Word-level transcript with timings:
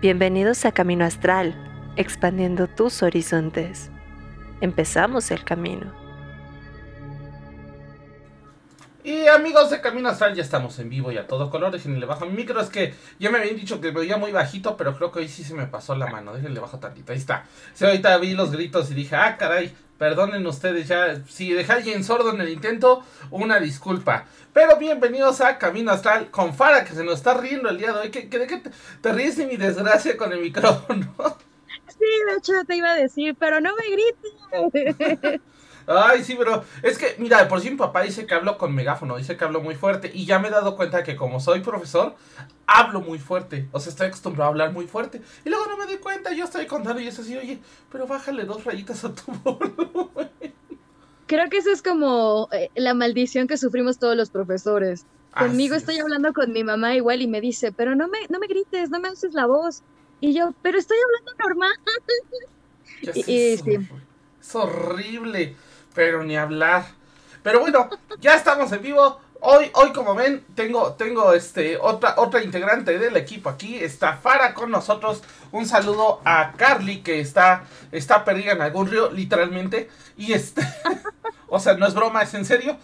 Bienvenidos 0.00 0.64
a 0.64 0.70
Camino 0.70 1.04
Astral, 1.04 1.56
expandiendo 1.96 2.68
tus 2.68 3.02
horizontes. 3.02 3.90
Empezamos 4.60 5.32
el 5.32 5.42
camino. 5.42 5.92
Y 9.02 9.26
amigos 9.26 9.70
de 9.70 9.80
Camino 9.80 10.08
Astral, 10.08 10.36
ya 10.36 10.42
estamos 10.42 10.78
en 10.78 10.88
vivo 10.88 11.10
y 11.10 11.18
a 11.18 11.26
todo 11.26 11.50
color. 11.50 11.72
Déjenle 11.72 12.06
bajo 12.06 12.26
mi 12.26 12.32
micro. 12.32 12.60
Es 12.60 12.68
que 12.68 12.94
ya 13.18 13.28
me 13.30 13.38
habían 13.38 13.56
dicho 13.56 13.80
que 13.80 13.90
me 13.90 13.98
veía 13.98 14.16
muy 14.18 14.30
bajito, 14.30 14.76
pero 14.76 14.94
creo 14.94 15.10
que 15.10 15.18
hoy 15.18 15.28
sí 15.28 15.42
se 15.42 15.54
me 15.54 15.66
pasó 15.66 15.96
la 15.96 16.06
mano. 16.06 16.32
Déjenle 16.32 16.60
bajo 16.60 16.78
tantito. 16.78 17.10
Ahí 17.10 17.18
está. 17.18 17.46
Sí, 17.74 17.84
ahorita 17.84 18.18
vi 18.18 18.34
los 18.34 18.52
gritos 18.52 18.92
y 18.92 18.94
dije, 18.94 19.16
ah, 19.16 19.36
caray, 19.36 19.74
perdonen 19.98 20.46
ustedes 20.46 20.88
ya. 20.88 21.22
Si 21.26 21.52
dejé 21.52 21.72
a 21.72 21.76
alguien 21.76 22.04
sordo 22.04 22.32
en 22.32 22.40
el 22.40 22.48
intento, 22.48 23.02
una 23.30 23.58
disculpa. 23.58 24.26
Pero 24.52 24.76
bienvenidos 24.76 25.40
a 25.40 25.58
Camino 25.58 25.90
Astral 25.90 26.30
con 26.30 26.54
Fara, 26.54 26.84
que 26.84 26.94
se 26.94 27.04
nos 27.04 27.16
está 27.16 27.34
riendo 27.34 27.68
el 27.68 27.78
día 27.78 27.92
de 27.92 28.00
hoy. 28.00 28.10
¿Qué, 28.10 28.28
qué, 28.28 28.38
de 28.38 28.46
qué 28.46 28.58
te, 28.58 28.70
te 29.02 29.12
ríes 29.12 29.36
de 29.36 29.46
mi 29.46 29.56
desgracia 29.56 30.16
con 30.16 30.32
el 30.32 30.40
micrófono? 30.40 31.14
Sí, 31.88 32.06
de 32.28 32.36
hecho 32.36 32.52
te 32.66 32.76
iba 32.76 32.92
a 32.92 32.96
decir, 32.96 33.34
pero 33.38 33.60
no 33.60 33.70
me 33.74 33.84
grites. 33.90 35.40
Ay, 35.90 36.22
sí, 36.22 36.34
pero 36.38 36.64
es 36.82 36.98
que, 36.98 37.16
mira, 37.18 37.48
por 37.48 37.60
si 37.62 37.70
mi 37.70 37.76
papá 37.76 38.02
dice 38.02 38.26
que 38.26 38.34
hablo 38.34 38.58
con 38.58 38.74
megáfono, 38.74 39.16
dice 39.16 39.36
que 39.38 39.44
hablo 39.44 39.60
muy 39.62 39.74
fuerte. 39.74 40.10
Y 40.14 40.26
ya 40.26 40.38
me 40.38 40.48
he 40.48 40.50
dado 40.50 40.76
cuenta 40.76 41.02
que 41.02 41.16
como 41.16 41.40
soy 41.40 41.60
profesor, 41.60 42.14
hablo 42.66 43.00
muy 43.00 43.18
fuerte. 43.18 43.68
O 43.72 43.80
sea, 43.80 43.90
estoy 43.90 44.08
acostumbrado 44.08 44.48
a 44.48 44.52
hablar 44.52 44.72
muy 44.72 44.86
fuerte. 44.86 45.22
Y 45.44 45.48
luego 45.48 45.66
no 45.66 45.78
me 45.78 45.86
doy 45.86 45.98
cuenta, 45.98 46.32
yo 46.34 46.44
estoy 46.44 46.66
contando 46.66 47.00
y 47.00 47.08
es 47.08 47.18
así, 47.18 47.36
oye, 47.38 47.60
pero 47.90 48.06
bájale 48.06 48.44
dos 48.44 48.64
rayitas 48.64 49.02
a 49.04 49.14
tu 49.14 49.32
volumen. 49.44 50.30
Creo 51.26 51.48
que 51.50 51.58
eso 51.58 51.70
es 51.70 51.82
como 51.82 52.48
eh, 52.52 52.70
la 52.74 52.94
maldición 52.94 53.46
que 53.46 53.58
sufrimos 53.58 53.98
todos 53.98 54.16
los 54.16 54.30
profesores. 54.30 55.06
Conmigo 55.36 55.74
estoy 55.74 55.96
es. 55.96 56.02
hablando 56.02 56.32
con 56.32 56.52
mi 56.52 56.64
mamá 56.64 56.94
igual 56.96 57.22
y 57.22 57.28
me 57.28 57.40
dice, 57.40 57.72
pero 57.72 57.94
no 57.94 58.08
me, 58.08 58.18
no 58.30 58.38
me 58.38 58.46
grites, 58.46 58.90
no 58.90 58.98
me 59.00 59.10
uses 59.10 59.34
la 59.34 59.46
voz. 59.46 59.84
Y 60.20 60.34
yo, 60.34 60.54
pero 60.62 60.78
estoy 60.78 60.96
hablando 60.98 61.32
normal. 61.44 61.72
Y- 63.02 63.58
sí. 63.58 63.76
es 64.40 64.54
horrible, 64.54 65.56
pero 65.98 66.22
ni 66.22 66.36
hablar. 66.36 66.84
Pero 67.42 67.58
bueno, 67.58 67.90
ya 68.20 68.36
estamos 68.36 68.70
en 68.70 68.82
vivo. 68.82 69.20
Hoy, 69.40 69.68
hoy 69.74 69.92
como 69.92 70.14
ven, 70.14 70.44
tengo, 70.54 70.92
tengo 70.92 71.32
este 71.32 71.76
otra, 71.76 72.14
otra 72.18 72.40
integrante 72.40 73.00
del 73.00 73.16
equipo 73.16 73.50
aquí. 73.50 73.74
Está 73.74 74.12
Fara 74.16 74.54
con 74.54 74.70
nosotros. 74.70 75.24
Un 75.50 75.66
saludo 75.66 76.20
a 76.24 76.52
Carly, 76.56 77.00
que 77.02 77.18
está, 77.18 77.64
está 77.90 78.24
perdida 78.24 78.52
en 78.52 78.62
algún 78.62 78.88
río, 78.88 79.10
literalmente. 79.10 79.90
Y 80.16 80.34
este. 80.34 80.62
o 81.48 81.58
sea, 81.58 81.74
no 81.74 81.84
es 81.84 81.94
broma, 81.94 82.22
es 82.22 82.32
en 82.34 82.44
serio. 82.44 82.76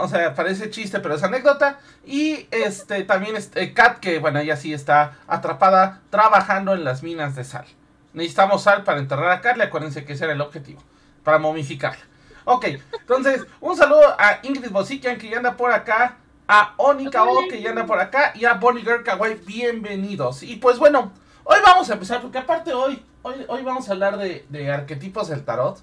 O 0.00 0.08
sea, 0.08 0.34
parece 0.34 0.70
chiste, 0.70 1.00
pero 1.00 1.16
es 1.16 1.22
anécdota. 1.22 1.78
Y 2.06 2.48
este 2.52 3.04
también 3.04 3.36
este, 3.36 3.74
Kat, 3.74 3.98
que 3.98 4.18
bueno, 4.18 4.38
ella 4.38 4.56
sí 4.56 4.72
está 4.72 5.18
atrapada 5.26 6.00
trabajando 6.08 6.72
en 6.72 6.84
las 6.84 7.02
minas 7.02 7.36
de 7.36 7.44
sal. 7.44 7.66
Necesitamos 8.14 8.62
sal 8.62 8.82
para 8.82 8.98
enterrar 8.98 9.30
a 9.30 9.42
Carly. 9.42 9.60
Acuérdense 9.60 10.06
que 10.06 10.14
ese 10.14 10.24
era 10.24 10.32
el 10.32 10.40
objetivo. 10.40 10.82
Para 11.22 11.36
momificarla. 11.38 12.15
Ok, 12.48 12.64
entonces, 12.92 13.44
un 13.60 13.76
saludo 13.76 14.14
a 14.20 14.38
Ingrid 14.44 14.70
Bosikian 14.70 15.18
que 15.18 15.28
ya 15.28 15.38
anda 15.38 15.56
por 15.56 15.72
acá. 15.72 16.18
A 16.46 16.74
Onika 16.76 17.24
O 17.24 17.48
que 17.48 17.60
ya 17.60 17.70
anda 17.70 17.86
por 17.86 17.98
acá. 17.98 18.32
Y 18.36 18.44
a 18.44 18.54
Bonnie 18.54 18.84
Girl 18.84 19.02
Kawaii. 19.02 19.34
Bienvenidos. 19.44 20.44
Y 20.44 20.54
pues 20.54 20.78
bueno, 20.78 21.12
hoy 21.42 21.58
vamos 21.64 21.90
a 21.90 21.94
empezar. 21.94 22.22
Porque 22.22 22.38
aparte 22.38 22.72
hoy, 22.72 23.04
hoy, 23.22 23.44
hoy 23.48 23.62
vamos 23.64 23.88
a 23.88 23.92
hablar 23.92 24.16
de, 24.16 24.46
de 24.48 24.70
arquetipos 24.70 25.26
del 25.26 25.44
tarot. 25.44 25.80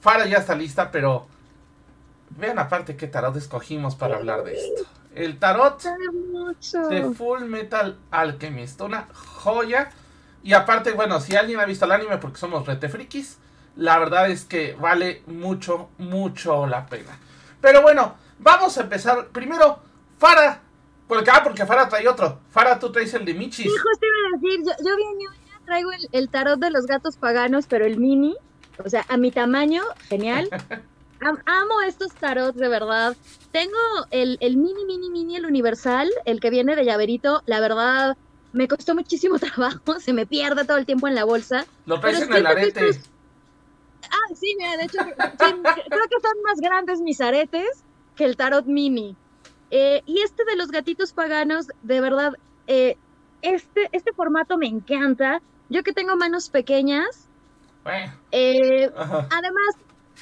Fara 0.00 0.24
ya 0.24 0.38
está 0.38 0.54
lista, 0.54 0.90
pero 0.90 1.26
vean 2.30 2.58
aparte 2.58 2.96
qué 2.96 3.06
tarot 3.06 3.36
escogimos 3.36 3.94
para 3.94 4.16
hablar 4.16 4.42
de 4.42 4.54
esto. 4.54 4.84
El 5.14 5.38
tarot 5.38 5.82
de 6.88 7.10
Full 7.14 7.44
Metal 7.44 7.98
Alchemist. 8.10 8.80
Una 8.80 9.08
joya. 9.12 9.90
Y 10.42 10.54
aparte, 10.54 10.92
bueno, 10.92 11.20
si 11.20 11.36
alguien 11.36 11.60
ha 11.60 11.66
visto 11.66 11.84
el 11.84 11.92
anime 11.92 12.16
porque 12.16 12.38
somos 12.38 12.66
rete 12.66 12.88
frikis, 12.88 13.38
la 13.76 13.98
verdad 13.98 14.30
es 14.30 14.44
que 14.44 14.74
vale 14.80 15.22
mucho, 15.26 15.88
mucho 15.98 16.66
la 16.66 16.86
pena. 16.86 17.18
Pero 17.60 17.82
bueno, 17.82 18.14
vamos 18.38 18.76
a 18.78 18.82
empezar. 18.82 19.28
Primero, 19.28 19.78
Fara. 20.18 20.60
Porque, 21.08 21.30
ah, 21.30 21.40
porque 21.44 21.66
Fara 21.66 21.88
trae 21.88 22.06
otro. 22.08 22.40
Fara, 22.50 22.78
tú 22.78 22.90
traes 22.90 23.12
el 23.14 23.24
de 23.24 23.34
Michis. 23.34 23.64
Sí, 23.64 23.70
justo 23.70 24.06
iba 24.06 24.28
a 24.28 24.40
decir, 24.40 24.60
yo, 24.66 24.90
yo 24.90 24.96
bien 24.96 25.08
traigo 25.66 25.92
el, 25.92 26.08
el 26.12 26.28
tarot 26.28 26.58
de 26.58 26.70
los 26.70 26.86
gatos 26.86 27.16
paganos, 27.16 27.66
pero 27.66 27.84
el 27.86 27.98
mini, 27.98 28.36
o 28.84 28.88
sea, 28.88 29.04
a 29.08 29.16
mi 29.16 29.30
tamaño, 29.30 29.82
genial. 30.08 30.48
Am- 31.20 31.38
amo 31.46 31.80
estos 31.86 32.12
tarots, 32.12 32.58
de 32.58 32.68
verdad. 32.68 33.16
Tengo 33.50 33.78
el, 34.10 34.36
el 34.40 34.56
mini, 34.56 34.84
mini, 34.84 35.08
mini, 35.10 35.36
el 35.36 35.46
universal, 35.46 36.10
el 36.26 36.40
que 36.40 36.50
viene 36.50 36.76
de 36.76 36.84
llaverito, 36.84 37.42
la 37.46 37.60
verdad, 37.60 38.16
me 38.52 38.68
costó 38.68 38.94
muchísimo 38.94 39.38
trabajo, 39.40 40.00
se 40.00 40.12
me 40.12 40.26
pierde 40.26 40.64
todo 40.64 40.76
el 40.76 40.86
tiempo 40.86 41.08
en 41.08 41.14
la 41.14 41.24
bolsa. 41.24 41.64
Lo 41.86 41.98
traes 42.00 42.22
en 42.22 42.32
el 42.32 42.46
arete. 42.46 42.88
estos- 42.90 43.10
Ah, 44.10 44.34
sí, 44.34 44.54
mira, 44.58 44.76
de 44.76 44.84
hecho, 44.84 44.98
sí, 45.02 45.54
creo 45.64 46.04
que 46.08 46.20
son 46.22 46.42
más 46.44 46.60
grandes 46.60 47.00
mis 47.00 47.20
aretes 47.20 47.84
que 48.16 48.24
el 48.24 48.36
tarot 48.36 48.66
mini. 48.66 49.16
Eh, 49.70 50.02
y 50.06 50.20
este 50.20 50.44
de 50.44 50.56
los 50.56 50.68
gatitos 50.70 51.12
paganos, 51.12 51.66
de 51.82 52.00
verdad, 52.00 52.34
eh, 52.66 52.96
este, 53.42 53.88
este 53.92 54.12
formato 54.12 54.56
me 54.56 54.66
encanta. 54.66 55.40
Yo 55.68 55.82
que 55.82 55.92
tengo 55.92 56.16
manos 56.16 56.48
pequeñas, 56.50 57.28
Bueno, 57.82 58.12
eh, 58.32 58.90
además, 58.94 59.74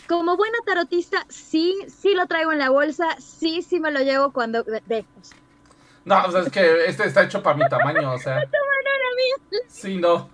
como 0.09 0.37
buena 0.37 0.59
tarotista, 0.65 1.25
sí, 1.29 1.77
sí 1.89 2.15
lo 2.15 2.27
traigo 2.27 2.53
en 2.53 2.59
la 2.59 2.71
bolsa, 2.71 3.09
sí, 3.19 3.63
sí 3.63 3.79
me 3.81 3.91
lo 3.91 4.01
llevo 4.01 4.33
cuando... 4.33 4.63
De, 4.63 4.83
de- 4.87 5.05
No, 6.05 6.25
o 6.27 6.31
sea, 6.33 6.41
es 6.43 6.51
que 6.51 6.87
este 6.87 7.05
está 7.07 7.23
hecho 7.25 7.43
para 7.43 7.57
mi 7.57 7.69
tamaño, 7.69 8.13
o 8.13 8.19
sea. 8.19 8.37
Sí, 9.69 9.97
no. 9.99 10.31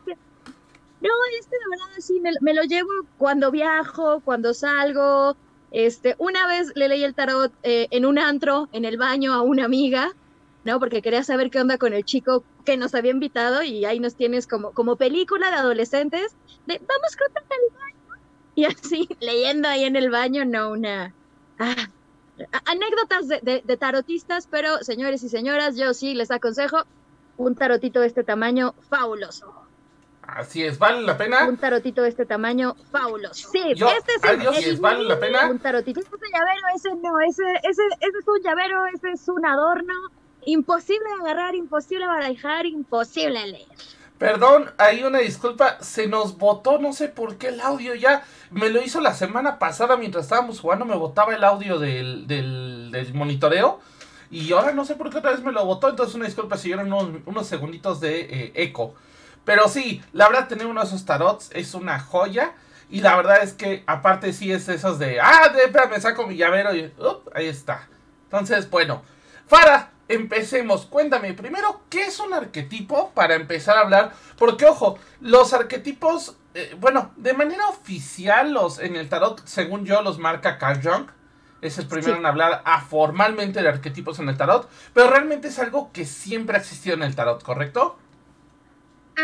No, 1.00 1.10
este 1.40 1.56
de 1.56 1.70
verdad 1.70 1.86
sí, 2.00 2.20
me, 2.40 2.54
lo 2.54 2.62
llevo 2.64 2.88
cuando 3.16 3.50
viajo, 3.50 4.20
cuando 4.22 4.52
salgo. 4.54 5.36
Este, 5.70 6.14
una 6.18 6.46
vez 6.46 6.72
le 6.74 6.88
leí 6.88 7.04
el 7.04 7.14
tarot 7.14 7.52
eh, 7.62 7.86
en 7.90 8.04
un 8.06 8.18
antro, 8.18 8.68
en 8.72 8.84
el 8.84 8.96
baño, 8.98 9.32
a 9.34 9.42
una 9.42 9.64
amiga, 9.66 10.10
¿no? 10.64 10.80
Porque 10.80 11.02
quería 11.02 11.22
saber 11.22 11.50
qué 11.50 11.60
onda 11.60 11.78
con 11.78 11.92
el 11.92 12.04
chico 12.04 12.46
que 12.64 12.76
nos 12.76 12.94
había 12.94 13.12
invitado 13.12 13.62
y 13.62 13.84
ahí 13.84 14.00
nos 14.00 14.16
tienes 14.16 14.46
como, 14.48 14.72
como 14.72 14.96
película 14.96 15.50
de 15.50 15.56
adolescentes, 15.56 16.36
de 16.66 16.78
vamos 16.80 17.16
juntas 17.18 17.44
al 17.50 17.74
baño. 17.78 18.24
Y 18.54 18.64
así, 18.66 19.08
leyendo 19.20 19.68
ahí 19.68 19.84
en 19.84 19.96
el 19.96 20.10
baño, 20.10 20.44
no, 20.46 20.70
una... 20.72 21.16
ah, 21.58 21.76
anécdotas 22.66 23.28
de, 23.28 23.40
de- 23.42 23.62
de 23.64 23.76
tarotistas, 23.78 24.46
pero 24.48 24.78
señores 24.82 25.22
y 25.22 25.28
señoras, 25.30 25.76
yo 25.76 25.94
sí 25.94 26.14
les 26.14 26.30
aconsejo 26.30 26.84
un 27.36 27.56
tarotito 27.56 28.00
de 28.00 28.08
este 28.08 28.24
tamaño 28.24 28.74
fabuloso. 28.80 29.67
Así 30.38 30.62
es, 30.62 30.78
¿vale 30.78 31.00
la 31.02 31.18
pena? 31.18 31.48
Un 31.48 31.56
tarotito 31.56 32.02
de 32.02 32.10
este 32.10 32.24
tamaño, 32.24 32.76
fabuloso. 32.92 33.48
Sí, 33.50 33.60
Yo, 33.74 33.88
este 33.88 34.12
es 34.14 34.22
el, 34.22 34.38
adiós, 34.38 34.56
el- 34.58 34.76
¿vale 34.76 35.02
la 35.02 35.18
pena? 35.18 35.50
un 35.50 35.58
tarotito. 35.58 35.98
Ese 35.98 36.10
llavero, 36.32 36.60
ese 36.76 36.90
no, 36.94 37.20
ese, 37.28 37.42
ese, 37.68 37.82
ese 38.00 38.18
es 38.20 38.28
un 38.28 38.40
llavero, 38.44 38.86
ese 38.94 39.10
es 39.14 39.28
un 39.28 39.44
adorno. 39.44 39.92
Imposible 40.44 41.04
de 41.16 41.22
agarrar, 41.28 41.56
imposible 41.56 42.04
de 42.04 42.10
barajar, 42.10 42.66
imposible 42.66 43.40
de 43.40 43.46
leer. 43.48 43.66
Perdón, 44.16 44.70
hay 44.78 45.02
una 45.02 45.18
disculpa, 45.18 45.78
se 45.80 46.06
nos 46.06 46.38
botó, 46.38 46.78
no 46.78 46.92
sé 46.92 47.08
por 47.08 47.36
qué 47.36 47.48
el 47.48 47.60
audio 47.60 47.96
ya. 47.96 48.22
Me 48.52 48.68
lo 48.68 48.80
hizo 48.80 49.00
la 49.00 49.14
semana 49.14 49.58
pasada 49.58 49.96
mientras 49.96 50.26
estábamos 50.26 50.60
jugando, 50.60 50.84
me 50.84 50.94
botaba 50.96 51.34
el 51.34 51.42
audio 51.42 51.80
del, 51.80 52.28
del, 52.28 52.90
del 52.92 53.12
monitoreo. 53.12 53.80
Y 54.30 54.52
ahora 54.52 54.70
no 54.70 54.84
sé 54.84 54.94
por 54.94 55.10
qué 55.10 55.18
otra 55.18 55.32
vez 55.32 55.42
me 55.42 55.50
lo 55.50 55.64
botó, 55.64 55.88
entonces 55.88 56.14
una 56.14 56.26
disculpa 56.26 56.56
si 56.56 56.70
eran 56.70 56.92
unos, 56.92 57.22
unos 57.26 57.46
segunditos 57.48 57.98
de 58.00 58.20
eh, 58.20 58.52
eco. 58.54 58.94
Pero 59.48 59.66
sí, 59.66 60.02
la 60.12 60.28
verdad 60.28 60.46
tener 60.46 60.66
uno 60.66 60.82
de 60.82 60.86
esos 60.86 61.06
tarots 61.06 61.48
es 61.54 61.72
una 61.72 61.98
joya. 61.98 62.52
Y 62.90 63.00
la 63.00 63.16
verdad 63.16 63.42
es 63.42 63.54
que 63.54 63.82
aparte 63.86 64.34
sí 64.34 64.52
es 64.52 64.68
esos 64.68 64.98
de, 64.98 65.22
ah, 65.22 65.48
de, 65.48 65.64
espérame, 65.64 65.98
saco 66.02 66.26
mi 66.26 66.36
llavero 66.36 66.74
y, 66.74 66.92
up, 66.98 67.30
ahí 67.34 67.46
está. 67.46 67.88
Entonces, 68.24 68.68
bueno, 68.68 69.00
Fara, 69.46 69.90
empecemos. 70.06 70.84
Cuéntame 70.84 71.32
primero, 71.32 71.80
¿qué 71.88 72.02
es 72.02 72.20
un 72.20 72.34
arquetipo 72.34 73.10
para 73.14 73.36
empezar 73.36 73.78
a 73.78 73.80
hablar? 73.80 74.12
Porque, 74.36 74.66
ojo, 74.66 74.98
los 75.22 75.54
arquetipos, 75.54 76.36
eh, 76.52 76.76
bueno, 76.78 77.12
de 77.16 77.32
manera 77.32 77.68
oficial, 77.68 78.52
los 78.52 78.78
en 78.78 78.96
el 78.96 79.08
tarot, 79.08 79.40
según 79.46 79.86
yo, 79.86 80.02
los 80.02 80.18
marca 80.18 80.58
Carl 80.58 80.82
Jung. 80.82 81.06
Es 81.62 81.78
el 81.78 81.86
primero 81.86 82.12
Sí. 82.12 82.18
en 82.18 82.26
hablar 82.26 82.60
ah, 82.66 82.82
formalmente 82.82 83.62
de 83.62 83.68
arquetipos 83.70 84.18
en 84.18 84.28
el 84.28 84.36
tarot. 84.36 84.68
Pero 84.92 85.08
realmente 85.08 85.48
es 85.48 85.58
algo 85.58 85.90
que 85.90 86.04
siempre 86.04 86.58
ha 86.58 86.60
existido 86.60 86.96
en 86.96 87.02
el 87.02 87.14
tarot, 87.16 87.42
¿correcto? 87.42 87.98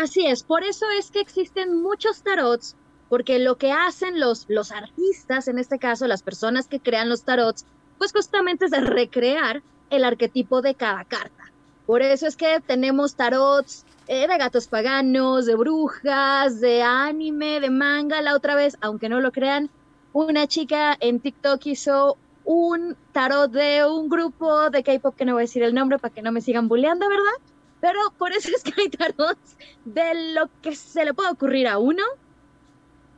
Así 0.01 0.25
es, 0.25 0.43
por 0.43 0.63
eso 0.65 0.85
es 0.99 1.09
que 1.09 1.21
existen 1.21 1.81
muchos 1.81 2.21
tarots, 2.21 2.75
porque 3.07 3.39
lo 3.39 3.57
que 3.57 3.71
hacen 3.71 4.19
los, 4.19 4.45
los 4.49 4.73
artistas, 4.73 5.47
en 5.47 5.57
este 5.57 5.79
caso 5.79 6.05
las 6.05 6.21
personas 6.21 6.67
que 6.67 6.81
crean 6.81 7.07
los 7.07 7.23
tarots, 7.23 7.65
pues 7.97 8.11
justamente 8.11 8.65
es 8.65 8.71
de 8.71 8.81
recrear 8.81 9.63
el 9.89 10.03
arquetipo 10.03 10.61
de 10.61 10.75
cada 10.75 11.05
carta. 11.05 11.45
Por 11.85 12.01
eso 12.01 12.27
es 12.27 12.35
que 12.35 12.59
tenemos 12.59 13.15
tarots 13.15 13.85
eh, 14.07 14.27
de 14.27 14.37
gatos 14.37 14.67
paganos, 14.67 15.45
de 15.45 15.55
brujas, 15.55 16.59
de 16.59 16.83
anime, 16.83 17.61
de 17.61 17.69
manga. 17.69 18.21
La 18.21 18.35
otra 18.35 18.55
vez, 18.55 18.77
aunque 18.81 19.07
no 19.07 19.21
lo 19.21 19.31
crean, 19.31 19.69
una 20.11 20.45
chica 20.47 20.97
en 20.99 21.21
TikTok 21.21 21.65
hizo 21.67 22.17
un 22.43 22.97
tarot 23.13 23.49
de 23.49 23.85
un 23.85 24.09
grupo 24.09 24.69
de 24.69 24.83
K-pop 24.83 25.15
que 25.15 25.23
no 25.23 25.33
voy 25.33 25.41
a 25.41 25.47
decir 25.47 25.63
el 25.63 25.73
nombre 25.73 25.99
para 25.99 26.13
que 26.13 26.21
no 26.21 26.33
me 26.33 26.41
sigan 26.41 26.67
bulleando, 26.67 27.07
¿verdad? 27.07 27.54
Pero 27.85 27.99
por 28.17 28.31
eso 28.31 28.49
es 28.49 28.63
que 28.63 28.81
hay 28.81 28.89
tarots 28.89 29.57
de 29.85 30.33
lo 30.33 30.49
que 30.63 30.75
se 30.75 31.05
le 31.05 31.13
puede 31.13 31.29
ocurrir 31.29 31.67
a 31.67 31.77
uno, 31.77 32.01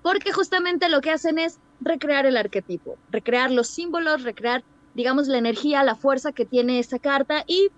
porque 0.02 0.34
justamente 0.34 0.90
lo 0.90 1.00
que 1.00 1.10
hacen 1.10 1.40
es 1.40 1.58
recrear 1.80 2.26
el 2.26 2.36
arquetipo, 2.36 2.98
recrear 3.10 3.50
los 3.50 3.70
símbolos, 3.70 4.24
recrear, 4.24 4.66
digamos, 4.94 5.30
la 5.30 5.38
energía, 5.38 5.86
la 5.86 5.96
fuerza 5.96 6.34
que 6.34 6.46
tiene 6.46 6.80
esa 6.80 7.00
carta 7.00 7.46
y 7.48 7.70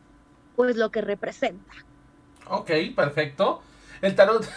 pues 0.56 0.77
lo 0.77 0.89
que 0.89 1.01
representa. 1.01 1.71
Ok, 2.47 2.71
perfecto. 2.95 3.62
El 4.01 4.15
tarot. 4.15 4.50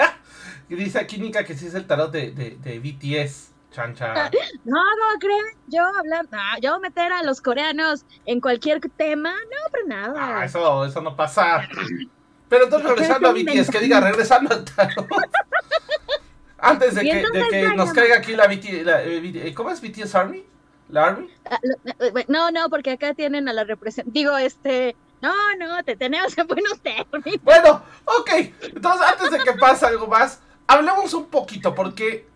Dice 0.70 0.98
aquí 0.98 1.30
que 1.30 1.54
sí 1.54 1.66
es 1.66 1.74
el 1.74 1.86
tarot 1.86 2.10
de, 2.10 2.80
BTS. 2.82 3.50
Chan, 3.78 3.94
chan. 3.94 4.30
No, 4.64 4.82
no 4.82 5.18
creen, 5.20 5.44
yo 5.68 5.82
hablar, 5.86 6.26
yo 6.60 6.80
meter 6.80 7.12
a 7.12 7.22
los 7.22 7.40
coreanos 7.40 8.04
en 8.26 8.40
cualquier 8.40 8.80
tema, 8.96 9.32
no, 9.32 9.70
pero 9.70 9.86
nada. 9.86 10.14
Ah, 10.40 10.44
eso, 10.44 10.84
eso 10.84 11.00
no 11.00 11.14
pasa. 11.14 11.62
Pero 12.48 12.64
entonces 12.64 12.88
regresando 12.88 13.28
a 13.28 13.32
BTS, 13.32 13.70
que 13.70 13.78
diga, 13.78 14.00
regresando 14.00 14.54
al 14.54 14.64
tarot. 14.64 15.06
Antes 16.58 16.94
de 16.94 17.02
que, 17.02 17.16
de 17.16 17.48
que 17.50 17.76
nos 17.76 17.92
caiga 17.92 18.16
aquí 18.16 18.34
la 18.34 18.46
BTS, 18.46 18.86
la, 18.86 19.02
eh, 19.02 19.52
¿cómo 19.54 19.70
es 19.70 19.82
BTS 19.82 20.14
Army? 20.14 20.46
¿La 20.88 21.08
Army? 21.08 21.28
Ah, 21.44 21.60
eh, 21.62 22.24
no, 22.26 22.50
no, 22.50 22.70
porque 22.70 22.92
acá 22.92 23.12
tienen 23.12 23.50
a 23.50 23.52
la 23.52 23.64
representación, 23.64 24.14
digo, 24.14 24.38
este, 24.38 24.96
no, 25.20 25.34
no, 25.58 25.84
te 25.84 25.94
tenemos 25.94 26.38
en 26.38 26.46
buenos 26.46 26.80
términos. 26.80 27.38
Bueno, 27.42 27.82
ok. 28.06 28.30
Entonces, 28.62 29.06
antes 29.06 29.30
de 29.30 29.38
que 29.40 29.52
pase 29.52 29.84
algo 29.84 30.06
más, 30.06 30.40
hablemos 30.66 31.12
un 31.12 31.26
poquito, 31.26 31.74
porque 31.74 32.26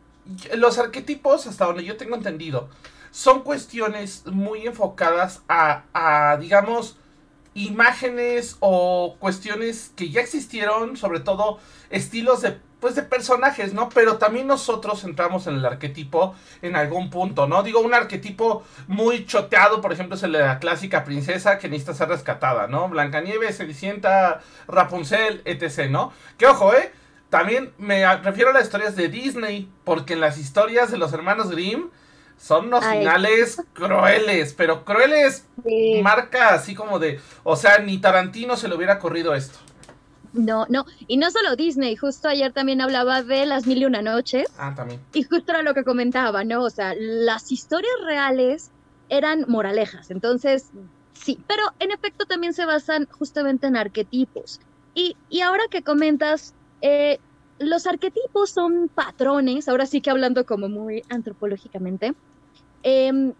los 0.54 0.78
arquetipos, 0.78 1.46
hasta 1.46 1.66
donde 1.66 1.84
yo 1.84 1.96
tengo 1.96 2.16
entendido, 2.16 2.68
son 3.10 3.42
cuestiones 3.42 4.26
muy 4.26 4.66
enfocadas 4.66 5.42
a, 5.48 5.84
a 5.92 6.36
digamos, 6.38 6.96
imágenes 7.54 8.56
o 8.60 9.16
cuestiones 9.18 9.92
que 9.96 10.10
ya 10.10 10.20
existieron, 10.20 10.96
sobre 10.96 11.20
todo 11.20 11.58
estilos 11.90 12.40
de 12.42 12.58
pues 12.82 12.96
de 12.96 13.04
personajes, 13.04 13.74
¿no? 13.74 13.88
Pero 13.90 14.18
también 14.18 14.48
nosotros 14.48 15.04
entramos 15.04 15.46
en 15.46 15.54
el 15.54 15.64
arquetipo 15.64 16.34
en 16.62 16.74
algún 16.74 17.10
punto, 17.10 17.46
¿no? 17.46 17.62
Digo, 17.62 17.78
un 17.78 17.94
arquetipo 17.94 18.64
muy 18.88 19.24
choteado, 19.24 19.80
por 19.80 19.92
ejemplo, 19.92 20.16
es 20.16 20.22
el 20.24 20.32
de 20.32 20.40
la 20.40 20.58
clásica 20.58 21.04
princesa 21.04 21.58
que 21.58 21.68
necesita 21.68 21.94
ser 21.94 22.08
rescatada, 22.08 22.66
¿no? 22.66 22.88
Blancanieves, 22.88 23.58
Cenicienta, 23.58 24.40
Rapunzel, 24.66 25.42
etc., 25.44 25.90
¿no? 25.90 26.12
Que 26.36 26.46
ojo, 26.46 26.74
¿eh? 26.74 26.92
También 27.32 27.72
me 27.78 28.04
refiero 28.16 28.50
a 28.50 28.52
las 28.52 28.64
historias 28.64 28.94
de 28.94 29.08
Disney, 29.08 29.66
porque 29.84 30.12
en 30.12 30.20
las 30.20 30.36
historias 30.36 30.90
de 30.90 30.98
los 30.98 31.14
hermanos 31.14 31.50
Grimm 31.50 31.88
son 32.36 32.66
unos 32.66 32.84
finales 32.84 33.62
crueles, 33.72 34.52
pero 34.52 34.84
crueles 34.84 35.46
marca 36.02 36.52
así 36.52 36.74
como 36.74 36.98
de, 36.98 37.20
o 37.42 37.56
sea, 37.56 37.78
ni 37.78 37.96
Tarantino 37.96 38.54
se 38.58 38.68
le 38.68 38.74
hubiera 38.74 38.98
corrido 38.98 39.34
esto. 39.34 39.58
No, 40.34 40.66
no, 40.68 40.84
y 41.06 41.16
no 41.16 41.30
solo 41.30 41.56
Disney, 41.56 41.96
justo 41.96 42.28
ayer 42.28 42.52
también 42.52 42.82
hablaba 42.82 43.22
de 43.22 43.46
las 43.46 43.66
mil 43.66 43.78
y 43.78 43.86
una 43.86 44.02
noches. 44.02 44.48
Ah, 44.58 44.74
también. 44.76 45.00
Y 45.14 45.22
justo 45.22 45.52
era 45.52 45.62
lo 45.62 45.72
que 45.72 45.84
comentaba, 45.84 46.44
¿no? 46.44 46.62
O 46.62 46.68
sea, 46.68 46.92
las 46.98 47.50
historias 47.50 47.94
reales 48.04 48.70
eran 49.08 49.46
moralejas, 49.48 50.10
entonces 50.10 50.66
sí, 51.14 51.40
pero 51.48 51.62
en 51.78 51.92
efecto 51.92 52.26
también 52.26 52.52
se 52.52 52.66
basan 52.66 53.08
justamente 53.10 53.68
en 53.68 53.78
arquetipos. 53.78 54.60
Y, 54.94 55.16
y 55.30 55.40
ahora 55.40 55.62
que 55.70 55.82
comentas, 55.82 56.52
eh, 56.82 57.18
los 57.58 57.86
arquetipos 57.86 58.50
son 58.50 58.88
patrones, 58.88 59.68
ahora 59.68 59.86
sí 59.86 60.00
que 60.00 60.10
hablando 60.10 60.44
como 60.44 60.68
muy 60.68 61.02
antropológicamente, 61.08 62.14
em, 62.82 63.32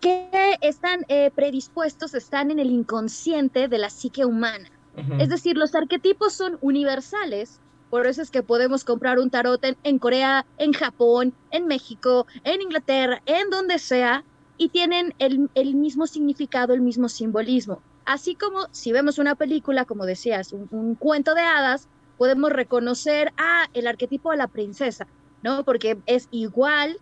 que 0.00 0.58
están 0.60 1.04
eh, 1.08 1.30
predispuestos, 1.34 2.14
están 2.14 2.50
en 2.50 2.58
el 2.58 2.70
inconsciente 2.70 3.68
de 3.68 3.78
la 3.78 3.90
psique 3.90 4.24
humana. 4.24 4.70
Es 5.18 5.28
decir, 5.28 5.58
los 5.58 5.74
arquetipos 5.74 6.32
son 6.32 6.56
universales, 6.62 7.60
por 7.90 8.06
eso 8.06 8.22
es 8.22 8.30
que 8.30 8.42
podemos 8.42 8.82
comprar 8.82 9.18
un 9.18 9.30
tarot 9.30 9.62
en, 9.82 9.98
Corea, 9.98 10.46
en 10.58 10.72
Japón, 10.72 11.34
en 11.50 11.66
México, 11.66 12.26
en 12.44 12.62
Inglaterra, 12.62 13.22
en 13.26 13.50
donde 13.50 13.78
sea, 13.78 14.24
y 14.58 14.70
tienen 14.70 15.14
el, 15.18 15.74
mismo 15.74 16.06
significado, 16.06 16.72
el 16.72 16.80
mismo 16.80 17.08
simbolismo. 17.08 17.82
Así 18.06 18.34
como 18.34 18.68
si 18.70 18.90
vemos 18.90 19.18
una 19.18 19.34
película, 19.34 19.84
como 19.84 20.06
decías, 20.06 20.52
un, 20.52 20.94
cuento 20.94 21.34
de 21.34 21.42
hadas, 21.42 21.88
podemos 22.18 22.50
reconocer 22.50 23.32
a 23.36 23.66
el 23.74 23.86
arquetipo 23.86 24.30
de 24.30 24.38
la 24.38 24.48
princesa, 24.48 25.06
¿no? 25.42 25.64
Porque 25.64 25.98
es 26.06 26.28
igual 26.30 26.98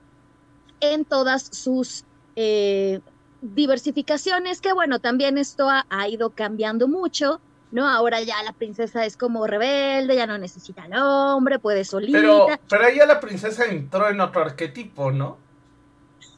en 0.80 1.04
todas 1.04 1.48
sus 1.52 2.04
eh, 2.36 3.00
diversificaciones, 3.42 4.60
que 4.60 4.72
bueno, 4.72 4.98
también 4.98 5.38
esto 5.38 5.68
ha 5.68 6.08
ido 6.08 6.30
cambiando 6.30 6.88
mucho 6.88 7.40
¿no? 7.74 7.88
Ahora 7.88 8.22
ya 8.22 8.40
la 8.44 8.52
princesa 8.52 9.04
es 9.04 9.16
como 9.16 9.48
rebelde, 9.48 10.14
ya 10.14 10.28
no 10.28 10.38
necesita 10.38 10.84
al 10.84 10.92
hombre, 10.94 11.58
puede 11.58 11.84
solita. 11.84 12.16
Pero, 12.20 12.46
pero 12.68 12.84
ahí 12.84 12.98
ya 12.98 13.04
la 13.04 13.18
princesa 13.18 13.64
entró 13.64 14.08
en 14.08 14.20
otro 14.20 14.42
arquetipo, 14.42 15.10
¿no? 15.10 15.38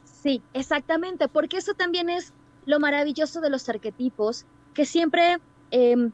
Sí, 0.03 0.41
exactamente, 0.53 1.27
porque 1.27 1.57
eso 1.57 1.75
también 1.75 2.09
es 2.09 2.33
lo 2.65 2.79
maravilloso 2.79 3.39
de 3.39 3.51
los 3.51 3.69
arquetipos, 3.69 4.45
que 4.73 4.85
siempre, 4.85 5.37
em, 5.69 6.11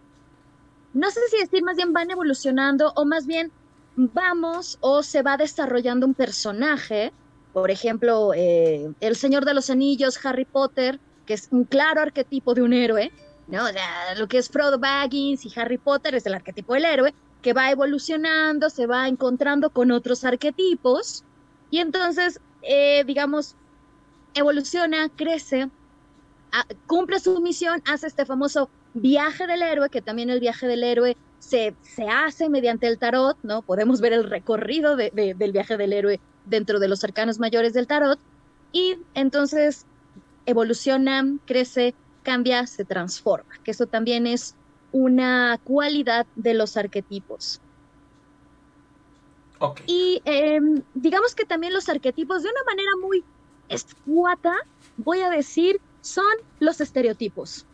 no 0.94 1.10
sé 1.12 1.20
si 1.30 1.38
decir 1.38 1.64
más 1.64 1.76
bien 1.76 1.94
van 1.94 2.12
evolucionando 2.12 2.94
o 2.96 3.06
más 3.06 3.26
bien 3.26 3.52
vamos 3.96 4.78
o 4.82 5.04
se 5.04 5.22
va 5.22 5.38
desarrollando 5.38 6.06
un 6.06 6.14
personaje, 6.14 7.12
por 7.52 7.72
ejemplo, 7.72 8.34
eh, 8.36 8.92
El 9.00 9.16
Señor 9.16 9.46
de 9.46 9.54
los 9.54 9.70
Anillos, 9.70 10.24
Harry 10.26 10.46
Potter, 10.46 11.00
que 11.26 11.34
es 11.34 11.48
un 11.52 11.64
claro 11.66 12.02
arquetipo 12.02 12.54
de 12.54 12.62
un 12.62 12.74
héroe, 12.74 13.12
¿no? 13.48 13.66
O 13.66 13.68
sea, 13.68 14.16
lo 14.18 14.28
que 14.28 14.38
es 14.38 14.50
Frodo 14.50 14.80
Baggins 14.80 15.46
y 15.46 15.60
Harry 15.60 15.78
Potter 15.78 16.16
es 16.16 16.26
el 16.26 16.34
arquetipo 16.34 16.74
del 16.74 16.86
héroe 16.86 17.14
que 17.42 17.54
va 17.54 17.72
evolucionando, 17.72 18.70
se 18.70 18.88
va 18.88 19.08
encontrando 19.08 19.70
con 19.70 19.92
otros 19.92 20.24
arquetipos 20.24 21.24
y 21.70 21.80
entonces, 21.80 22.40
eh, 22.62 23.04
digamos, 23.06 23.56
evoluciona, 24.34 25.10
crece, 25.10 25.70
cumple 26.88 27.20
su 27.20 27.40
misión, 27.42 27.82
hace 27.86 28.08
este 28.08 28.26
famoso 28.26 28.70
viaje 28.94 29.48
del 29.48 29.62
héroe, 29.62 29.90
que 29.90 30.02
también 30.02 30.30
el 30.30 30.40
viaje 30.40 30.68
del 30.68 30.84
héroe 30.84 31.18
se, 31.40 31.76
se 31.82 32.08
hace 32.08 32.50
mediante 32.50 32.88
el 32.88 32.98
tarot, 32.98 33.38
¿no? 33.44 33.62
Podemos 33.62 34.02
ver 34.02 34.14
el 34.14 34.30
recorrido 34.30 34.96
del 34.96 35.52
viaje 35.52 35.78
del 35.78 35.94
héroe 35.94 36.20
dentro 36.46 36.80
de 36.80 36.88
los 36.88 37.04
arcanos 37.04 37.40
mayores 37.40 37.74
del 37.74 37.88
tarot 37.88 38.20
y 38.72 38.98
entonces 39.14 39.86
evoluciona, 40.46 41.24
crece, 41.46 41.94
cambia, 42.24 42.68
se 42.68 42.86
transforma, 42.86 43.54
que 43.64 43.72
eso 43.72 43.88
también 43.88 44.28
es 44.28 44.56
una 44.92 45.60
cualidad 45.64 46.26
de 46.36 46.54
los 46.54 46.78
arquetipos. 46.78 47.62
Y 49.88 50.22
em, 50.26 50.82
digamos 50.94 51.36
que 51.36 51.46
también 51.46 51.74
los 51.74 51.88
arquetipos, 51.88 52.44
de 52.44 52.50
una 52.50 52.64
manera 52.66 52.92
muy 53.02 53.24
escuata, 53.70 54.54
voy 54.98 55.22
a 55.22 55.30
decir, 55.30 55.80
son 56.02 56.26
los 56.60 56.82
estereotipos. 56.82 57.66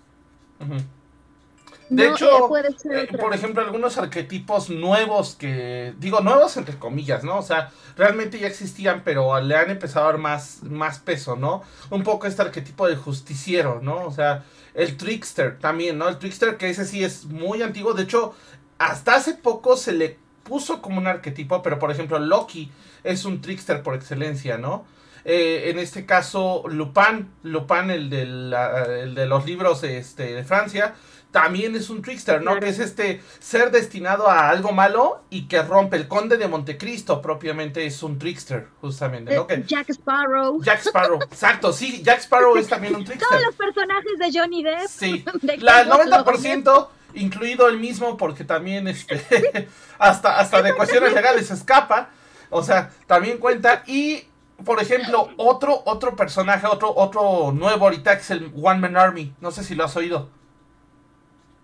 De 1.89 2.07
hecho, 2.07 2.55
eh, 2.91 3.07
por 3.19 3.33
ejemplo, 3.33 3.63
algunos 3.63 3.97
arquetipos 3.97 4.69
nuevos 4.69 5.35
que, 5.35 5.93
digo, 5.97 6.21
nuevos 6.21 6.55
entre 6.57 6.77
comillas, 6.77 7.23
¿no? 7.23 7.37
O 7.37 7.41
sea, 7.41 7.71
realmente 7.97 8.37
ya 8.39 8.47
existían, 8.47 9.01
pero 9.03 9.39
le 9.41 9.55
han 9.55 9.71
empezado 9.71 10.05
a 10.07 10.11
dar 10.11 10.19
más, 10.19 10.61
más 10.63 10.99
peso, 10.99 11.35
¿no? 11.35 11.63
Un 11.89 12.03
poco 12.03 12.27
este 12.27 12.43
arquetipo 12.43 12.87
de 12.87 12.95
justiciero, 12.95 13.79
¿no? 13.81 14.05
O 14.05 14.11
sea, 14.11 14.43
el 14.75 14.97
trickster 14.97 15.57
también, 15.57 15.97
¿no? 15.97 16.07
El 16.07 16.19
trickster 16.19 16.57
que 16.57 16.69
ese 16.69 16.85
sí 16.85 17.03
es 17.03 17.25
muy 17.25 17.63
antiguo, 17.63 17.93
de 17.93 18.03
hecho, 18.03 18.35
hasta 18.77 19.15
hace 19.15 19.33
poco 19.33 19.75
se 19.75 19.93
le 19.93 20.17
puso 20.43 20.81
como 20.81 20.99
un 20.99 21.07
arquetipo, 21.07 21.61
pero 21.63 21.79
por 21.79 21.91
ejemplo, 21.91 22.19
Loki 22.19 22.71
es 23.03 23.25
un 23.25 23.41
trickster 23.41 23.81
por 23.81 23.95
excelencia, 23.95 24.57
¿no? 24.57 24.85
Eh, 25.25 25.69
en 25.69 25.79
este 25.79 26.05
caso, 26.05 26.63
Lupin, 26.67 27.29
Lupin, 27.43 27.89
el, 27.89 28.13
el 28.13 29.15
de 29.15 29.25
los 29.25 29.45
libros 29.45 29.83
este, 29.83 30.33
de 30.33 30.43
Francia, 30.43 30.95
también 31.31 31.75
es 31.75 31.89
un 31.89 32.01
trickster, 32.01 32.41
¿no? 32.41 32.59
Que 32.59 32.69
es 32.69 32.79
este 32.79 33.21
ser 33.39 33.69
destinado 33.71 34.27
a 34.27 34.49
algo 34.49 34.71
malo 34.71 35.23
y 35.29 35.47
que 35.47 35.61
rompe. 35.61 35.97
El 35.97 36.07
conde 36.07 36.37
de 36.37 36.47
Montecristo 36.47 37.21
propiamente 37.21 37.85
es 37.85 38.01
un 38.01 38.17
trickster, 38.17 38.67
justamente, 38.81 39.35
¿no? 39.35 39.45
Eh, 39.49 39.63
Jack 39.67 39.89
Sparrow. 39.89 40.61
Jack 40.63 40.79
Sparrow, 40.79 41.19
exacto, 41.21 41.71
sí, 41.71 42.01
Jack 42.03 42.19
Sparrow 42.19 42.57
es 42.57 42.67
también 42.67 42.95
un 42.95 43.05
trickster. 43.05 43.27
Todos 43.29 43.43
los 43.43 43.55
personajes 43.55 44.17
de 44.17 44.39
Johnny 44.39 44.63
Depp. 44.63 44.87
Sí, 44.87 45.23
la, 45.59 45.81
el 45.81 45.89
90%, 45.89 46.87
incluido 47.13 47.67
el 47.67 47.77
mismo, 47.79 48.17
porque 48.17 48.43
también 48.43 48.87
este, 48.87 49.67
hasta, 49.99 50.39
hasta 50.39 50.61
de 50.63 50.73
cuestiones 50.73 51.13
legales 51.13 51.51
escapa. 51.51 52.09
O 52.49 52.63
sea, 52.63 52.89
también 53.05 53.37
cuenta. 53.37 53.83
Y, 53.85 54.23
por 54.65 54.81
ejemplo, 54.81 55.29
otro, 55.37 55.83
otro 55.85 56.15
personaje, 56.15 56.65
otro, 56.65 56.91
otro 56.95 57.51
nuevo 57.51 57.85
ahorita 57.85 58.15
que 58.15 58.21
es 58.21 58.31
el 58.31 58.51
One 58.59 58.79
Man 58.79 58.97
Army. 58.97 59.33
No 59.39 59.51
sé 59.51 59.63
si 59.63 59.75
lo 59.75 59.85
has 59.85 59.95
oído. 59.95 60.38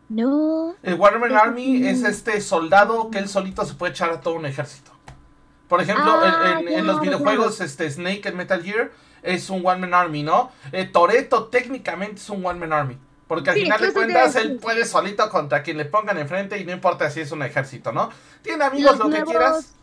No. 0.09 0.75
El 0.83 0.95
Waterman 0.95 1.33
Army 1.33 1.87
es 1.87 2.03
este 2.03 2.39
soldado 2.41 3.09
que 3.09 3.17
él 3.19 3.27
solito 3.27 3.65
se 3.65 3.73
puede 3.73 3.91
echar 3.91 4.11
a 4.11 4.21
todo 4.21 4.35
un 4.35 4.45
ejército. 4.45 4.91
Por 5.67 5.81
ejemplo, 5.81 6.05
ah, 6.07 6.61
en, 6.67 6.85
los 6.85 7.01
videojuegos, 7.01 7.59
este 7.59 7.89
Snake 7.89 8.29
en 8.29 8.37
Metal 8.37 8.61
Gear 8.61 8.91
es 9.23 9.49
un 9.49 9.65
One 9.65 9.79
Man 9.81 9.93
Army, 9.95 10.21
¿no? 10.21 10.51
Eh, 10.71 10.85
Toreto 10.85 11.45
técnicamente 11.45 12.21
es 12.21 12.29
un 12.29 12.45
One 12.45 12.59
Man 12.59 12.71
Army. 12.71 12.99
Porque 13.27 13.49
al 13.49 13.55
Sí, 13.55 13.63
final 13.63 13.81
de 13.81 13.91
cuentas 13.91 14.35
él 14.35 14.57
puede 14.57 14.85
solito 14.85 15.27
contra 15.31 15.63
quien 15.63 15.77
le 15.77 15.85
pongan 15.85 16.19
enfrente 16.19 16.59
y 16.59 16.65
no 16.65 16.71
importa 16.71 17.09
si 17.09 17.21
es 17.21 17.31
un 17.31 17.41
ejército, 17.41 17.91
¿no? 17.91 18.11
Tiene 18.43 18.63
amigos, 18.63 18.99
lo 18.99 19.09
que 19.09 19.23
quieras. 19.23 19.73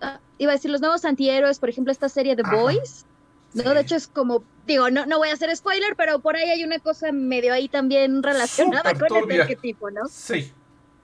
ah, 0.00 0.18
iba 0.38 0.50
a 0.50 0.54
decir, 0.56 0.72
los 0.72 0.80
nuevos 0.80 1.04
antihéroes, 1.04 1.60
por 1.60 1.68
ejemplo, 1.68 1.92
esta 1.92 2.08
serie 2.08 2.36
Ajá. 2.42 2.56
Boys, 2.56 3.06
¿no? 3.54 3.62
Sí. 3.62 3.68
De 3.68 3.80
hecho, 3.80 3.94
es 3.94 4.08
como, 4.08 4.42
digo, 4.72 4.90
no, 4.90 5.06
no 5.06 5.18
voy 5.18 5.28
a 5.30 5.34
hacer 5.34 5.54
spoiler, 5.56 5.94
pero 5.96 6.20
por 6.20 6.36
ahí 6.36 6.48
hay 6.50 6.64
una 6.64 6.78
cosa 6.78 7.12
medio 7.12 7.52
ahí 7.52 7.68
también 7.68 8.22
relacionada 8.22 8.94
con 8.94 9.08
turbia. 9.08 9.42
arquetipo, 9.42 9.90
¿no? 9.90 10.06
Sí. 10.08 10.52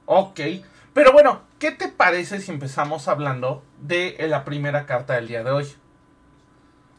Ok. 0.07 0.41
Pero 0.93 1.13
bueno, 1.13 1.43
¿qué 1.59 1.73
te 1.73 1.89
parece 1.89 2.41
si 2.41 2.51
empezamos 2.51 3.07
hablando 3.09 3.63
de 3.81 4.17
la 4.29 4.45
primera 4.45 4.87
carta 4.87 5.15
del 5.15 5.29
día 5.29 5.45
de 5.45 5.51
hoy? 5.51 5.67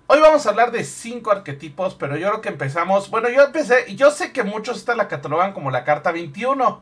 Hoy 0.10 0.20
vamos 0.22 0.46
a 0.46 0.50
hablar 0.50 0.72
de 0.72 0.84
cinco 0.84 1.32
arquetipos, 1.32 1.96
pero 1.96 2.16
yo 2.16 2.30
creo 2.30 2.42
que 2.42 2.50
empezamos. 2.50 3.10
Bueno, 3.10 3.28
yo 3.30 3.44
empecé. 3.44 3.94
Yo 3.96 4.12
sé 4.12 4.32
que 4.32 4.44
muchos 4.44 4.78
esta 4.78 4.96
la 4.96 5.08
catalogan 5.08 5.52
como 5.54 5.70
la 5.72 5.84
carta 5.84 6.12
21. 6.12 6.82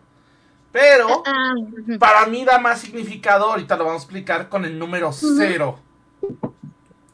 Pero 0.72 1.24
Ah, 1.26 1.54
ujú. 1.58 1.98
para 1.98 2.26
mí 2.28 2.44
da 2.44 2.60
más 2.60 2.82
significado. 2.82 3.46
Ahorita 3.52 3.78
lo 3.78 3.86
vamos 3.86 4.02
a 4.02 4.04
explicar 4.04 4.50
con 4.50 4.66
el 4.66 4.78
número 4.78 5.12
0. 5.12 5.80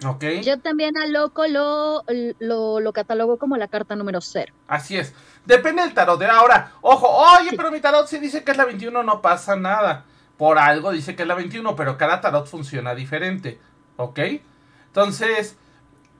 ¿Ok? 0.05 0.23
Yo 0.43 0.59
también 0.59 0.97
a 0.97 1.05
Loco 1.05 1.45
lo, 1.47 2.03
lo, 2.39 2.79
lo 2.79 2.93
catalogo 2.93 3.37
como 3.37 3.57
la 3.57 3.67
carta 3.67 3.95
número 3.95 4.19
cero. 4.21 4.53
Así 4.67 4.97
es. 4.97 5.13
Depende 5.45 5.81
del 5.83 5.93
tarot 5.93 6.19
de 6.19 6.25
ahora. 6.27 6.71
Ojo, 6.81 7.07
oye, 7.07 7.51
Sí. 7.51 7.55
pero 7.57 7.71
mi 7.71 7.79
tarot 7.79 8.07
sí 8.07 8.17
dice 8.19 8.43
que 8.43 8.51
es 8.51 8.57
la 8.57 8.65
21, 8.65 9.03
no 9.03 9.21
pasa 9.21 9.55
nada. 9.55 10.05
Por 10.37 10.57
algo 10.57 10.91
dice 10.91 11.15
que 11.15 11.21
es 11.21 11.27
la 11.27 11.35
21, 11.35 11.75
pero 11.75 11.97
cada 11.97 12.19
tarot 12.21 12.47
funciona 12.47 12.95
diferente. 12.95 13.59
¿Ok? 13.97 14.19
Entonces... 14.87 15.55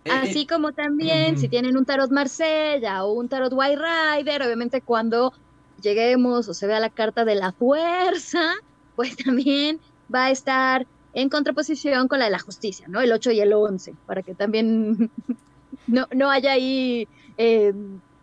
eh, 0.05 0.11
Así 0.11 0.45
como 0.45 0.73
también, 0.73 1.37
si 1.39 1.47
tienen 1.49 1.75
un 1.77 1.85
tarot 1.85 2.11
Marsella 2.11 3.03
o 3.03 3.13
un 3.13 3.29
tarot 3.29 3.51
White 3.53 3.81
Rider, 3.81 4.43
obviamente 4.43 4.81
cuando 4.81 5.33
lleguemos 5.81 6.47
o 6.47 6.53
se 6.53 6.67
vea 6.67 6.79
la 6.79 6.89
carta 6.89 7.25
de 7.25 7.35
la 7.35 7.51
fuerza, 7.51 8.53
pues 8.95 9.15
también 9.17 9.79
va 10.13 10.25
a 10.25 10.31
estar 10.31 10.85
en 11.13 11.29
contraposición 11.29 12.07
con 12.07 12.19
la 12.19 12.25
de 12.25 12.31
la 12.31 12.39
justicia, 12.39 12.87
¿no? 12.87 13.01
El 13.01 13.11
8 13.11 13.31
y 13.31 13.41
el 13.41 13.53
11, 13.53 13.95
para 14.05 14.23
que 14.23 14.33
también 14.33 15.11
no, 15.87 16.07
no 16.13 16.29
haya 16.29 16.53
ahí 16.53 17.07
eh, 17.37 17.73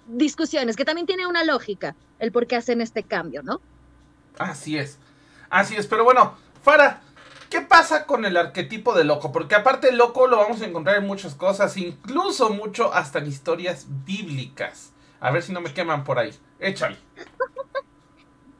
discusiones, 0.07 0.77
que 0.77 0.85
también 0.85 1.07
tiene 1.07 1.27
una 1.27 1.45
lógica 1.45 1.95
el 2.19 2.33
por 2.33 2.47
qué 2.47 2.57
hacen 2.57 2.81
este 2.81 3.03
cambio, 3.03 3.43
¿no? 3.43 3.61
Así 4.39 4.77
es. 4.77 4.99
Así 5.51 5.77
es. 5.77 5.87
Pero 5.87 6.05
bueno, 6.05 6.35
Fara, 6.63 7.03
¿qué 7.51 7.61
pasa 7.61 8.07
con 8.07 8.25
el 8.25 8.37
arquetipo 8.37 8.95
de 8.95 9.05
loco? 9.05 9.33
Porque 9.33 9.55
aparte 9.55 9.93
loco 9.93 10.27
lo 10.27 10.37
vamos 10.37 10.61
a 10.61 10.67
encontrar 10.67 10.97
en 10.97 11.07
muchas 11.07 11.35
cosas, 11.35 11.77
incluso 11.77 12.51
mucho 12.51 12.93
hasta 12.93 13.19
en 13.19 13.27
historias 13.27 13.87
bíblicas. 14.05 14.93
A 15.21 15.31
ver 15.31 15.43
si 15.43 15.53
no 15.53 15.61
me 15.61 15.73
queman 15.73 16.05
por 16.05 16.19
ahí. 16.19 16.33
Échale. 16.59 16.97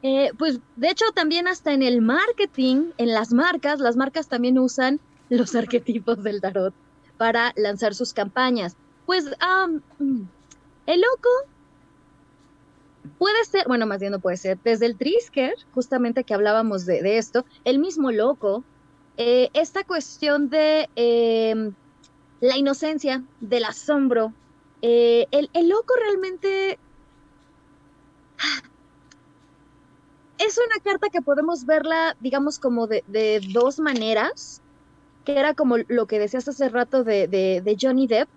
Eh, 0.01 0.31
pues 0.37 0.59
de 0.77 0.89
hecho 0.89 1.05
también 1.13 1.47
hasta 1.47 1.73
en 1.73 1.83
el 1.83 2.01
marketing, 2.01 2.91
en 2.97 3.13
las 3.13 3.33
marcas, 3.33 3.79
las 3.79 3.97
marcas 3.97 4.29
también 4.29 4.57
usan 4.57 4.99
los 5.29 5.55
arquetipos 5.55 6.23
del 6.23 6.41
tarot 6.41 6.73
para 7.17 7.53
lanzar 7.57 7.93
sus 7.93 8.13
campañas. 8.13 8.75
Pues 9.05 9.25
el 9.25 11.01
loco 11.01 11.29
puede 13.17 13.43
ser, 13.45 13.67
bueno, 13.67 13.85
más 13.85 13.99
bien 13.99 14.13
no 14.13 14.19
puede 14.19 14.37
ser, 14.37 14.57
desde 14.63 14.85
el 14.85 14.97
Trisker, 14.97 15.53
justamente 15.73 16.23
que 16.23 16.33
hablábamos 16.33 16.85
de, 16.85 17.01
de 17.01 17.17
esto, 17.17 17.45
el 17.65 17.79
mismo 17.79 18.11
loco, 18.11 18.63
eh, 19.17 19.49
esta 19.53 19.83
cuestión 19.83 20.49
de 20.49 20.89
em, 20.95 21.73
la 22.39 22.57
inocencia, 22.57 23.23
del 23.41 23.65
asombro, 23.65 24.33
eh, 24.81 25.27
el, 25.31 25.49
el 25.53 25.67
loco 25.67 25.93
realmente 25.99 26.79
es 30.39 30.57
una 30.57 30.81
carta 30.83 31.09
que 31.11 31.21
podemos 31.23 31.65
verla, 31.65 32.15
digamos, 32.19 32.59
como 32.59 32.87
de, 32.87 33.03
de 33.07 33.41
dos 33.53 33.79
maneras, 33.79 34.63
que 35.25 35.39
era 35.39 35.55
como 35.55 35.77
lo 35.89 36.07
que 36.07 36.19
decías 36.19 36.47
hace 36.49 36.69
rato 36.69 37.03
de, 37.05 37.27
de- 37.29 37.61
de 37.63 37.77
Johnny 37.81 38.07
Depp, 38.07 38.29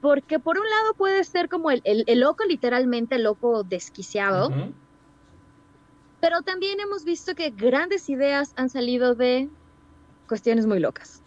porque 0.00 0.40
por 0.40 0.58
un 0.58 0.68
lado 0.68 0.94
puede 0.96 1.24
ser 1.24 1.48
como 1.48 1.70
el, 1.72 1.80
el- 1.84 2.04
el 2.08 2.20
loco, 2.20 2.44
literalmente 2.46 3.16
el 3.16 3.24
loco 3.24 3.64
desquiciado, 3.64 4.56
pero 6.20 6.42
también 6.42 6.78
hemos 6.80 7.04
visto 7.04 7.34
que 7.34 7.50
grandes 7.50 8.08
ideas 8.08 8.52
han 8.56 8.70
salido 8.70 9.14
de 9.14 9.50
cuestiones 10.28 10.66
muy 10.66 10.80
locas. 10.80 11.24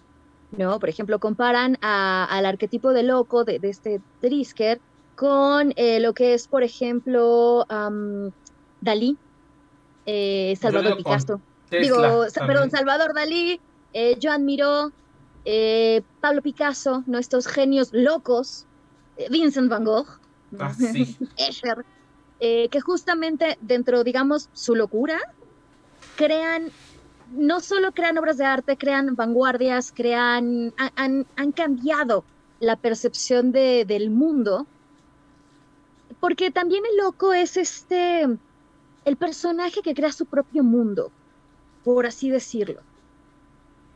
¿no? 0.52 0.80
Por 0.80 0.90
ejemplo, 0.90 1.20
comparan 1.20 1.78
a- 1.82 2.26
al 2.26 2.46
arquetipo 2.48 2.94
de 2.94 3.04
loco 3.04 3.46
de, 3.46 3.60
de 3.60 3.70
este 3.72 4.04
Trisker 4.20 4.82
con 5.16 5.74
eh, 5.78 6.00
lo 6.02 6.14
que 6.16 6.34
es, 6.36 6.48
por 6.48 6.64
ejemplo, 6.64 7.66
am, 7.70 8.32
Dalí, 8.82 9.20
eh, 10.06 10.56
Salvador 10.60 10.98
Picasso. 10.98 11.42
Tesla 11.70 11.82
Digo, 11.82 12.30
sa- 12.30 12.46
perdón, 12.48 12.70
Salvador 12.72 13.14
Dalí, 13.14 13.62
eh, 13.94 14.18
Joan 14.22 14.46
Miró, 14.46 14.94
eh, 15.44 16.04
Pablo 16.20 16.42
Picasso, 16.42 17.04
¿no? 17.08 17.18
Estos 17.18 17.48
genios 17.48 17.90
locos, 17.92 18.68
eh, 19.16 19.28
Vincent 19.30 19.70
Van 19.70 19.84
Gogh. 19.84 20.08
Ah, 20.60 20.74
sí. 20.74 21.18
Escher, 21.38 21.86
que 22.40 22.80
justamente 22.82 23.58
dentro, 23.60 24.04
digamos, 24.04 24.50
su 24.54 24.76
locura, 24.76 25.20
crean, 26.16 26.74
no 27.26 27.60
solo 27.60 27.92
crean 27.94 28.18
obras 28.18 28.38
de 28.38 28.46
arte, 28.46 28.78
crean 28.78 29.16
vanguardias, 29.16 29.92
crean, 29.92 30.74
han, 30.78 30.92
han- 30.96 31.28
han 31.36 31.52
cambiado 31.52 32.28
la 32.60 32.78
percepción 32.78 33.52
de- 33.52 33.86
del 33.86 34.10
mundo, 34.12 34.70
porque 36.20 36.52
también 36.52 36.84
el 36.90 36.98
loco 36.98 37.34
es 37.34 37.58
este, 37.58 38.26
el 39.06 39.18
personaje 39.18 39.82
que 39.82 39.94
crea 39.96 40.12
su 40.12 40.28
propio 40.28 40.64
mundo, 40.64 41.14
por 41.84 42.06
así 42.08 42.30
decirlo. 42.32 42.84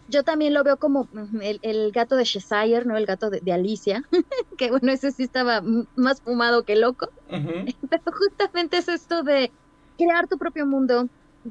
Yo 0.08 0.24
también 0.24 0.54
lo 0.54 0.64
veo 0.64 0.78
como 0.78 1.02
ujú, 1.12 1.40
el, 1.42 1.60
el 1.62 1.92
gato 1.92 2.16
de 2.16 2.24
Cheshire, 2.26 2.86
¿no? 2.86 2.98
El 2.98 3.06
gato 3.06 3.30
de, 3.30 3.40
de 3.42 3.52
Alicia, 3.54 4.02
que 4.58 4.72
bueno, 4.72 4.92
ese 4.92 5.12
sí 5.12 5.24
estaba 5.24 5.62
mm, 5.62 5.86
más 5.96 6.22
fumado 6.24 6.64
que 6.66 6.76
loco. 6.76 7.08
Ujú. 7.30 7.66
Pero 7.90 8.04
justamente 8.18 8.78
es 8.78 8.88
esto 8.90 9.24
de 9.24 9.54
crear 9.98 10.28
tu 10.28 10.38
propio 10.38 10.66
mundo, 10.66 11.10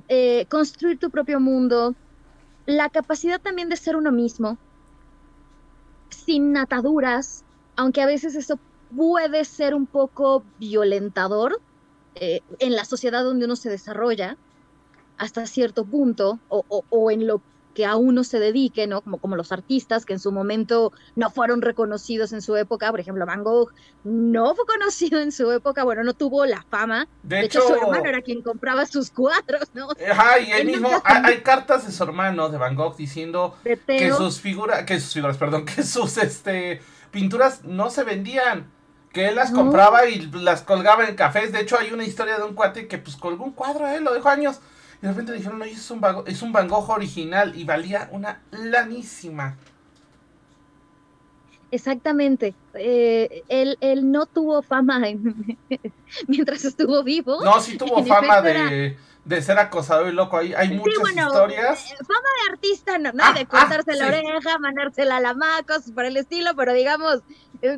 eh, 0.09 0.47
construir 0.49 0.99
tu 0.99 1.11
propio 1.11 1.41
mundo, 1.41 1.97
la 2.67 2.91
capacidad 2.91 3.41
también 3.41 3.69
de 3.71 3.77
ser 3.77 3.97
uno 3.97 4.13
mismo, 4.13 4.59
sin 6.11 6.57
ataduras, 6.57 7.45
aunque 7.77 8.03
a 8.03 8.07
veces 8.07 8.35
eso 8.35 8.57
puede 8.89 9.45
ser 9.45 9.75
un 9.75 9.87
poco 9.87 10.47
violentador 10.57 11.61
eh, 12.21 12.41
en 12.59 12.75
la 12.77 12.85
sociedad 12.85 13.23
donde 13.25 13.45
uno 13.47 13.57
se 13.57 13.71
desarrolla 13.71 14.37
hasta 15.17 15.47
cierto 15.47 15.85
punto, 15.85 16.39
o, 16.49 16.65
o- 16.69 16.85
o 16.89 17.11
en 17.11 17.27
lo 17.27 17.43
que 17.75 17.85
a 17.87 17.95
uno 17.95 18.25
se 18.25 18.41
dedique, 18.41 18.89
¿no? 18.89 19.03
Como, 19.03 19.19
como 19.19 19.37
los 19.37 19.53
artistas 19.53 20.05
que 20.05 20.13
en 20.13 20.19
su 20.19 20.33
momento 20.33 20.91
no 21.15 21.31
fueron 21.31 21.63
reconocidos 21.63 22.33
en 22.33 22.43
su 22.43 22.57
época, 22.57 22.91
por 22.91 22.99
ejemplo, 22.99 23.25
Van 23.25 23.45
Gogh 23.45 23.71
no 24.03 24.55
fue 24.57 24.65
conocido 24.67 25.21
en 25.21 25.31
su 25.31 25.51
época, 25.53 25.85
bueno, 25.85 26.03
no 26.03 26.13
tuvo 26.15 26.45
la 26.45 26.65
fama. 26.71 27.07
De, 27.23 27.37
De, 27.37 27.45
hecho, 27.47 27.61
hecho, 27.61 27.69
su 27.69 27.75
hermano 27.75 28.05
era 28.09 28.23
quien 28.23 28.43
compraba 28.43 28.85
sus 28.87 29.11
cuadros, 29.11 29.69
¿no? 29.75 29.89
Ajá, 30.11 30.41
y 30.41 30.51
él 30.51 30.67
mismo, 30.67 30.89
hay, 31.05 31.23
hay 31.25 31.41
cartas 31.43 31.87
de 31.87 31.93
su 31.93 32.03
hermano, 32.03 32.49
de 32.49 32.59
Van 32.59 32.75
Gogh, 32.75 32.97
diciendo 32.97 33.55
que 33.63 34.13
sus 34.13 34.41
figuras, 34.41 34.83
que 34.85 34.99
sus 34.99 35.13
figuras, 35.15 35.37
perdón, 35.37 35.65
que 35.77 35.85
sus 35.85 36.17
este 36.17 36.81
pinturas 37.13 37.65
no 37.65 37.91
se 37.91 38.03
vendían, 38.03 38.73
que 39.13 39.29
él 39.29 39.35
las 39.37 39.51
No. 39.53 39.59
compraba 39.63 40.07
y 40.07 40.21
las 40.33 40.63
colgaba 40.63 41.07
en 41.09 41.15
cafés. 41.17 41.53
De 41.53 41.61
hecho, 41.61 41.79
hay 41.79 41.93
una 41.93 42.05
historia 42.05 42.37
de 42.39 42.45
un 42.45 42.55
cuate 42.55 42.89
que 42.89 42.99
pues 42.99 43.17
colgó 43.17 43.45
un 43.45 43.53
cuadro, 43.53 43.89
él 43.89 44.05
lo 44.05 44.13
dejó 44.15 44.29
años. 44.29 44.61
Y 45.01 45.03
de 45.07 45.09
repente 45.09 45.33
le 45.33 45.39
dijeron, 45.39 45.63
oye, 45.63 45.73
es 45.73 45.91
un, 45.91 46.01
Van 46.01 46.23
es 46.27 46.43
un 46.43 46.53
Van 46.53 46.69
Gogh 46.69 46.91
original 46.91 47.55
y 47.57 47.65
valía 47.65 48.09
una 48.13 48.43
lanísima. 48.51 49.57
Exactamente. 51.71 52.55
Eh, 52.75 53.43
él, 53.49 53.77
él 53.81 54.11
no 54.11 54.27
tuvo 54.27 54.63
fama 54.63 55.07
en- 55.09 55.59
mientras 56.29 56.65
estuvo 56.65 57.03
vivo. 57.05 57.45
No, 57.45 57.61
sí 57.61 57.77
tuvo 57.77 58.05
fama 58.05 58.41
de, 58.41 58.97
de 59.25 59.43
ser 59.43 59.59
acosador 59.59 60.09
y 60.09 60.13
loco. 60.13 60.39
Hay, 60.39 60.55
hay 60.55 60.69
Sí, 60.69 60.75
muchas 60.75 60.99
bueno, 61.01 61.27
historias. 61.27 61.91
eh, 61.93 61.97
fama 61.99 62.29
de 62.47 62.53
artista, 62.53 62.99
no, 62.99 63.13
¿no? 63.13 63.23
Ah, 63.23 63.33
de 63.35 63.41
ah, 63.41 63.47
cortarse 63.47 63.95
la 63.97 64.09
sí. 64.09 64.15
oreja, 64.15 64.59
mandársela 64.59 65.17
a 65.19 65.21
la 65.21 65.35
ma, 65.35 65.63
cosas 65.67 65.93
por 65.93 66.07
el 66.07 66.17
estilo, 66.17 66.51
pero 66.57 66.73
digamos, 66.73 67.21
eh, 67.61 67.77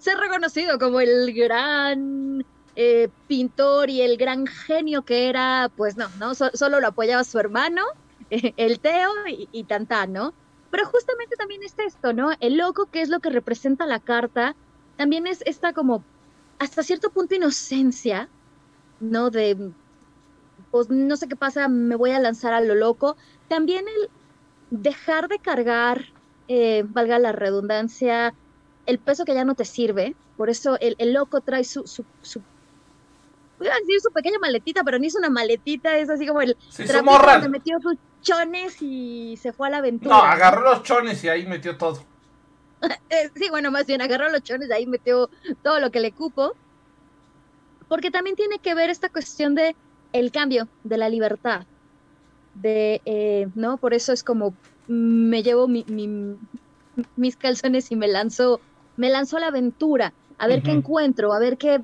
ser 0.00 0.18
reconocido 0.18 0.78
como 0.78 1.00
el 1.00 1.34
gran 1.34 2.42
eh, 2.74 3.10
pintor 3.26 3.90
y 3.90 4.02
el 4.02 4.16
gran 4.16 4.46
genio 4.46 5.04
que 5.04 5.28
era, 5.28 5.70
pues 5.76 5.96
no, 5.96 6.10
¿no? 6.14 6.34
So- 6.34 6.50
solo 6.54 6.80
lo 6.80 6.88
apoyaba 6.88 7.24
su 7.24 7.38
hermano, 7.38 7.82
el 8.56 8.80
Teo 8.80 9.10
y, 9.28 9.48
y 9.52 9.66
¿no? 10.08 10.36
Pero 10.70 10.86
justamente 10.86 11.36
también 11.36 11.62
es 11.64 11.74
esto, 11.78 12.12
¿no? 12.12 12.30
El 12.40 12.56
loco, 12.56 12.86
que 12.88 13.02
es 13.02 13.08
lo 13.08 13.20
que 13.20 13.30
representa 13.30 13.86
la 13.86 14.00
carta, 14.00 14.56
también 14.96 15.26
es 15.26 15.42
esta 15.46 15.72
como, 15.72 16.06
hasta 16.58 16.82
cierto 16.84 17.12
punto, 17.12 17.34
inocencia, 17.36 18.32
¿no? 19.00 19.30
De, 19.30 19.56
pues 20.70 20.88
no 20.90 21.16
sé 21.16 21.28
qué 21.28 21.36
pasa, 21.36 21.68
me 21.68 21.96
voy 21.96 22.10
a 22.12 22.20
lanzar 22.20 22.52
a 22.52 22.60
lo 22.60 22.74
loco. 22.74 23.16
También 23.48 23.84
el 23.88 24.10
dejar 24.70 25.28
de 25.28 25.40
cargar, 25.40 26.06
eh, 26.48 26.84
valga 26.88 27.18
la 27.18 27.32
redundancia, 27.32 28.34
el 28.86 29.00
peso 29.02 29.24
que 29.24 29.34
ya 29.34 29.44
no 29.44 29.54
te 29.54 29.64
sirve. 29.64 30.16
Por 30.36 30.50
eso 30.50 30.78
el, 30.80 30.94
el 30.98 31.12
loco 31.12 31.40
trae 31.42 31.64
su, 31.64 31.82
su, 31.86 32.06
su 32.22 32.44
iba 33.60 33.72
a 33.74 33.78
decir 33.78 34.00
su 34.00 34.10
pequeña 34.12 34.38
maletita, 34.40 34.82
pero 34.84 34.98
ni 34.98 35.06
es 35.08 35.14
una 35.16 35.30
maletita, 35.30 35.98
es 35.98 36.08
así 36.10 36.26
como 36.26 36.40
el 36.42 36.56
Sí, 36.68 36.84
trapito 36.86 37.28
metió 37.50 37.76
sus 37.80 37.94
chones 38.20 38.76
y 38.80 39.36
se 39.40 39.52
fue 39.52 39.68
a 39.68 39.70
la 39.70 39.78
aventura. 39.78 40.10
No, 40.10 40.16
agarró 40.16 40.62
los 40.62 40.82
chones 40.82 41.22
y 41.24 41.28
ahí 41.28 41.46
metió 41.46 41.78
todo. 41.78 42.04
Eh, 43.08 43.30
sí, 43.34 43.48
bueno, 43.50 43.70
más 43.70 43.86
bien 43.86 44.00
agarró 44.02 44.28
los 44.30 44.42
chones, 44.42 44.70
ahí 44.70 44.86
metió 44.86 45.28
todo 45.62 45.80
lo 45.80 45.90
que 45.90 46.00
le 46.00 46.12
cupo. 46.14 46.56
Porque 47.88 48.10
también 48.10 48.36
tiene 48.36 48.58
que 48.60 48.74
ver 48.74 48.90
esta 48.90 49.08
cuestión 49.10 49.54
de 49.54 49.76
el 50.12 50.30
cambio, 50.32 50.70
de 50.82 50.98
la 50.98 51.08
libertad. 51.08 51.66
De, 52.54 53.02
eh, 53.06 53.48
¿no? 53.54 53.78
Por 53.78 53.94
eso 53.94 54.12
es 54.12 54.24
como 54.24 54.52
mm, 54.88 55.28
me 55.30 55.42
llevo 55.44 55.68
mi- 55.68 55.84
mi- 55.88 56.38
mis 57.16 57.36
calzones 57.36 57.90
y 57.90 57.96
me 57.96 58.08
lanzo, 58.08 58.62
me 59.00 59.10
lanzo 59.10 59.36
a 59.38 59.40
la 59.40 59.48
aventura, 59.48 60.12
a 60.38 60.46
ver 60.46 60.62
qué 60.62 60.72
encuentro, 60.72 61.32
a 61.32 61.38
ver 61.38 61.56
qué, 61.58 61.82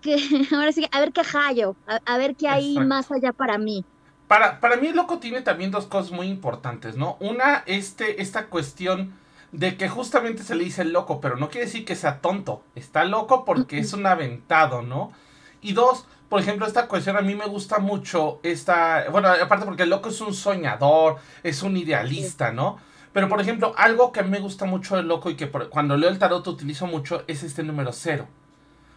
qué 0.00 0.16
ahora 0.54 0.72
sí, 0.72 0.86
a 0.92 1.00
ver 1.00 1.12
qué 1.12 1.22
hallo, 1.24 1.76
a, 1.86 1.96
a 2.06 2.18
ver 2.18 2.36
qué 2.36 2.48
hay 2.48 2.76
Exacto. 2.76 2.88
más 2.88 3.10
allá 3.10 3.32
para 3.32 3.58
mí. 3.58 3.84
Para, 4.28 4.60
para 4.60 4.76
mí 4.76 4.86
el 4.88 4.96
loco 4.96 5.18
tiene 5.18 5.42
también 5.42 5.72
dos 5.72 5.86
cosas 5.86 6.12
muy 6.12 6.28
importantes, 6.28 6.96
¿no? 6.96 7.16
Una, 7.20 7.64
este, 7.66 8.22
esta 8.22 8.46
cuestión 8.46 9.12
de 9.50 9.76
que 9.76 9.88
justamente 9.88 10.44
se 10.44 10.54
le 10.54 10.64
dice 10.64 10.84
loco, 10.84 11.20
pero 11.20 11.36
no 11.36 11.48
quiere 11.50 11.66
decir 11.66 11.84
que 11.84 11.96
sea 11.96 12.20
tonto. 12.20 12.62
Está 12.76 13.04
loco 13.04 13.44
porque 13.44 13.78
es 13.78 13.92
un 13.92 14.06
aventado, 14.06 14.82
¿no? 14.82 15.12
Y 15.60 15.72
dos, 15.72 16.06
por 16.28 16.40
ejemplo, 16.40 16.66
esta 16.66 16.86
cuestión 16.86 17.16
a 17.16 17.22
mí 17.22 17.34
me 17.34 17.46
gusta 17.46 17.80
mucho, 17.80 18.38
esta, 18.44 19.06
bueno, 19.10 19.28
aparte 19.28 19.66
porque 19.66 19.82
el 19.82 19.90
loco 19.90 20.10
es 20.10 20.20
un 20.20 20.32
soñador, 20.34 21.16
es 21.42 21.62
un 21.64 21.76
idealista, 21.76 22.52
¿no? 22.52 22.78
Pero, 23.12 23.28
por 23.28 23.40
ejemplo, 23.40 23.74
algo 23.76 24.12
que 24.12 24.20
a 24.20 24.22
mí 24.22 24.30
me 24.30 24.40
gusta 24.40 24.64
mucho 24.66 24.96
del 24.96 25.08
loco 25.08 25.30
y 25.30 25.36
que 25.36 25.50
cuando 25.50 25.96
leo 25.96 26.10
el 26.10 26.18
tarot 26.18 26.46
utilizo 26.46 26.86
mucho 26.86 27.24
es 27.26 27.42
este 27.42 27.62
número 27.64 27.92
cero. 27.92 28.28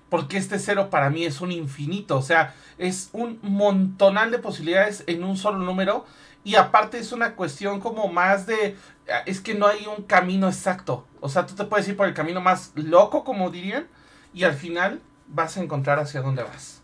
Porque 0.10 0.38
este 0.38 0.60
cero 0.60 0.90
para 0.92 1.10
mí 1.10 1.26
es 1.26 1.42
un 1.42 1.52
infinito, 1.52 2.18
o 2.18 2.22
sea, 2.22 2.56
es 2.78 3.10
un 3.14 3.40
montonal 3.42 4.32
de 4.32 4.40
posibilidades 4.40 5.04
en 5.08 5.24
un 5.24 5.38
solo 5.38 5.60
número. 5.60 6.06
Y 6.44 6.56
aparte 6.56 7.00
es 7.00 7.12
una 7.14 7.36
cuestión 7.36 7.80
como 7.80 8.08
más 8.10 8.46
de... 8.46 8.78
ah, 9.10 9.24
Es 9.26 9.42
que 9.42 9.56
no 9.56 9.68
hay 9.68 9.86
un 9.88 10.04
camino 10.06 10.48
exacto. 10.48 11.08
O 11.22 11.30
sea, 11.30 11.46
tú 11.46 11.56
te 11.56 11.66
puedes 11.66 11.88
ir 11.88 11.98
por 11.98 12.08
el 12.08 12.14
camino 12.14 12.42
más 12.42 12.72
loco, 12.76 13.24
como 13.24 13.50
dirían, 13.50 13.88
y 14.34 14.44
al 14.44 14.54
final 14.54 15.02
vas 15.28 15.58
a 15.58 15.64
encontrar 15.64 16.00
hacia 16.00 16.22
dónde 16.22 16.44
vas. 16.44 16.84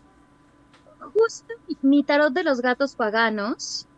Justo 0.98 1.54
mi 1.82 2.04
tarot 2.04 2.32
de 2.32 2.44
los 2.44 2.60
gatos 2.62 2.94
paganos 2.96 3.88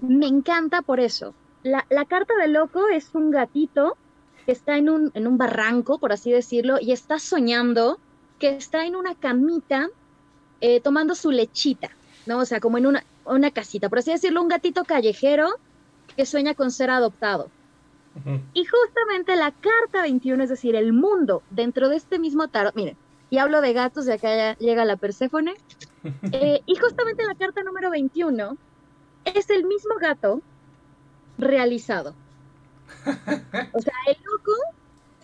me 0.00 0.26
encanta 0.26 0.82
por 0.82 1.00
eso. 1.00 1.34
La, 1.62 1.86
la 1.90 2.04
carta 2.04 2.34
de 2.36 2.48
loco 2.48 2.88
es 2.88 3.14
un 3.14 3.30
gatito 3.30 3.96
que 4.46 4.52
está 4.52 4.76
en 4.76 4.88
un, 4.88 5.10
en 5.14 5.26
un 5.26 5.36
barranco, 5.36 5.98
por 5.98 6.12
así 6.12 6.32
decirlo, 6.32 6.78
y 6.80 6.92
está 6.92 7.18
soñando 7.18 7.98
que 8.38 8.56
está 8.56 8.86
en 8.86 8.96
una 8.96 9.14
camita 9.14 9.88
eh, 10.60 10.80
tomando 10.80 11.14
su 11.14 11.30
lechita, 11.30 11.90
¿no? 12.26 12.38
O 12.38 12.44
sea, 12.44 12.58
como 12.58 12.78
en 12.78 12.86
una, 12.86 13.04
una 13.26 13.50
casita, 13.50 13.88
por 13.88 13.98
así 13.98 14.10
decirlo, 14.10 14.40
un 14.40 14.48
gatito 14.48 14.84
callejero 14.84 15.48
que 16.16 16.26
sueña 16.26 16.54
con 16.54 16.70
ser 16.70 16.90
adoptado. 16.90 17.50
Y 18.52 18.64
justamente 18.64 19.36
la 19.36 19.52
carta 19.52 20.02
21, 20.02 20.42
es 20.42 20.48
decir, 20.48 20.74
el 20.74 20.92
mundo 20.92 21.42
dentro 21.50 21.88
de 21.88 21.96
este 21.96 22.18
mismo 22.18 22.48
tarot, 22.48 22.74
miren, 22.74 22.96
y 23.30 23.38
hablo 23.38 23.60
de 23.60 23.72
gatos, 23.72 24.08
y 24.08 24.10
acá 24.10 24.34
ya 24.34 24.56
llega 24.58 24.84
la 24.84 24.96
Perséfone, 24.96 25.54
eh, 26.32 26.60
y 26.66 26.74
justamente 26.74 27.24
la 27.24 27.36
carta 27.36 27.62
número 27.62 27.90
21 27.90 28.56
es 29.24 29.50
el 29.50 29.66
mismo 29.66 29.94
gato 30.00 30.40
realizado. 31.38 32.14
O 33.06 33.80
sea, 33.80 33.94
el 34.06 34.16
loco 34.24 34.52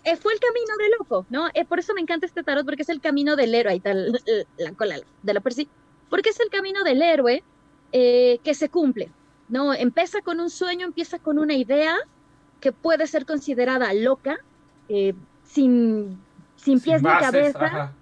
eh, 0.04 0.16
fue 0.16 0.32
el 0.34 0.40
camino 0.40 0.76
del 0.78 0.92
loco, 0.98 1.26
¿no? 1.30 1.48
Eh, 1.54 1.64
por 1.64 1.78
eso 1.78 1.94
me 1.94 2.00
encanta 2.00 2.26
este 2.26 2.42
tarot, 2.42 2.64
porque 2.64 2.82
es 2.82 2.88
el 2.88 3.00
camino 3.00 3.36
del 3.36 3.54
héroe, 3.54 3.72
ahí 3.72 3.78
está 3.78 3.94
la 3.94 4.72
cola 4.76 5.00
de 5.22 5.34
la 5.34 5.40
Percy, 5.40 5.68
porque 6.10 6.30
es 6.30 6.40
el 6.40 6.50
camino 6.50 6.84
del 6.84 7.02
héroe 7.02 7.42
eh, 7.92 8.38
que 8.44 8.54
se 8.54 8.68
cumple, 8.68 9.10
¿no? 9.48 9.72
Empieza 9.74 10.20
con 10.22 10.40
un 10.40 10.50
sueño, 10.50 10.86
empieza 10.86 11.18
con 11.18 11.38
una 11.38 11.54
idea 11.54 11.96
que 12.60 12.72
puede 12.72 13.06
ser 13.06 13.26
considerada 13.26 13.92
loca, 13.94 14.38
eh, 14.88 15.14
sin, 15.44 16.18
sin 16.56 16.80
pies 16.80 17.00
Sin 17.00 17.10
ni 17.10 17.18
cabeza, 17.18 17.64
ajá. 17.64 17.92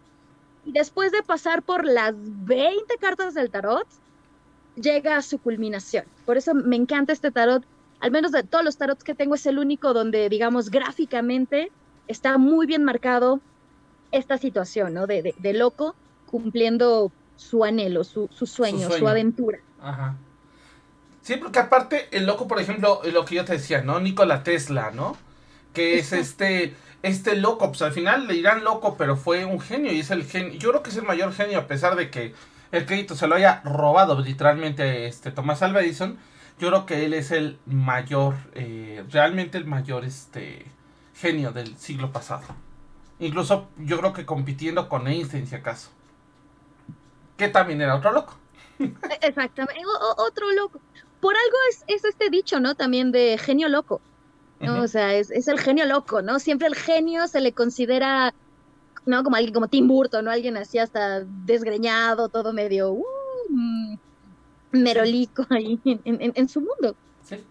y 0.64 0.72
después 0.72 1.12
de 1.12 1.22
pasar 1.22 1.62
por 1.62 1.84
las 1.84 2.14
20 2.16 2.96
cartas 2.98 3.34
del 3.34 3.50
tarot, 3.50 3.86
llega 4.76 5.16
a 5.16 5.22
su 5.22 5.38
culminación. 5.38 6.04
Por 6.24 6.36
eso 6.36 6.54
me 6.54 6.76
encanta 6.76 7.12
este 7.12 7.30
tarot. 7.30 7.64
Al 8.02 8.10
menos 8.10 8.32
de 8.32 8.42
todos 8.42 8.64
los 8.64 8.76
tarots 8.76 9.04
que 9.04 9.14
tengo, 9.14 9.34
es 9.36 9.46
el 9.46 9.58
único 9.58 9.94
donde, 9.94 10.28
digamos, 10.28 10.70
gráficamente 10.70 11.70
está 12.08 12.36
muy 12.38 12.66
bien 12.66 12.84
marcado 12.84 13.40
esta 14.10 14.36
situación, 14.38 14.92
¿no? 14.94 15.06
De, 15.06 15.22
de- 15.22 15.34
de 15.38 15.52
loco 15.54 15.96
cumpliendo 16.26 17.12
su 17.36 17.64
anhelo, 17.64 18.04
su, 18.04 18.28
su 18.32 18.46
sueño, 18.46 18.90
su, 18.90 18.98
sueño. 18.98 19.08
aventura. 19.08 19.58
Ajá. 19.80 20.16
Sí, 21.22 21.36
porque 21.36 21.60
aparte, 21.60 22.08
el 22.10 22.26
loco, 22.26 22.48
por 22.48 22.60
ejemplo, 22.60 23.00
lo 23.12 23.24
que 23.24 23.36
yo 23.36 23.44
te 23.44 23.52
decía, 23.52 23.82
¿no? 23.82 24.00
Nikola 24.00 24.42
Tesla, 24.42 24.90
¿no? 24.92 25.16
Que 25.72 25.98
es 25.98 26.12
este, 26.12 26.74
este 27.02 27.36
loco, 27.36 27.68
pues 27.68 27.82
al 27.82 27.92
final 27.92 28.26
le 28.26 28.34
dirán 28.34 28.64
loco, 28.64 28.96
pero 28.98 29.16
fue 29.16 29.44
un 29.44 29.60
genio 29.60 29.92
y 29.92 30.00
es 30.00 30.10
el 30.10 30.24
genio. 30.24 30.54
Yo 30.58 30.70
creo 30.70 30.82
que 30.82 30.90
es 30.90 30.96
el 30.96 31.04
mayor 31.04 31.32
genio, 31.32 31.60
a 31.60 31.66
pesar 31.68 31.96
de 31.96 32.10
que 32.10 32.34
el 32.72 32.86
crédito 32.86 33.14
se 33.14 33.26
lo 33.28 33.36
haya 33.36 33.60
robado 33.64 34.20
literalmente 34.20 35.06
este 35.06 35.30
Thomas 35.30 35.62
Alva 35.62 35.82
Edison. 35.82 36.18
Yo 36.58 36.68
creo 36.68 36.86
que 36.86 37.04
él 37.04 37.14
es 37.14 37.30
el 37.30 37.58
mayor, 37.66 38.34
eh, 38.54 39.04
realmente 39.10 39.58
el 39.58 39.64
mayor 39.66 40.04
este 40.04 40.66
genio 41.14 41.52
del 41.52 41.76
siglo 41.76 42.12
pasado. 42.12 42.44
Incluso 43.18 43.68
yo 43.78 43.98
creo 43.98 44.12
que 44.12 44.26
compitiendo 44.26 44.88
con 44.88 45.06
Einstein, 45.08 45.46
si 45.46 45.54
acaso. 45.54 45.90
Que 47.36 47.48
también 47.48 47.80
era 47.80 47.96
otro 47.96 48.12
loco. 48.12 48.36
Exactamente. 49.22 49.82
O- 49.86 50.22
otro 50.22 50.50
loco. 50.52 50.80
Por 51.20 51.34
algo 51.34 51.56
es, 51.70 51.84
es 51.86 52.04
este 52.04 52.30
dicho, 52.30 52.60
¿no? 52.60 52.74
También 52.74 53.12
de 53.12 53.38
genio 53.38 53.68
loco. 53.68 54.00
O 54.64 54.86
sea, 54.86 55.14
es, 55.14 55.32
es 55.32 55.48
el 55.48 55.58
genio 55.58 55.86
loco, 55.86 56.22
¿no? 56.22 56.38
Siempre 56.38 56.68
el 56.68 56.76
genio 56.76 57.26
se 57.26 57.40
le 57.40 57.52
considera, 57.52 58.32
¿no? 59.06 59.24
Como 59.24 59.34
alguien 59.34 59.52
como 59.52 59.66
Tim 59.66 59.88
Burton, 59.88 60.24
¿no? 60.24 60.30
Alguien 60.30 60.56
así 60.56 60.78
hasta 60.78 61.22
desgreñado, 61.24 62.28
todo 62.28 62.52
medio 62.52 62.92
uh, 62.92 63.04
merolico 64.72 65.46
ahí 65.50 65.80
en, 65.84 66.00
en- 66.04 66.32
en 66.34 66.48
su 66.48 66.60
mundo. 66.60 66.96
Sí. 67.22 67.44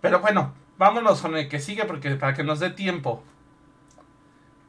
Pero 0.00 0.20
bueno, 0.20 0.54
vámonos 0.78 1.20
con 1.22 1.36
el 1.36 1.48
que 1.48 1.60
sigue 1.60 1.84
porque 1.84 2.16
para 2.16 2.34
que 2.34 2.44
nos 2.44 2.60
dé 2.60 2.70
tiempo. 2.70 3.22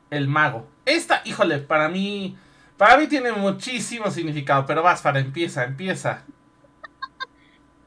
El 0.09 0.27
mago. 0.27 0.67
Esta, 0.85 1.21
híjole, 1.25 1.59
para 1.59 1.89
mí. 1.89 2.37
Para 2.77 2.97
mí 2.97 3.07
tiene 3.07 3.31
muchísimo 3.33 4.09
significado. 4.11 4.65
Pero 4.65 4.83
vas, 4.83 5.01
para 5.01 5.19
empieza, 5.19 5.63
empieza. 5.65 6.23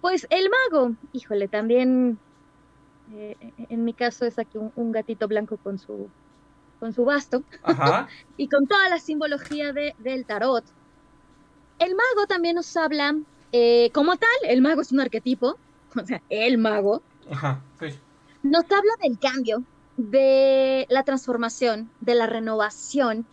Pues 0.01 0.27
el 0.31 0.49
mago, 0.51 0.95
híjole, 1.13 1.49
también 1.49 2.19
eh, 3.13 3.37
en 3.69 3.85
mi 3.85 3.93
caso 3.93 4.25
es 4.25 4.39
aquí 4.39 4.57
un, 4.59 4.73
un 4.77 4.93
gatito 4.93 5.29
blanco 5.29 5.59
con 5.59 5.79
su, 5.79 6.09
con 6.79 6.93
su 6.93 7.05
basto. 7.05 7.43
Ajá. 7.63 8.09
y 8.37 8.49
con 8.49 8.67
toda 8.67 8.89
la 8.89 8.99
simbología 8.99 9.73
de, 9.73 9.95
del 9.99 10.25
tarot. 10.27 10.65
El 11.79 11.95
mago 11.95 12.27
también 12.27 12.57
nos 12.57 12.77
habla, 12.77 13.17
eh, 13.53 13.91
como 13.93 14.17
tal, 14.17 14.31
el 14.45 14.61
mago 14.63 14.81
es 14.83 14.93
un 14.93 15.01
arquetipo, 15.01 15.59
o 15.97 16.07
sea, 16.07 16.23
el 16.29 16.59
mago, 16.59 17.03
Ajá. 17.31 17.63
Sí. 17.81 17.87
nos 18.43 18.65
habla 18.65 18.93
del 19.03 19.19
cambio, 19.19 19.63
de 19.97 20.87
la 20.89 21.03
transformación, 21.05 21.91
de 22.01 22.15
la 22.15 22.27
renovación, 22.27 23.27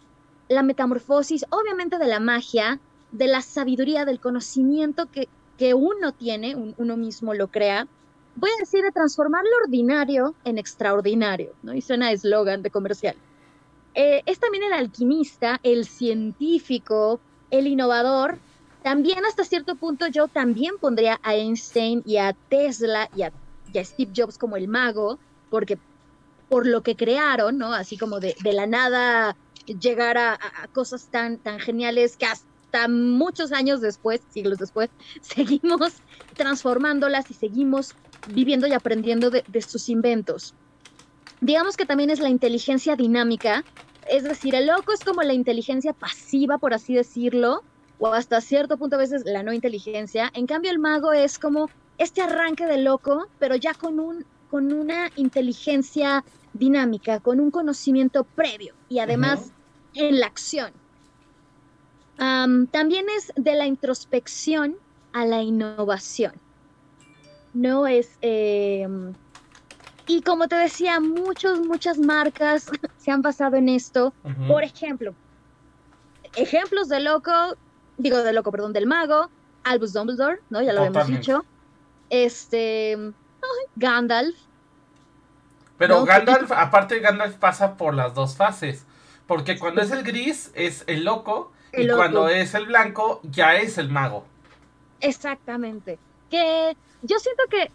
la 0.49 0.63
metamorfosis, 0.63 1.45
obviamente 1.49 1.97
de 1.97 2.07
la 2.07 2.19
magia, 2.19 2.79
de 3.11 3.27
la 3.27 3.41
sabiduría, 3.41 4.05
del 4.05 4.19
conocimiento 4.19 5.05
que, 5.11 5.27
que 5.57 5.73
uno 5.73 6.11
tiene, 6.13 6.55
un- 6.55 6.75
uno 6.77 6.97
mismo 6.97 7.33
lo 7.33 7.47
crea. 7.47 7.87
Voy 8.35 8.49
a 8.51 8.59
decir 8.59 8.83
de 8.83 8.91
transformar 8.91 9.43
lo 9.43 9.57
ordinario 9.65 10.35
en 10.43 10.57
extraordinario, 10.57 11.53
¿no? 11.63 11.73
Y 11.73 11.81
suena 11.81 12.07
a 12.07 12.11
eslogan 12.11 12.61
de 12.61 12.69
comercial. 12.69 13.15
Eh, 13.95 14.21
es 14.25 14.39
también 14.39 14.63
el 14.65 14.73
alquimista, 14.73 15.59
el 15.63 15.85
científico, 15.85 17.19
el 17.49 17.67
innovador. 17.67 18.39
También 18.81 19.25
hasta 19.25 19.43
cierto 19.43 19.75
punto 19.77 20.07
yo 20.07 20.27
también 20.29 20.73
pondría 20.79 21.19
a 21.23 21.35
Einstein 21.35 22.01
y 22.05 22.17
a 22.17 22.33
Tesla 22.49 23.09
y 23.11 23.23
a, 23.23 23.31
Steve 23.83 24.11
Jobs 24.15 24.37
como 24.37 24.55
el 24.57 24.67
mago, 24.67 25.19
porque 25.49 25.77
por 26.47 26.67
lo 26.67 26.83
que 26.83 26.95
crearon, 26.95 27.57
¿no? 27.57 27.73
Así 27.73 27.97
como 27.97 28.19
de, 28.19 28.35
de 28.39 28.53
la 28.53 28.67
nada 28.67 29.37
llegar 29.67 30.17
a, 30.17 30.33
a- 30.33 30.63
a 30.63 30.67
cosas 30.69 31.09
tan, 31.09 31.41
tan 31.41 31.59
geniales 31.59 32.17
que 32.17 32.25
hasta 32.27 32.87
muchos 32.89 33.51
años 33.53 33.81
después, 33.81 34.25
siglos 34.29 34.59
después, 34.59 34.89
seguimos 35.21 36.03
transformándolas 36.37 37.29
y 37.31 37.35
seguimos 37.35 37.95
viviendo 38.25 38.67
y 38.67 38.73
aprendiendo 38.73 39.31
de, 39.31 39.43
de 39.47 39.61
sus 39.61 39.89
inventos. 39.89 40.55
Digamos 41.39 41.77
que 41.77 41.85
también 41.85 42.09
es 42.09 42.19
la 42.19 42.29
inteligencia 42.29 42.95
dinámica, 42.95 43.63
es 44.03 44.23
decir, 44.23 44.55
el 44.55 44.67
loco 44.67 44.93
es 44.93 45.03
como 45.03 45.21
la 45.23 45.33
inteligencia 45.33 45.93
pasiva, 45.93 46.57
por 46.57 46.73
así 46.73 46.95
decirlo, 46.95 47.65
o 47.99 48.07
hasta 48.07 48.41
cierto 48.41 48.77
punto 48.77 48.95
a 48.95 48.99
veces 48.99 49.23
la 49.25 49.43
no 49.43 49.53
inteligencia. 49.53 50.31
En 50.33 50.47
cambio, 50.47 50.71
el 50.71 50.79
mago 50.79 51.13
es 51.13 51.39
como 51.39 51.69
este 51.97 52.21
arranque 52.21 52.65
de 52.65 52.77
loco, 52.77 53.27
pero 53.39 53.55
ya 53.55 53.73
con, 53.73 53.99
un, 53.99 54.25
con 54.49 54.71
una 54.71 55.09
inteligencia 55.15 56.23
dinámica, 56.53 57.19
con 57.19 57.39
un 57.39 57.51
conocimiento 57.51 58.23
previo 58.23 58.73
y 58.89 58.99
además 58.99 59.51
en 59.93 60.19
la 60.19 60.27
acción. 60.27 60.71
también 62.17 63.05
es 63.17 63.31
de 63.35 63.55
la 63.55 63.65
introspección 63.65 64.77
a 65.13 65.25
la 65.25 65.41
innovación. 65.41 66.33
No 67.53 67.87
es... 67.87 68.17
Em, 68.21 69.13
y 70.09 70.21
como 70.21 70.47
te 70.47 70.55
decía, 70.55 70.99
muchas, 71.01 71.59
muchas 71.59 71.97
marcas 71.97 72.69
se 72.97 73.11
han 73.11 73.21
basado 73.21 73.57
en 73.57 73.67
esto. 73.67 74.13
Por 74.47 74.63
ejemplo, 74.63 75.13
ejemplos 76.35 76.87
de 76.87 77.01
loco, 77.01 77.31
digo 77.97 78.23
de 78.23 78.33
loco, 78.33 78.51
perdón, 78.51 78.73
del 78.73 78.87
mago, 78.87 79.29
Albus 79.63 79.93
Dumbledore, 79.93 80.39
¿no? 80.49 80.61
Ya 80.61 80.73
lo 80.73 80.83
hemos 80.83 81.07
dicho. 81.07 81.45
Este, 82.09 82.97
Gandalf. 83.75 84.35
Pero 85.77 86.05
Gandalf, 86.05 86.51
aparte 86.51 86.99
Gandalf 86.99 87.35
pasa 87.35 87.77
por 87.77 87.93
las 87.93 88.13
dos 88.13 88.35
fases. 88.35 88.85
Porque 89.27 89.59
cuando 89.59 89.81
es 89.81 89.91
el 89.91 90.03
gris 90.03 90.51
es 90.55 90.83
el 90.87 91.03
loco 91.03 91.51
y 91.73 91.87
cuando 91.87 92.29
es 92.29 92.53
el 92.53 92.65
blanco 92.65 93.19
ya 93.23 93.55
es 93.57 93.77
el 93.77 93.89
mago. 93.89 94.25
Exactamente. 95.01 95.99
Que 96.29 96.75
yo 97.01 97.19
siento 97.19 97.43
que, 97.49 97.69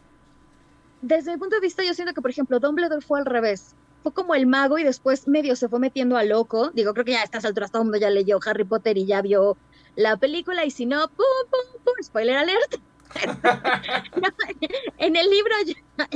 desde 1.03 1.33
mi 1.33 1.39
punto 1.39 1.57
de 1.57 1.61
vista, 1.61 1.85
yo 1.85 1.95
siento 1.95 2.15
que, 2.15 2.23
por 2.23 2.31
ejemplo, 2.31 2.59
Dumbledore 2.59 3.03
fue 3.03 3.21
al 3.21 3.27
revés. 3.27 3.75
Fue 4.03 4.13
como 4.13 4.35
el 4.35 4.47
mago 4.47 4.79
y 4.79 4.85
después 4.85 5.29
medio 5.29 5.55
se 5.55 5.69
fue 5.69 5.79
metiendo 5.79 6.17
a 6.17 6.25
loco. 6.25 6.71
Digo, 6.71 6.93
creo 6.95 7.05
que 7.05 7.13
ya 7.13 7.21
a 7.21 7.25
estas 7.25 7.45
alturas 7.45 7.71
todo 7.71 7.83
el 7.83 7.87
mundo 7.87 7.99
ya 7.99 8.11
leyó 8.11 8.41
Harry 8.45 8.65
Potter 8.65 8.99
y 8.99 9.07
ya 9.07 9.23
vio 9.23 9.57
la 9.97 10.17
película 10.17 10.65
y 10.65 10.71
si 10.71 10.87
no, 10.87 11.09
pum, 11.09 11.27
pum, 11.51 11.83
pum, 11.85 11.95
spoiler 12.03 12.37
alert. 12.37 12.81
en 14.99 15.17
el 15.17 15.29
libro 15.29 15.55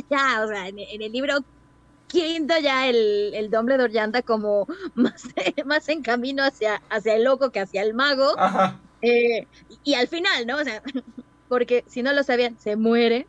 ya, 0.08 0.44
o 0.44 0.48
sea, 0.48 0.68
en, 0.68 0.78
el 0.78 1.12
libro 1.12 1.44
quinto 2.06 2.54
ya 2.58 2.88
el, 2.88 3.32
el 3.34 3.50
Dumbledore 3.50 3.92
ya 3.92 4.04
anda 4.04 4.22
como 4.22 4.66
más, 4.94 5.24
más 5.64 5.88
en 5.88 6.02
camino 6.02 6.42
hacia, 6.42 6.82
hacia 6.88 7.14
el 7.14 7.24
loco 7.24 7.50
que 7.50 7.60
hacia 7.60 7.82
el 7.82 7.94
mago. 7.94 8.34
Eh, 9.02 9.46
y, 9.84 9.94
al 9.94 10.08
final, 10.08 10.46
¿no? 10.46 10.56
O 10.56 10.64
sea, 10.64 10.82
porque 11.48 11.84
si 11.86 12.02
no 12.02 12.12
lo 12.12 12.22
sabían, 12.22 12.58
se 12.58 12.76
muere. 12.76 13.26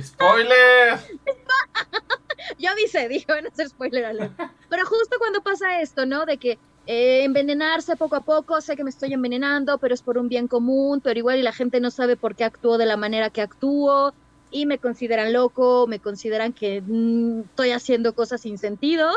¡Spoiler! 0.00 0.98
Yo 2.58 2.70
avisé, 2.70 3.08
dijo, 3.08 3.32
no 3.40 3.50
ser 3.54 3.68
spoiler 3.68 4.04
alert. 4.04 4.32
Pero 4.68 4.86
justo 4.86 5.18
cuando 5.18 5.42
pasa 5.42 5.80
esto, 5.80 6.06
¿no? 6.06 6.26
De 6.26 6.38
que 6.38 6.58
eh, 6.90 7.22
envenenarse 7.22 7.96
poco 7.96 8.16
a 8.16 8.22
poco, 8.22 8.62
sé 8.62 8.74
que 8.74 8.82
me 8.82 8.88
estoy 8.88 9.12
envenenando, 9.12 9.76
pero 9.76 9.92
es 9.92 10.00
por 10.00 10.16
un 10.16 10.30
bien 10.30 10.48
común, 10.48 11.02
pero 11.02 11.18
igual 11.18 11.38
y 11.38 11.42
la 11.42 11.52
gente 11.52 11.80
no 11.80 11.90
sabe 11.90 12.16
por 12.16 12.34
qué 12.34 12.44
actúo 12.44 12.78
de 12.78 12.86
la 12.86 12.96
manera 12.96 13.28
que 13.28 13.42
actúo 13.42 14.14
y 14.50 14.64
me 14.64 14.78
consideran 14.78 15.34
loco, 15.34 15.86
me 15.86 15.98
consideran 15.98 16.54
que 16.54 16.80
mm, 16.80 17.40
estoy 17.40 17.72
haciendo 17.72 18.14
cosas 18.14 18.40
sin 18.40 18.56
sentido, 18.56 19.10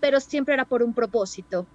pero 0.00 0.20
siempre 0.20 0.54
era 0.54 0.64
por 0.64 0.82
un 0.82 0.94
propósito. 0.94 1.66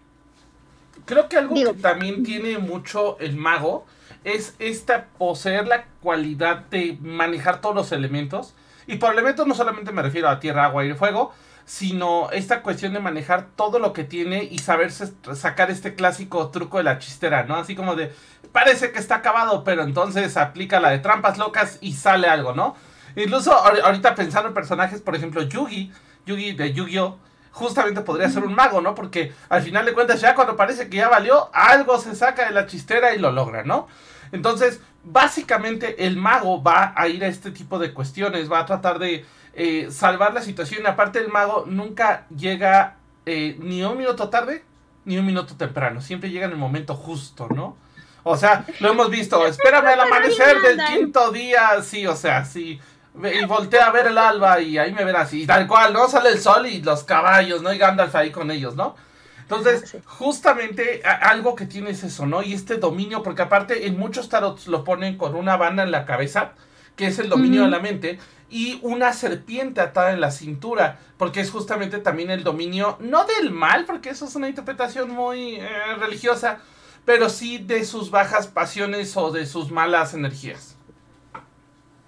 Creo 1.06 1.30
que 1.30 1.38
algo 1.38 1.54
que 1.54 1.80
también 1.80 2.24
tiene 2.24 2.58
mucho 2.58 3.20
el 3.20 3.36
mago 3.36 3.86
es 4.24 4.56
esta 4.58 5.06
poseer 5.20 5.68
la 5.68 5.86
cualidad 6.02 6.66
de 6.72 6.98
manejar 7.00 7.62
todos 7.62 7.76
los 7.76 7.92
elementos. 7.92 8.56
Y 8.88 8.96
por 8.96 9.14
elementos 9.14 9.46
no 9.46 9.54
solamente 9.54 9.92
me 9.92 10.02
refiero 10.02 10.30
a 10.30 10.40
tierra, 10.40 10.66
agua, 10.66 10.84
y 10.84 10.94
fuego, 10.94 11.32
sino 11.66 12.30
esta 12.32 12.62
cuestión 12.62 12.94
de 12.94 13.00
manejar 13.00 13.48
todo 13.56 13.80
lo 13.80 13.94
que 13.94 14.04
tiene 14.04 14.44
y 14.44 14.60
saberse 14.60 15.14
sacar 15.36 15.72
este 15.72 15.96
clásico 15.96 16.50
truco 16.50 16.78
de 16.78 16.84
la 16.84 17.00
chistera, 17.00 17.44
¿no? 17.44 17.56
Así 17.56 17.76
como 17.76 17.96
de, 17.96 18.14
parece 18.52 18.92
que 18.92 19.00
está 19.00 19.16
acabado, 19.16 19.64
pero 19.64 19.84
entonces 19.84 20.36
aplica 20.38 20.80
la 20.80 20.90
de 20.90 21.00
trampas 21.00 21.38
locas 21.38 21.78
y 21.82 21.94
sale 21.94 22.28
algo, 22.28 22.54
¿no? 22.54 22.76
Incluso 23.16 23.54
ahorita 23.54 24.16
pensando 24.16 24.50
en 24.50 24.54
personajes, 24.54 25.02
por 25.02 25.16
ejemplo, 25.16 25.44
Yugi, 25.44 25.92
Yugi 26.26 26.54
de 26.54 26.74
Yu-Gi-Oh! 26.74 27.18
Justamente 27.52 28.02
podría 28.02 28.30
ser 28.30 28.44
un 28.44 28.56
mago, 28.56 28.82
¿no? 28.82 28.96
Porque 28.96 29.32
al 29.48 29.62
final 29.62 29.86
de 29.86 29.94
cuentas 29.94 30.20
ya 30.20 30.34
cuando 30.34 30.56
parece 30.56 30.90
que 30.90 30.98
ya 30.98 31.08
valió, 31.08 31.52
algo 31.54 32.00
se 32.00 32.16
saca 32.16 32.46
de 32.46 32.52
la 32.52 32.66
chistera 32.66 33.14
y 33.14 33.20
lo 33.20 33.32
logra, 33.32 33.64
¿no? 33.64 33.88
Entonces, 34.32 34.82
básicamente 35.04 36.08
el 36.08 36.18
mago 36.18 36.64
va 36.64 36.94
a 36.96 37.08
ir 37.08 37.24
a 37.24 37.28
este 37.28 37.52
tipo 37.52 37.78
de 37.78 37.94
cuestiones, 37.94 38.52
va 38.52 38.60
a 38.60 38.66
tratar 38.66 38.98
de 38.98 39.24
eh, 39.54 39.88
salvar 39.92 40.34
la 40.34 40.42
situación. 40.42 40.86
Aparte 40.88 41.20
el 41.20 41.30
mago 41.30 41.66
nunca 41.68 42.26
llega 42.36 42.98
eh, 43.26 43.56
ni 43.60 43.84
un 43.84 43.98
minuto 43.98 44.30
tarde 44.30 44.64
ni 45.06 45.18
un 45.18 45.26
minuto 45.26 45.56
temprano. 45.56 46.02
Siempre 46.02 46.30
llega 46.30 46.46
en 46.46 46.52
el 46.52 46.58
momento 46.58 46.96
justo, 46.96 47.48
¿no? 47.50 47.78
O 48.24 48.38
sea, 48.38 48.66
lo 48.80 48.92
hemos 48.92 49.10
visto. 49.10 49.46
Espérame 49.48 49.88
al 49.88 50.00
amanecer 50.02 50.62
del 50.62 50.80
quinto 50.86 51.32
día. 51.32 51.82
Sí, 51.82 52.08
o 52.08 52.16
sea, 52.16 52.46
sí. 52.46 52.80
Y 53.16 53.46
voltea 53.46 53.88
a 53.88 53.92
ver 53.92 54.08
el 54.08 54.18
alba 54.18 54.60
y 54.60 54.78
ahí 54.78 54.92
me 54.92 55.04
verás. 55.04 55.34
Y 55.34 55.46
tal 55.46 55.68
cual, 55.68 55.94
¿no? 55.94 56.08
Sale 56.08 56.30
el 56.30 56.40
sol 56.40 56.66
y 56.66 56.82
los 56.82 57.04
caballos, 57.04 57.62
¿no? 57.62 57.72
Y 57.72 57.78
Gandalf 57.78 58.16
ahí 58.16 58.32
con 58.32 58.50
ellos, 58.50 58.76
¿no? 58.76 58.96
Entonces, 59.42 59.98
justamente 60.06 61.04
algo 61.04 61.54
que 61.56 61.66
tiene 61.66 61.92
es 61.92 62.04
eso, 62.04 62.26
¿no? 62.26 62.42
Y 62.42 62.54
este 62.54 62.78
dominio, 62.78 63.22
porque 63.22 63.44
aparte 63.44 63.86
en 63.86 64.00
muchos 64.00 64.30
tarots 64.30 64.68
lo 64.68 64.84
ponen 64.84 65.18
con 65.18 65.36
una 65.36 65.58
banda 65.58 65.84
en 65.84 65.92
la 65.92 66.06
cabeza, 66.06 66.54
que 66.96 67.08
es 67.08 67.20
el 67.20 67.30
dominio 67.30 67.64
de 67.64 67.70
la 67.70 67.80
mente, 67.80 68.20
y 68.50 68.78
una 68.84 69.14
serpiente 69.14 69.82
atada 69.82 70.14
en 70.14 70.22
la 70.22 70.30
cintura, 70.30 71.00
porque 71.18 71.42
es 71.42 71.50
justamente 71.50 71.98
también 71.98 72.30
el 72.30 72.44
dominio, 72.44 72.98
no 73.00 73.26
del 73.26 73.50
mal, 73.50 73.86
porque 73.86 74.12
eso 74.12 74.26
es 74.26 74.36
una 74.36 74.48
interpretación 74.48 75.10
muy 75.10 75.56
eh, 75.56 75.68
religiosa, 75.98 76.60
pero 77.04 77.30
sí 77.30 77.58
de 77.58 77.84
sus 77.84 78.12
bajas 78.12 78.48
pasiones 78.48 79.18
o 79.18 79.32
de 79.32 79.48
sus 79.48 79.72
malas 79.72 80.14
energías. 80.14 80.78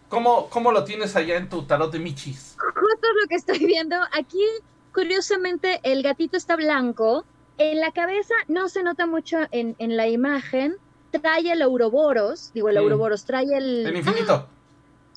¿Cómo, 0.08 0.50
cómo 0.50 0.71
lo 0.71 0.84
tienes 0.84 1.15
allá 1.15 1.36
en 1.36 1.50
tu 1.50 1.63
tarot 1.63 1.91
de 1.91 1.98
Michis? 1.98 2.56
Justo 2.60 3.08
lo 3.21 3.28
que 3.28 3.36
estoy 3.36 3.65
viendo. 3.65 3.95
Aquí, 4.13 4.45
curiosamente, 4.93 5.80
el 5.82 6.04
gatito 6.04 6.38
está 6.38 6.56
blanco. 6.56 7.26
En 7.58 7.80
la 7.80 7.91
cabeza 7.91 8.36
no 8.48 8.69
se 8.69 8.84
nota 8.84 9.08
mucho 9.08 9.39
en, 9.52 9.76
la 9.80 10.08
imagen. 10.08 10.76
Trae 11.10 11.52
el 11.52 11.63
Ouroboros, 11.63 12.52
digo 12.54 12.69
el 12.69 12.78
Ouroboros, 12.78 13.26
trae 13.26 13.58
el... 13.58 13.88
El 13.88 13.98
infinito. 13.98 14.48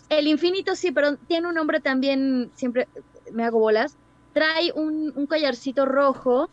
El 0.09 0.27
infinito 0.27 0.75
sí, 0.75 0.91
pero 0.91 1.17
tiene 1.17 1.49
un 1.49 1.55
nombre 1.55 1.81
también, 1.81 2.51
siempre 2.55 2.89
me 3.33 3.45
hago 3.45 3.59
bolas. 3.59 3.97
Trae 4.33 4.73
un, 4.75 5.27
collarcito 5.27 5.85
rojo 5.85 6.49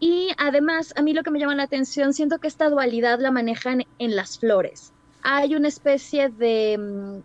y 0.00 0.30
además 0.38 0.92
a 0.96 1.02
mí 1.02 1.12
lo 1.12 1.22
que 1.22 1.30
me 1.30 1.38
llama 1.38 1.54
la 1.54 1.64
atención, 1.64 2.12
siento 2.12 2.38
que 2.38 2.48
esta 2.48 2.68
dualidad 2.68 3.20
la 3.20 3.30
manejan 3.30 3.84
en 3.98 4.16
las 4.16 4.38
flores. 4.38 4.92
Hay 5.22 5.54
una 5.54 5.68
especie 5.68 6.28
de, 6.28 6.78
mm, 6.78 7.22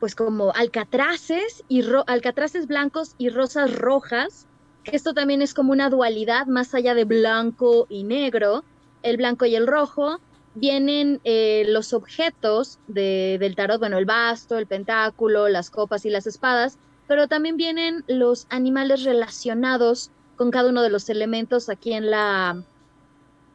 pues 0.00 0.14
como 0.14 0.52
alcatraces 0.54 1.64
y 1.68 1.84
alcatraces 2.06 2.66
blancos 2.66 3.14
y 3.18 3.30
rosas 3.30 3.74
rojas, 3.76 4.46
esto 4.84 5.12
también 5.12 5.42
es 5.42 5.54
como 5.54 5.72
una 5.72 5.90
dualidad 5.90 6.46
más 6.46 6.74
allá 6.74 6.94
de 6.94 7.04
blanco 7.04 7.86
y 7.90 8.04
negro, 8.04 8.64
el 9.02 9.16
blanco 9.16 9.44
y 9.44 9.54
el 9.54 9.66
rojo, 9.66 10.20
vienen 10.58 11.20
eh, 11.24 11.64
los 11.68 11.92
objetos 11.92 12.78
del 12.86 13.54
tarot, 13.56 13.78
bueno, 13.78 13.98
el 13.98 14.04
basto, 14.04 14.58
el 14.58 14.66
pentáculo, 14.66 15.48
las 15.48 15.70
copas 15.70 16.04
y 16.04 16.10
las 16.10 16.26
espadas, 16.26 16.78
pero 17.06 17.28
también 17.28 17.56
vienen 17.56 18.04
los 18.06 18.46
animales 18.50 19.04
relacionados 19.04 20.10
con 20.36 20.50
cada 20.50 20.70
uno 20.70 20.82
de 20.82 20.90
los 20.90 21.08
elementos 21.08 21.68
aquí 21.68 21.92
en 21.92 22.10
la, 22.10 22.62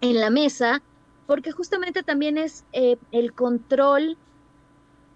en 0.02 0.20
la 0.20 0.30
mesa, 0.30 0.82
porque 1.28 1.52
justamente 1.52 2.04
también 2.04 2.38
es 2.38 2.66
eh, 2.74 2.98
el 3.12 3.34
control, 3.34 4.18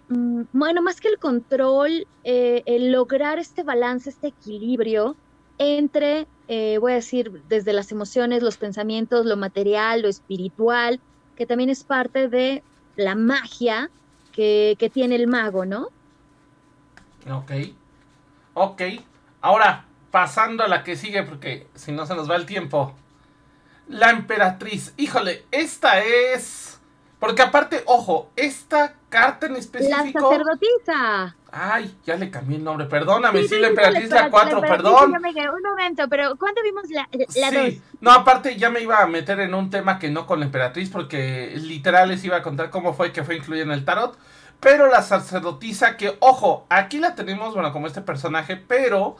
mm, 0.08 0.42
bueno, 0.52 0.82
más 0.82 1.00
que 1.00 1.08
el 1.08 1.18
control, 1.18 2.06
eh, 2.24 2.62
el 2.66 2.92
lograr 2.92 3.38
este 3.38 3.62
balance, 3.62 4.10
este 4.10 4.28
equilibrio 4.28 5.16
entre, 5.58 6.28
voy 6.46 6.92
a 6.92 6.94
decir, 6.94 7.42
desde 7.48 7.72
las 7.72 7.90
emociones, 7.90 8.44
los 8.44 8.58
pensamientos, 8.58 9.26
lo 9.26 9.36
material, 9.36 10.02
lo 10.02 10.08
espiritual, 10.08 11.00
que 11.38 11.46
también 11.46 11.70
es 11.70 11.84
parte 11.84 12.28
de 12.28 12.64
la 12.96 13.14
magia 13.14 13.90
que, 14.32 14.90
tiene 14.92 15.14
el 15.14 15.28
mago, 15.28 15.64
¿no? 15.64 15.88
Ok. 17.30 17.52
Ok. 18.54 18.82
Ahora, 19.40 19.84
pasando 20.10 20.64
a 20.64 20.68
la 20.68 20.82
que 20.82 20.96
sigue, 20.96 21.22
porque 21.22 21.68
si 21.74 21.92
no 21.92 22.06
se 22.06 22.16
nos 22.16 22.28
va 22.28 22.34
el 22.34 22.44
tiempo. 22.44 22.92
La 23.86 24.10
emperatriz. 24.10 24.92
Híjole, 24.96 25.44
esta 25.52 26.00
es. 26.00 26.77
Porque 27.18 27.42
aparte, 27.42 27.82
ojo, 27.86 28.30
esta 28.36 28.94
carta 29.08 29.46
en 29.46 29.56
específico. 29.56 30.20
La 30.20 30.36
sacerdotisa. 30.36 31.36
Ay, 31.50 31.96
ya 32.04 32.14
le 32.16 32.30
cambié 32.30 32.58
el 32.58 32.64
nombre, 32.64 32.86
perdóname, 32.86 33.42
sí, 33.44 33.58
la 33.58 33.68
emperatriz 33.68 34.10
la 34.10 34.30
4, 34.30 34.60
perdón. 34.60 35.14
un 35.14 35.62
momento, 35.62 36.06
pero 36.08 36.36
¿cuándo 36.36 36.62
vimos 36.62 36.84
la 36.90 37.08
2? 37.10 37.26
Sí, 37.30 37.82
no, 38.00 38.12
aparte 38.12 38.56
ya 38.56 38.68
me 38.68 38.80
iba 38.80 39.02
a 39.02 39.06
meter 39.06 39.40
en 39.40 39.54
un 39.54 39.70
tema 39.70 39.98
que 39.98 40.10
no 40.10 40.26
con 40.26 40.40
la 40.40 40.46
emperatriz, 40.46 40.90
porque 40.90 41.54
literal 41.56 42.10
les 42.10 42.22
iba 42.24 42.36
a 42.36 42.42
contar 42.42 42.68
cómo 42.68 42.92
fue 42.92 43.12
que 43.12 43.24
fue 43.24 43.36
incluida 43.36 43.62
en 43.62 43.70
el 43.70 43.84
tarot. 43.84 44.18
Pero 44.60 44.88
la 44.88 45.02
sacerdotisa, 45.02 45.96
que 45.96 46.16
ojo, 46.20 46.66
aquí 46.68 46.98
la 46.98 47.14
tenemos, 47.14 47.54
bueno, 47.54 47.72
como 47.72 47.86
este 47.86 48.02
personaje, 48.02 48.56
pero 48.56 49.16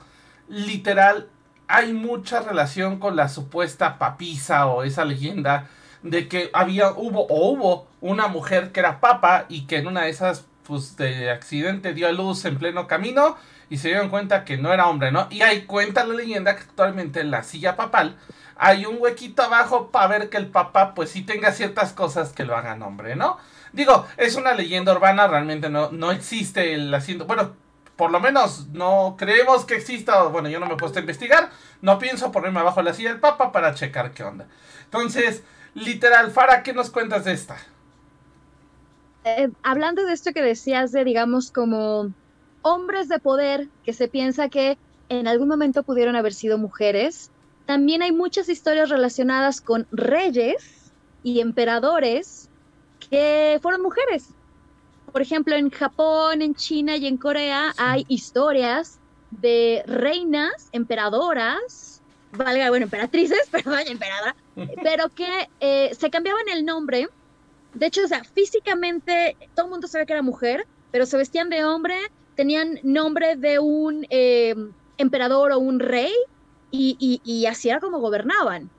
literal 0.49 1.29
hay 1.67 1.93
mucha 1.93 2.41
relación 2.41 2.99
con 2.99 3.17
la 3.17 3.29
supuesta 3.29 3.99
papisa 3.99 4.67
o 4.67 4.83
esa 4.83 5.05
leyenda 5.05 5.69
de 6.03 6.29
que 6.29 6.51
había, 6.53 6.91
hubo 6.93 7.27
o 7.27 7.51
hubo 7.51 7.89
una 8.01 8.29
mujer 8.29 8.73
que 8.73 8.81
era 8.81 9.01
papa 9.01 9.47
y 9.49 9.67
que 9.67 9.77
en 9.77 9.87
una 9.87 10.03
de 10.03 10.11
esas 10.11 10.47
pues 10.67 10.97
de 10.97 11.31
accidente 11.31 11.95
dio 11.95 12.09
a 12.09 12.13
luz 12.13 12.45
en 12.45 12.59
pleno 12.59 12.87
camino 12.87 13.37
y 13.71 13.79
se 13.79 13.89
dieron 13.89 14.11
cuenta 14.11 14.45
que 14.45 14.59
no 14.59 14.73
era 14.73 14.87
hombre, 14.87 15.11
¿no? 15.11 15.27
Y 15.31 15.41
ahí 15.41 15.63
cuenta 15.63 16.05
la 16.05 16.15
leyenda 16.15 16.57
que 16.57 16.63
actualmente 16.63 17.21
en 17.21 17.31
la 17.31 17.43
silla 17.43 17.75
papal 17.75 18.17
hay 18.59 18.85
un 18.85 18.97
huequito 18.99 19.43
abajo 19.43 19.91
para 19.91 20.09
ver 20.09 20.29
que 20.29 20.37
el 20.37 20.49
papá 20.49 20.95
pues 20.95 21.11
sí 21.11 21.23
tenga 21.23 21.53
ciertas 21.53 21.93
cosas 21.93 22.33
que 22.33 22.45
lo 22.45 22.57
hagan 22.57 22.83
hombre, 22.83 23.17
¿no? 23.17 23.39
Digo, 23.73 24.07
es 24.17 24.35
una 24.37 24.53
leyenda 24.55 24.93
urbana, 24.93 25.29
realmente 25.29 25.71
no, 25.71 25.91
no 25.91 26.11
existe 26.11 26.75
el 26.75 26.93
asiento. 26.93 27.25
Bueno, 27.25 27.55
por 27.97 28.11
lo 28.11 28.21
menos 28.21 28.69
no 28.69 29.17
creemos 29.19 29.65
que 29.65 29.75
exista. 29.75 30.23
Bueno, 30.25 30.49
yo 30.49 30.59
no 30.61 30.67
me 30.67 30.75
he 30.75 30.77
puesto 30.77 30.99
a 30.99 31.03
investigar. 31.03 31.51
No 31.83 31.99
pienso 31.99 32.33
ponerme 32.33 32.61
abajo 32.61 32.81
de 32.81 32.85
la 32.85 32.95
silla 32.95 33.11
del 33.11 33.21
papa 33.21 33.53
para 33.53 33.75
checar 33.75 34.13
qué 34.13 34.25
onda. 34.25 34.47
Entonces, 34.85 35.45
literal, 35.85 36.31
Fara, 36.31 36.63
¿qué 36.63 36.73
nos 36.73 36.91
cuentas 36.91 37.25
de 37.25 37.33
esta? 37.33 37.57
Eh, 39.25 39.51
hablando 39.63 40.05
de 40.05 40.13
esto 40.13 40.33
que 40.33 40.43
decías 40.43 40.93
de, 40.93 41.05
digamos, 41.05 41.51
como 41.51 42.13
hombres 42.63 43.09
de 43.09 43.19
poder 43.19 43.69
que 43.85 43.93
se 43.93 44.09
piensa 44.09 44.49
que 44.49 44.79
en 45.09 45.27
algún 45.27 45.49
momento 45.49 45.83
pudieron 45.83 46.17
haber 46.17 46.35
sido 46.35 46.59
mujeres, 46.59 47.31
también 47.67 48.03
hay 48.03 48.13
muchas 48.13 48.49
historias 48.49 48.89
relacionadas 48.89 49.61
con 49.61 49.87
reyes 49.91 50.93
y 51.23 51.41
emperadores 51.41 52.49
que 53.11 53.59
fueron 53.63 53.83
mujeres. 53.83 54.29
Por 55.13 55.23
ejemplo, 55.23 55.55
en 55.55 55.71
Japón, 55.71 56.43
en 56.43 56.55
China 56.55 56.97
y 56.97 57.07
en 57.07 57.17
Corea 57.17 57.75
hay 57.77 58.05
historias 58.09 58.99
de 59.31 59.83
reinas, 59.87 60.69
emperadoras, 60.73 61.98
valga, 62.33 62.69
bueno, 62.69 62.85
emperatrices, 62.85 63.49
perdón, 63.51 63.81
emperadora, 63.87 64.37
pero 64.83 65.09
que 65.09 65.49
eh, 65.61 65.95
se 65.99 66.11
cambiaban 66.11 66.49
el 66.53 66.65
nombre. 66.65 67.09
De 67.75 67.87
hecho, 67.87 68.05
o 68.05 68.09
sea, 68.09 68.25
físicamente 68.25 69.37
todo 69.55 69.67
el 69.67 69.71
mundo 69.71 69.89
sabía 69.89 70.07
que 70.07 70.13
era 70.15 70.23
mujer, 70.23 70.67
pero 70.91 71.07
se 71.07 71.17
vestían 71.17 71.49
de 71.49 71.65
hombre, 71.65 71.97
tenían 72.35 72.81
nombre 72.83 73.37
de 73.37 73.59
un 73.59 74.07
eh, 74.11 74.55
emperador 74.97 75.53
o 75.53 75.59
un 75.59 75.81
rey, 75.81 76.13
y, 76.71 77.21
y, 77.25 77.47
así 77.47 77.71
era 77.71 77.81
como 77.81 77.99
gobernaban. 77.99 78.71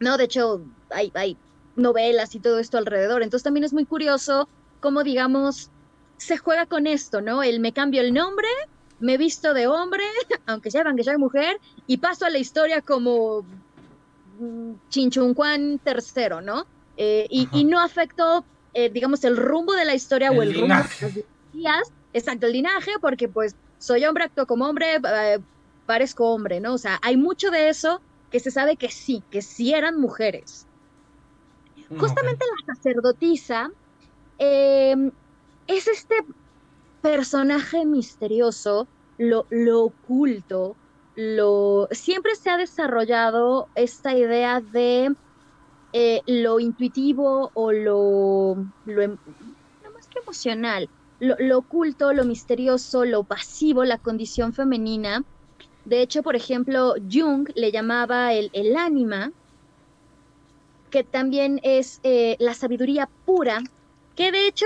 No, 0.00 0.18
de 0.18 0.24
hecho, 0.24 0.62
hay, 0.90 1.10
hay 1.14 1.38
novelas 1.76 2.34
y 2.34 2.40
todo 2.40 2.58
esto 2.58 2.78
alrededor. 2.78 3.22
Entonces 3.22 3.44
también 3.44 3.64
es 3.64 3.72
muy 3.72 3.86
curioso 3.86 4.48
cómo, 4.80 5.02
digamos, 5.02 5.70
se 6.16 6.36
juega 6.36 6.66
con 6.66 6.86
esto, 6.86 7.20
¿no? 7.20 7.42
El 7.42 7.60
me 7.60 7.72
cambio 7.72 8.02
el 8.02 8.12
nombre, 8.12 8.48
me 9.00 9.16
visto 9.16 9.54
de 9.54 9.66
hombre, 9.66 10.04
aunque 10.46 10.70
sepan 10.70 10.96
que 10.96 11.04
soy 11.04 11.18
mujer, 11.18 11.60
y 11.86 11.98
paso 11.98 12.24
a 12.24 12.30
la 12.30 12.38
historia 12.38 12.80
como 12.80 13.44
mm, 14.38 14.72
Chinchuncuan 14.88 15.78
tercero, 15.78 16.40
¿no? 16.40 16.66
Eh, 16.96 17.26
y, 17.28 17.64
no 17.64 17.80
afectó, 17.80 18.44
eh, 18.72 18.88
digamos, 18.88 19.24
el 19.24 19.36
rumbo 19.36 19.72
de 19.72 19.84
la 19.84 19.94
historia 19.94 20.30
o 20.30 20.42
el 20.42 20.52
linaje. 20.52 21.06
rumbo 21.06 21.24
de 21.52 21.60
las 21.60 21.92
exacto, 22.12 22.46
el 22.46 22.52
linaje, 22.52 22.92
porque 23.00 23.28
pues 23.28 23.56
soy 23.78 24.04
hombre, 24.04 24.24
actúo 24.24 24.46
como 24.46 24.66
hombre, 24.66 24.96
eh, 24.96 25.40
parezco 25.86 26.32
hombre, 26.32 26.60
¿no? 26.60 26.74
O 26.74 26.78
sea, 26.78 26.98
hay 27.02 27.16
mucho 27.16 27.50
de 27.50 27.68
eso 27.68 28.00
que 28.30 28.40
se 28.40 28.50
sabe 28.50 28.76
que 28.76 28.90
sí, 28.90 29.22
que 29.30 29.42
sí 29.42 29.74
eran 29.74 30.00
mujeres. 30.00 30.66
Justamente 31.98 32.44
la 32.44 32.74
sacerdotisa 32.74 33.70
em, 34.38 35.10
es 35.66 35.86
este 35.86 36.16
personaje 37.04 37.84
misterioso, 37.84 38.88
lo, 39.18 39.44
lo 39.50 39.84
oculto, 39.84 40.74
lo 41.16 41.86
siempre 41.90 42.34
se 42.34 42.48
ha 42.48 42.56
desarrollado 42.56 43.68
esta 43.74 44.16
idea 44.16 44.62
de 44.62 45.14
eh, 45.92 46.22
lo 46.26 46.60
intuitivo 46.60 47.50
o 47.52 47.72
lo, 47.72 48.56
lo, 48.86 49.02
em, 49.02 49.18
más 49.94 50.08
que 50.08 50.20
emocional, 50.20 50.88
lo, 51.20 51.36
lo, 51.38 51.58
oculto, 51.58 52.14
lo 52.14 52.24
misterioso, 52.24 53.04
lo 53.04 53.22
pasivo, 53.22 53.84
la 53.84 53.98
condición 53.98 54.54
femenina, 54.54 55.22
de 55.84 56.00
hecho, 56.00 56.22
por 56.22 56.36
ejemplo, 56.36 56.94
Jung 57.12 57.50
le 57.54 57.70
llamaba 57.70 58.32
el, 58.32 58.48
el 58.54 58.76
ánima, 58.76 59.30
que 60.90 61.04
también 61.04 61.60
es 61.64 62.00
eh, 62.02 62.36
la 62.38 62.54
sabiduría 62.54 63.10
pura, 63.26 63.60
que 64.16 64.32
de 64.32 64.46
hecho, 64.46 64.64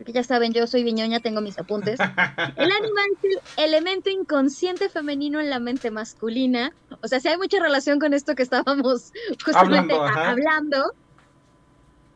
porque 0.00 0.12
ya 0.12 0.24
saben, 0.24 0.54
yo 0.54 0.66
soy 0.66 0.82
viñoña, 0.82 1.20
tengo 1.20 1.42
mis 1.42 1.58
apuntes. 1.58 2.00
El 2.00 2.72
ánima 2.72 3.02
es 3.22 3.38
el 3.58 3.74
elemento 3.74 4.08
inconsciente 4.08 4.88
femenino 4.88 5.40
en 5.40 5.50
la 5.50 5.58
mente 5.58 5.90
masculina. 5.90 6.72
O 7.02 7.08
sea, 7.08 7.20
si 7.20 7.28
hay 7.28 7.36
mucha 7.36 7.60
relación 7.60 8.00
con 8.00 8.14
esto 8.14 8.34
que 8.34 8.42
estábamos 8.42 9.12
justamente 9.44 9.94
hablando. 9.94 10.94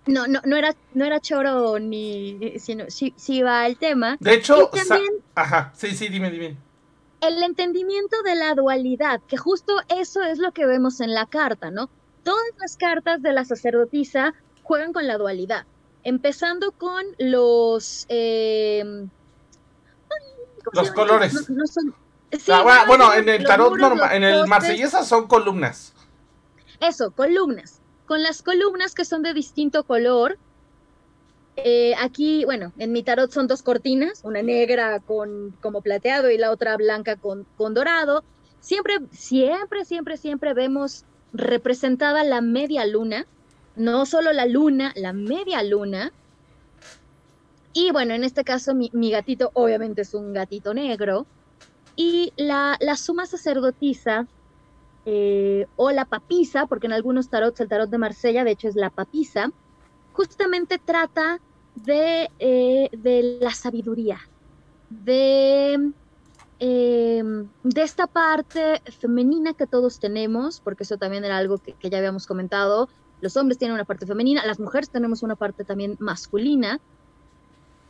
No, 0.07 0.27
no, 0.27 0.41
no 0.47 0.57
era, 0.57 0.75
no 0.95 1.05
era 1.05 1.21
choro 1.21 1.79
ni, 1.79 2.59
sino 2.59 2.87
sí, 2.89 3.13
sí 3.19 3.43
va 3.43 3.67
el 3.67 3.77
tema. 3.77 4.17
De 4.19 4.33
hecho, 4.33 4.71
también, 4.73 5.13
ajá, 5.35 5.71
sí, 5.75 5.91
sí, 5.91 6.09
dime, 6.09 6.31
dime. 6.31 6.57
El 7.21 7.43
entendimiento 7.43 8.23
de 8.23 8.35
la 8.35 8.55
dualidad, 8.55 9.21
que 9.29 9.37
justo 9.37 9.75
eso 9.89 10.23
es 10.23 10.39
lo 10.39 10.53
que 10.53 10.65
vemos 10.65 11.01
en 11.01 11.13
la 11.13 11.27
carta, 11.27 11.71
¿no? 11.71 11.91
Todas 12.23 12.45
las 12.59 12.79
cartas 12.79 13.21
de 13.21 13.33
la 13.33 13.45
sacerdotisa 13.45 14.33
juegan 14.63 14.95
con 14.95 15.07
la 15.07 15.19
dualidad, 15.19 15.67
empezando 16.05 16.73
con 16.73 17.05
los... 17.19 18.07
Eh, 18.09 19.07
los 20.73 20.91
colores. 20.93 21.35
Ah, 22.49 22.85
bueno, 22.87 23.13
en 23.13 23.29
el 23.29 23.45
tarot 23.45 23.77
normal, 23.77 24.13
en 24.13 24.23
el 24.23 24.47
marsellesa 24.47 25.05
son 25.05 25.27
columnas. 25.27 25.93
Eso, 26.81 27.11
columnas 27.11 27.81
con 28.07 28.23
las 28.23 28.43
columnas 28.43 28.95
que 28.95 29.05
son 29.05 29.23
de 29.23 29.35
distinto 29.35 29.85
color. 29.85 30.39
Eh, 31.57 31.95
aquí, 31.99 32.45
bueno, 32.45 32.73
en 32.79 32.93
mi 32.93 33.03
tarot 33.03 33.31
son 33.31 33.47
dos 33.47 33.63
cortinas, 33.63 34.21
una 34.25 34.43
negra 34.43 35.01
con 35.01 35.57
como 35.61 35.83
plateado 35.83 36.31
y 36.31 36.39
la 36.39 36.51
otra 36.51 36.77
blanca 36.77 37.17
con, 37.17 37.47
con 37.57 37.75
dorado. 37.75 38.25
Siempre, 38.61 38.99
siempre, 39.13 39.85
siempre, 39.85 40.17
siempre 40.17 40.55
vemos 40.55 41.05
representada 41.33 42.25
la 42.25 42.41
media 42.41 42.87
luna, 42.87 43.27
no 43.77 44.07
solo 44.07 44.33
la 44.33 44.47
luna, 44.47 44.93
la 44.97 45.13
media 45.13 45.63
luna. 45.63 46.13
Y 47.73 47.91
bueno, 47.91 48.15
en 48.15 48.23
este 48.23 48.45
caso 48.45 48.75
mi, 48.75 48.91
gatito 49.11 49.51
obviamente 49.55 50.03
es 50.03 50.15
un 50.15 50.33
gatito 50.33 50.75
negro. 50.75 51.27
Y 51.97 52.33
la, 52.37 52.77
la 52.81 52.97
suma 52.97 53.27
sacerdotisa 53.27 54.27
eh, 55.07 55.67
o 55.77 55.91
la 55.91 56.07
papisa, 56.07 56.67
porque 56.67 56.87
en 56.87 56.93
algunos 56.93 57.29
tarots, 57.29 57.61
el 57.61 57.69
tarot 57.69 57.91
de 57.91 57.99
Marsella, 57.99 58.43
de 58.43 58.53
hecho, 58.53 58.69
es 58.69 58.75
la 58.75 58.91
papisa, 58.91 59.53
justamente 60.13 60.79
trata 60.79 61.41
de, 61.75 62.31
eh, 62.39 62.89
de 62.93 63.39
la 63.41 63.51
sabiduría, 63.51 64.19
de, 64.89 65.93
em, 66.59 67.49
de 67.63 67.83
esta 67.83 68.07
parte 68.07 68.81
femenina 68.99 69.53
que 69.53 69.67
todos 69.67 70.01
tenemos, 70.01 70.61
porque 70.61 70.85
eso 70.85 70.97
también 70.97 71.25
era 71.25 71.37
algo 71.37 71.59
que 71.59 71.91
ya 71.91 71.99
habíamos 71.99 72.27
comentado, 72.27 72.89
los 73.25 73.37
hombres 73.37 73.59
tienen 73.59 73.75
una 73.75 73.85
parte 73.85 74.07
femenina, 74.07 74.47
las 74.47 74.61
mujeres 74.61 74.91
tenemos 74.91 75.25
una 75.25 75.35
parte 75.35 75.65
también 75.65 75.97
masculina. 75.99 76.79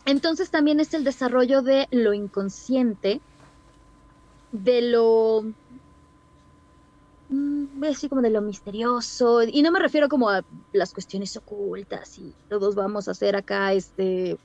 Entonces 0.06 0.50
también 0.50 0.80
es 0.80 0.94
el 0.94 1.04
desarrollo 1.04 1.60
de 1.60 1.88
lo 1.90 2.14
inconsciente, 2.14 3.20
de 4.52 4.80
lo 4.82 5.44
Mm, 7.34 7.82
así 7.90 8.08
como 8.08 8.22
de 8.22 8.30
lo 8.30 8.42
misterioso, 8.42 9.42
y 9.42 9.62
no 9.62 9.72
me 9.72 9.80
refiero 9.80 10.08
como 10.08 10.28
a 10.28 10.44
las 10.72 10.92
cuestiones 10.92 11.36
ocultas 11.36 12.18
y 12.18 12.32
todos 12.48 12.74
vamos 12.74 13.08
a 13.08 13.12
hacer 13.12 13.34
acá 13.34 13.72
este... 13.72 14.36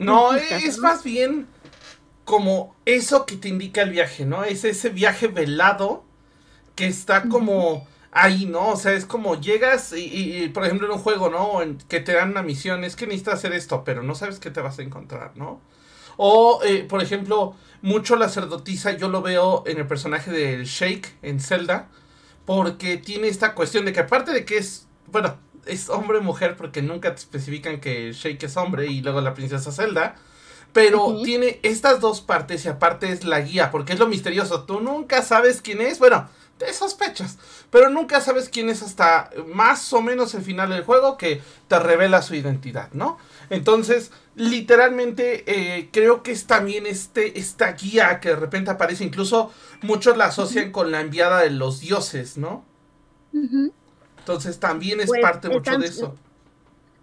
No, 0.00 0.34
es 0.34 0.78
más 0.78 1.04
bien 1.04 1.46
como 2.24 2.74
eso 2.84 3.24
que 3.24 3.36
te 3.36 3.48
indica 3.48 3.82
el 3.82 3.90
viaje, 3.90 4.26
¿no? 4.26 4.42
Es 4.44 4.64
ese 4.64 4.88
viaje 4.88 5.28
velado 5.28 6.02
que 6.74 6.88
está 6.88 7.28
como 7.28 7.86
ahí, 8.16 8.46
¿no? 8.46 8.70
O 8.70 8.76
sea, 8.76 8.94
es 8.94 9.04
como 9.04 9.38
llegas 9.38 9.92
y, 9.94 10.48
por 10.48 10.64
ejemplo 10.64 10.86
en 10.86 10.94
un 10.94 10.98
juego, 10.98 11.28
¿no? 11.28 11.60
En 11.60 11.76
que 11.76 12.00
te 12.00 12.14
dan 12.14 12.30
una 12.30 12.42
misión, 12.42 12.82
es 12.82 12.96
que 12.96 13.06
necesitas 13.06 13.34
hacer 13.34 13.52
esto, 13.52 13.84
pero 13.84 14.02
no 14.02 14.14
sabes 14.14 14.40
qué 14.40 14.50
te 14.50 14.62
vas 14.62 14.78
a 14.78 14.82
encontrar, 14.82 15.32
¿no? 15.36 15.60
O, 16.16 16.60
eh, 16.64 16.84
por 16.88 17.02
ejemplo, 17.02 17.54
mucho 17.82 18.16
la 18.16 18.28
sacerdotisa 18.28 18.92
yo 18.92 19.08
lo 19.08 19.20
veo 19.20 19.64
en 19.66 19.78
el 19.78 19.86
personaje 19.86 20.30
del 20.30 20.64
Shake 20.64 21.14
en 21.20 21.40
Zelda, 21.40 21.88
porque 22.46 22.96
tiene 22.96 23.28
esta 23.28 23.54
cuestión 23.54 23.84
de 23.84 23.92
que 23.92 24.00
aparte 24.00 24.32
de 24.32 24.46
que 24.46 24.56
es, 24.56 24.88
bueno, 25.08 25.36
es 25.66 25.90
hombre 25.90 26.18
o 26.18 26.22
mujer 26.22 26.56
porque 26.56 26.80
nunca 26.80 27.10
te 27.14 27.20
especifican 27.20 27.80
que 27.80 28.12
Shake 28.12 28.44
es 28.44 28.56
hombre 28.56 28.86
y 28.86 29.02
luego 29.02 29.20
la 29.20 29.34
princesa 29.34 29.72
Zelda, 29.72 30.16
pero 30.72 31.20
tiene 31.22 31.60
estas 31.62 32.00
dos 32.00 32.22
partes 32.22 32.64
y 32.64 32.68
aparte 32.68 33.12
es 33.12 33.24
la 33.24 33.40
guía, 33.40 33.70
porque 33.70 33.92
es 33.92 33.98
lo 33.98 34.06
misterioso, 34.06 34.64
tú 34.64 34.80
nunca 34.80 35.22
sabes 35.22 35.60
quién 35.60 35.82
es, 35.82 35.98
bueno, 35.98 36.28
te 36.58 36.72
sospechas, 36.72 37.38
pero 37.70 37.90
nunca 37.90 38.20
sabes 38.20 38.48
quién 38.48 38.70
es 38.70 38.82
hasta 38.82 39.30
más 39.46 39.92
o 39.92 40.00
menos 40.00 40.34
el 40.34 40.42
final 40.42 40.70
del 40.70 40.84
juego 40.84 41.16
que 41.16 41.42
te 41.68 41.78
revela 41.78 42.22
su 42.22 42.34
identidad, 42.34 42.90
¿no? 42.92 43.18
Entonces, 43.50 44.10
literalmente 44.34 45.44
eh, 45.46 45.90
creo 45.92 46.22
que 46.22 46.32
es 46.32 46.46
también 46.46 46.86
este, 46.86 47.38
esta 47.38 47.72
guía 47.72 48.20
que 48.20 48.30
de 48.30 48.36
repente 48.36 48.70
aparece, 48.70 49.04
incluso 49.04 49.52
muchos 49.82 50.16
la 50.16 50.26
asocian 50.26 50.72
con 50.72 50.90
la 50.90 51.00
enviada 51.00 51.40
de 51.40 51.50
los 51.50 51.80
dioses, 51.80 52.38
¿no? 52.38 52.64
Entonces 54.18 54.58
también 54.58 55.00
es 55.00 55.06
pues, 55.06 55.20
parte 55.20 55.48
mucho 55.48 55.78
de 55.78 55.86
eso. 55.86 56.16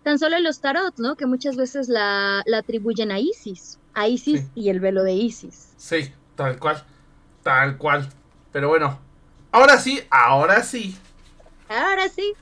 Tan 0.03 0.17
solo 0.19 0.35
en 0.35 0.43
los 0.43 0.59
tarot, 0.59 0.97
¿no? 0.97 1.15
Que 1.15 1.25
muchas 1.25 1.55
veces 1.55 1.87
la, 1.87 2.43
atribuyen 2.53 3.11
a 3.11 3.19
Isis, 3.19 3.79
a 3.93 4.07
Isis 4.07 4.45
y 4.55 4.69
el 4.69 4.79
velo 4.79 5.03
de 5.03 5.13
Isis. 5.13 5.69
Sí, 5.77 6.11
tal 6.35 6.59
cual, 6.59 6.83
tal 7.43 7.77
cual. 7.77 8.09
Pero 8.51 8.67
bueno, 8.67 8.99
Ahora 9.53 9.77
sí, 9.77 10.01
ahora 10.09 10.63
sí. 10.63 10.97
Ahora 11.69 12.09
sí. 12.09 12.33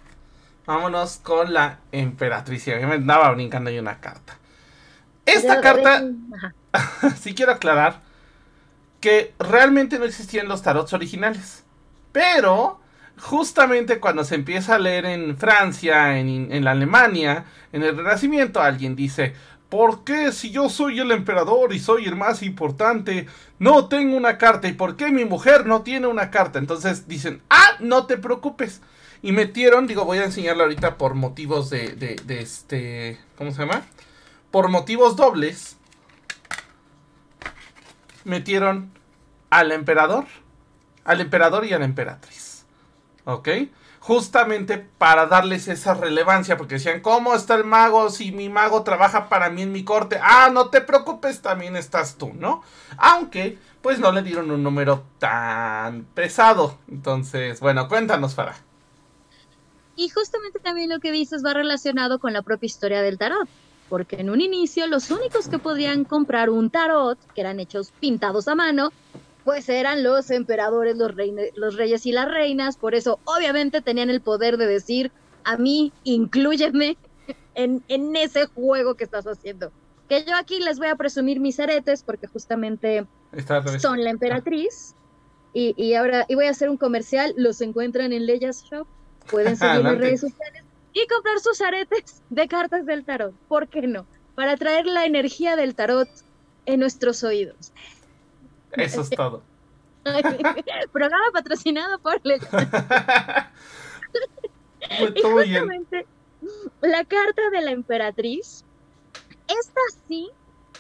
Vámonos 0.66 1.18
con 1.18 1.54
la 1.54 1.80
emperatriz. 1.92 2.66
Y 2.68 2.72
a 2.72 2.78
mí 2.78 2.86
me 2.86 2.94
andaba 2.94 3.30
brincando 3.32 3.70
ahí 3.70 3.78
una 3.78 4.00
carta. 4.00 4.38
Esta 5.26 5.60
carta, 5.60 6.04
sí 7.20 7.36
quiero 7.36 7.52
aclarar 7.52 8.00
que 9.02 9.34
realmente 9.40 10.00
no 10.00 10.06
existían 10.06 10.48
los 10.48 10.62
tarots 10.62 10.94
originales. 10.94 11.66
Pero, 12.14 12.80
justamente 13.20 14.00
cuando 14.00 14.24
se 14.24 14.36
empieza 14.36 14.76
a 14.76 14.80
leer 14.80 15.06
en 15.06 15.36
Francia, 15.36 16.18
en, 16.18 16.50
en 16.50 16.64
la 16.64 16.72
Alemania, 16.72 17.44
en 17.74 17.84
el 17.84 17.98
Renacimiento, 17.98 18.62
alguien 18.62 18.96
dice, 18.96 19.36
¿Por 19.72 20.04
qué 20.04 20.34
si 20.34 20.52
yo 20.52 20.68
soy 20.68 21.00
el 21.00 21.12
emperador 21.12 21.74
y 21.74 21.80
soy 21.80 22.04
el 22.04 22.18
más 22.18 22.44
importante, 22.44 23.28
no 23.58 23.88
tengo 23.88 24.18
una 24.18 24.38
carta? 24.38 24.68
¿Y 24.68 24.74
por 24.74 24.98
qué 24.98 25.14
mi 25.14 25.24
mujer 25.24 25.66
no 25.66 25.82
tiene 25.82 26.08
una 26.08 26.30
carta? 26.30 26.60
Entonces 26.60 27.08
dicen, 27.08 27.42
ah, 27.50 27.78
no 27.80 28.06
te 28.06 28.18
preocupes. 28.18 28.82
Y 29.22 29.32
metieron, 29.32 29.88
digo, 29.88 30.04
voy 30.04 30.18
a 30.18 30.26
enseñarle 30.26 30.64
ahorita 30.64 30.98
por 30.98 31.14
motivos 31.14 31.70
de, 31.70 31.94
de, 31.94 32.18
de 32.26 32.42
este, 32.42 33.18
¿cómo 33.38 33.52
se 33.52 33.60
llama? 33.60 33.84
Por 34.52 34.68
motivos 34.68 35.16
dobles. 35.16 35.78
Metieron 38.26 38.92
al 39.52 39.72
emperador, 39.72 40.26
al 41.06 41.22
emperador 41.22 41.64
y 41.66 41.72
a 41.72 41.80
la 41.80 41.86
emperatriz. 41.86 42.66
¿Ok? 43.24 43.48
Justamente 44.02 44.80
para 44.80 45.28
darles 45.28 45.68
esa 45.68 45.94
relevancia, 45.94 46.58
porque 46.58 46.76
decían, 46.76 47.02
¿cómo 47.02 47.36
está 47.36 47.54
el 47.54 47.64
mago 47.64 48.10
si 48.10 48.32
mi 48.32 48.50
mago 48.50 48.82
trabaja 48.82 49.30
para 49.30 49.52
mí 49.52 49.62
en 49.62 49.72
mi 49.72 49.84
corte? 49.84 50.20
Ah, 50.22 50.50
no 50.52 50.70
te 50.70 50.82
preocupes, 50.82 51.42
también 51.42 51.76
estás 51.76 52.16
tú, 52.18 52.32
¿no? 52.34 52.64
Aunque, 52.98 53.60
pues 53.84 54.00
no 54.00 54.12
le 54.12 54.24
dieron 54.24 54.50
un 54.50 54.64
número 54.64 55.04
tan 55.20 56.06
pesado. 56.16 56.80
Entonces, 56.90 57.60
bueno, 57.60 57.88
cuéntanos, 57.88 58.34
Farah. 58.34 58.58
Y 59.96 60.10
justamente 60.10 60.58
también 60.60 60.90
lo 60.90 61.00
que 61.00 61.12
dices 61.12 61.46
va 61.46 61.54
relacionado 61.54 62.18
con 62.18 62.34
la 62.34 62.42
propia 62.42 62.66
historia 62.66 63.04
del 63.04 63.20
tarot, 63.20 63.48
porque 63.88 64.16
en 64.16 64.32
un 64.32 64.42
inicio 64.42 64.88
los 64.88 65.12
únicos 65.12 65.48
que 65.48 65.60
podían 65.60 66.06
comprar 66.06 66.50
un 66.50 66.72
tarot, 66.72 67.20
que 67.36 67.42
eran 67.42 67.60
hechos 67.60 67.94
pintados 68.00 68.48
a 68.48 68.56
mano, 68.56 68.92
pues 69.44 69.70
eran 69.70 70.04
los 70.04 70.30
emperadores, 70.32 70.96
los, 70.98 71.12
los 71.56 71.76
reyes 71.76 72.06
y 72.06 72.12
las 72.12 72.30
reinas, 72.30 72.78
por 72.78 72.96
eso 72.96 73.20
obviamente 73.26 73.82
tenían 73.82 74.10
el 74.10 74.22
poder 74.22 74.58
de 74.58 74.68
decir, 74.68 75.12
a 75.44 75.58
mí, 75.58 75.92
incluyeme 76.04 76.98
en, 77.56 77.84
en 77.88 78.16
ese 78.16 78.46
juego 78.46 78.96
que 78.96 79.04
estás 79.04 79.26
haciendo. 79.26 79.72
Que 80.08 80.24
yo 80.26 80.36
aquí 80.36 80.60
les 80.60 80.78
voy 80.78 80.88
a 80.88 80.96
presumir 80.96 81.40
mis 81.40 81.60
aretes 81.60 82.04
porque 82.04 82.28
justamente 82.28 83.06
son 83.80 84.04
la 84.04 84.10
emperatriz. 84.10 84.96
Y, 85.54 85.74
y, 85.76 85.96
ahora 85.96 86.26
y 86.30 86.36
voy 86.36 86.46
a 86.46 86.52
hacer 86.52 86.70
un 86.70 86.78
comercial, 86.78 87.34
los 87.36 87.60
encuentran 87.62 88.14
en 88.14 88.26
Leyas 88.26 88.64
Shop, 88.64 88.88
pueden 89.30 89.58
seguir 89.58 89.86
en 89.86 90.00
redes 90.00 90.22
sociales 90.22 90.64
y 90.94 91.08
comprar 91.08 91.40
sus 91.40 91.62
aretes 91.62 92.22
de 92.30 92.48
cartas 92.48 92.86
del 92.86 93.04
tarot, 93.04 93.34
¿por 93.48 93.68
qué 93.68 93.82
no? 93.82 94.06
Para 94.36 94.58
traer 94.58 94.86
la 94.86 95.06
energía 95.06 95.56
del 95.56 95.76
tarot 95.76 96.10
en 96.66 96.80
nuestros 96.80 97.24
oídos. 97.24 97.72
Eso 98.74 99.02
es 99.02 99.10
todo. 99.10 99.42
Programa 100.92 101.26
patrocinado 101.34 102.00
por 102.00 102.22
justamente, 105.22 106.08
la 106.82 107.06
carta 107.06 107.50
de 107.52 107.62
la 107.62 107.72
emperatriz, 107.72 108.66
esta 109.48 109.82
sí 110.08 110.30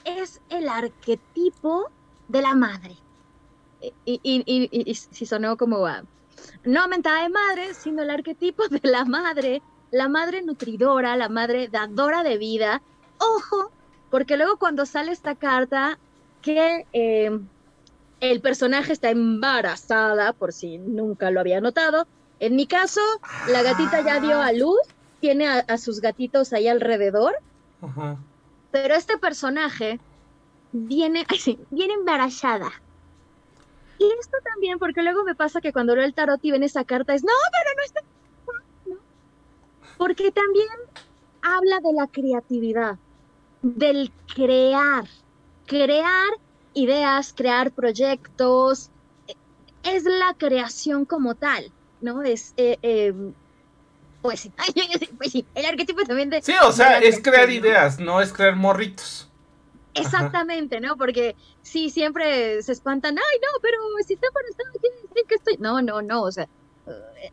es 0.06 0.42
el 0.50 0.68
arquetipo 0.68 1.92
de 2.28 2.42
la 2.42 2.56
madre. 2.56 2.96
Y, 4.06 4.20
y, 4.24 4.96
si 4.96 5.26
sonó 5.26 5.58
como. 5.58 5.88
No 6.64 6.82
aumentada 6.82 7.24
de 7.24 7.30
madre, 7.30 7.74
sino 7.74 8.02
el 8.02 8.10
arquetipo 8.10 8.68
de 8.68 8.80
la 8.84 9.06
madre, 9.06 9.62
la 9.92 10.10
madre 10.10 10.42
nutridora, 10.42 11.16
la 11.16 11.30
madre 11.30 11.68
dadora 11.68 12.24
de 12.24 12.38
vida. 12.38 12.82
Ojo, 13.20 13.72
porque 14.10 14.38
luego 14.38 14.58
cuando 14.58 14.86
sale 14.86 15.12
esta 15.12 15.36
carta, 15.36 16.00
que 16.42 16.88
eh, 16.94 17.40
el 18.22 18.40
personaje 18.40 18.94
está 18.94 19.10
embarazada, 19.10 20.32
por 20.34 20.54
si 20.54 20.78
nunca 20.78 21.32
lo 21.32 21.40
había 21.40 21.60
notado. 21.60 22.08
En 22.40 22.56
mi 22.56 22.68
caso, 22.68 23.02
la 23.50 23.64
gatita 23.64 24.02
ya 24.06 24.20
dio 24.20 24.40
a 24.40 24.54
luz, 24.54 24.80
tiene 25.20 25.48
a, 25.48 25.78
sus 25.78 26.02
gatitos 26.02 26.54
ahí 26.54 26.68
alrededor. 26.68 27.34
Pero 28.72 28.94
este 28.94 29.18
personaje 29.18 30.00
viene, 30.72 31.26
viene 31.72 31.94
embarazada. 31.96 32.72
Y 33.98 34.06
esto 34.20 34.38
también, 34.44 34.78
porque 34.78 35.02
luego 35.02 35.24
me 35.24 35.36
pasa 35.36 35.60
que 35.60 35.74
cuando 35.74 35.96
leo 35.96 36.06
el 36.06 36.14
tarot 36.14 36.40
y 36.44 36.52
ven 36.52 36.64
esa 36.64 36.84
carta 36.84 37.14
es, 37.16 37.24
no, 37.24 37.34
pero 37.52 37.70
no 37.76 37.84
está... 37.84 38.02
Porque 39.98 40.32
también 40.32 40.68
habla 41.42 41.80
de 41.80 41.94
la 41.94 42.08
creatividad, 42.08 42.98
del 43.62 44.12
crear, 44.34 45.06
crear 45.66 46.30
ideas, 46.74 47.34
crear 47.36 47.72
proyectos, 47.72 48.90
es 49.84 50.04
la 50.04 50.36
creación 50.38 51.06
como 51.06 51.36
tal, 51.36 51.72
¿no? 52.02 52.24
Es, 52.24 52.54
eh, 52.58 52.78
em, 52.82 53.34
pues, 54.22 54.50
pues 55.18 55.32
sí, 55.32 55.46
el 55.56 55.66
arquetipo 55.66 56.04
también 56.04 56.30
de... 56.30 56.42
Sí, 56.42 56.54
o 56.64 56.72
sea, 56.72 57.00
es 57.00 57.22
crear 57.22 57.50
ideas, 57.50 58.00
no 58.00 58.22
es 58.22 58.32
crear 58.32 58.56
morritos. 58.56 59.28
Exactamente, 59.94 60.80
¿no? 60.80 60.96
Porque 60.96 61.36
sí, 61.62 61.90
siempre 61.90 62.62
se 62.64 62.72
espantan, 62.72 63.18
ay, 63.18 63.40
no, 63.42 63.60
pero 63.62 63.78
si 64.06 64.14
está 64.14 64.28
estado, 64.28 64.70
quiere 64.80 64.96
decir 64.96 65.26
que 65.28 65.36
estoy... 65.36 65.58
No, 65.60 65.82
no, 65.82 66.02
no, 66.02 66.24
o 66.24 66.32
sea, 66.32 66.48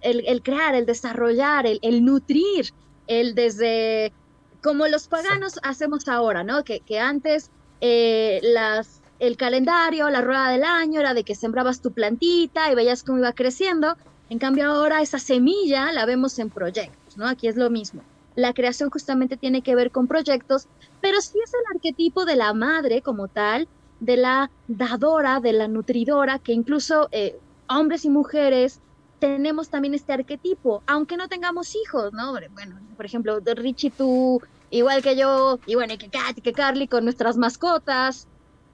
el, 0.01 0.42
crear, 0.42 0.74
el 0.74 0.87
desarrollar, 0.87 1.66
el, 1.66 1.79
el, 1.83 2.05
nutrir, 2.05 2.72
el 3.07 3.35
desde... 3.35 4.12
Como 4.61 4.88
los 4.88 5.07
paganos 5.07 5.61
hacemos 5.62 6.09
ahora, 6.09 6.42
¿no? 6.42 6.64
Que, 6.64 6.81
que 6.81 6.98
antes 6.98 7.53
eh, 7.81 8.40
las 8.42 8.97
el 9.18 9.37
calendario, 9.37 10.09
la 10.11 10.20
rueda 10.20 10.50
del 10.50 10.64
año, 10.64 11.00
era 11.00 11.14
de 11.14 11.24
que 11.24 11.35
sembrabas 11.35 11.81
tu 11.81 11.92
plantita 11.92 12.70
y 12.70 12.74
veías 12.74 13.02
cómo 13.02 13.18
iba 13.18 13.33
creciendo. 13.33 13.96
En 14.31 14.38
cambio 14.38 14.70
ahora 14.70 15.00
esa 15.02 15.18
semilla 15.18 15.92
la 15.92 16.07
vemos 16.07 16.38
en 16.38 16.50
proyectos, 16.50 17.16
¿no? 17.16 17.26
Aquí 17.26 17.48
es 17.48 17.57
lo 17.57 17.70
mismo. 17.70 18.02
La 18.35 18.52
creación 18.52 18.90
justamente 18.90 19.37
tiene 19.37 19.62
que 19.62 19.74
ver 19.74 19.90
con 19.90 20.07
proyectos, 20.07 20.68
pero 21.00 21.20
sí 21.20 21.38
es 21.42 21.52
el 21.52 21.74
arquetipo 21.74 22.24
de 22.24 22.37
la 22.37 22.52
madre 22.54 23.02
como 23.02 23.26
tal, 23.26 23.66
de 24.00 24.16
la 24.16 24.50
dadora, 24.68 25.40
de 25.40 25.52
la 25.52 25.66
nutridora, 25.66 26.38
que 26.38 26.52
incluso 26.52 27.09
eh, 27.11 27.37
hombres 27.68 28.04
y 28.04 28.11
mujeres 28.11 28.81
tenemos 29.18 29.68
también 29.68 29.94
este 29.94 30.12
arquetipo, 30.12 30.83
aunque 30.87 31.16
no 31.16 31.28
tengamos 31.28 31.74
hijos, 31.74 32.12
¿no? 32.12 32.35
Bueno, 32.52 32.78
por 32.96 33.04
ejemplo, 33.04 33.40
Richie, 33.40 33.90
tú, 33.90 34.40
igual 34.70 35.02
que 35.02 35.16
yo, 35.16 35.59
y 35.66 35.74
bueno, 35.74 35.94
que 35.98 36.09
Katy, 36.09 36.40
que 36.40 36.52
Carly, 36.52 36.87
con 36.87 37.02
nuestras 37.02 37.37
mascotas, 37.37 38.28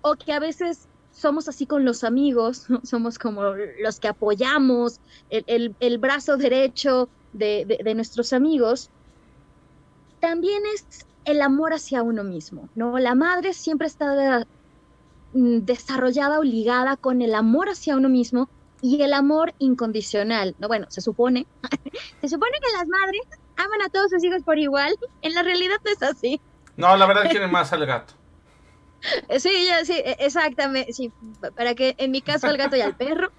o 0.07 0.17
que 0.17 0.35
a 0.35 0.39
veces 0.39 0.87
somos 1.13 1.49
así 1.49 1.65
con 1.65 1.85
los 1.85 2.05
amigos, 2.05 2.67
somos 2.83 3.19
como 3.19 3.43
los 3.83 4.01
que 4.01 4.09
apoyamos 4.09 5.01
el, 5.31 5.99
brazo 5.99 6.37
derecho 6.37 7.09
de, 7.33 7.95
nuestros 7.97 8.35
amigos, 8.35 8.91
también 10.21 10.63
es 10.75 11.07
el 11.25 11.41
amor 11.41 11.73
hacia 11.73 12.03
uno 12.03 12.23
mismo, 12.23 12.69
¿no? 12.75 12.99
La 12.99 13.15
madre 13.15 13.55
siempre 13.55 13.87
está 13.87 14.47
mm, 15.33 15.61
desarrollada 15.61 16.39
o 16.39 16.43
ligada 16.43 16.97
con 16.97 17.23
el 17.23 17.35
amor 17.35 17.71
hacia 17.71 17.97
uno 17.97 18.11
mismo 18.11 18.51
y 18.83 19.01
el 19.01 19.15
amor 19.15 19.55
incondicional, 19.59 20.55
¿no? 20.59 20.69
Bueno, 20.69 20.87
se 20.91 21.01
supone, 21.01 21.47
se 22.21 22.29
supone 22.29 22.53
que 22.61 22.73
las 22.77 22.89
madres 22.89 23.23
aman 23.57 23.81
a 23.81 23.89
todos 23.89 24.11
sus 24.11 24.23
hijos 24.23 24.43
por 24.43 24.59
igual, 24.59 24.95
en 25.23 25.33
la 25.33 25.43
realidad 25.43 25.77
no 25.83 25.91
es 25.91 26.03
así. 26.03 26.41
No, 26.77 26.95
la 26.95 27.07
verdad 27.07 27.31
quieren 27.31 27.51
más 27.51 27.73
al 27.73 27.87
gato. 27.87 28.13
Sí, 29.39 29.67
ya, 29.67 29.85
sí, 29.85 29.93
e, 29.93 30.17
exactamente. 30.21 30.93
Sí, 30.93 31.13
para 31.57 31.75
que 31.75 31.95
en 31.99 32.11
mi 32.11 32.23
caso 32.23 32.47
al 32.47 32.57
gato 32.57 32.77
y 32.77 32.81
al 32.81 32.97
perro. 32.97 33.31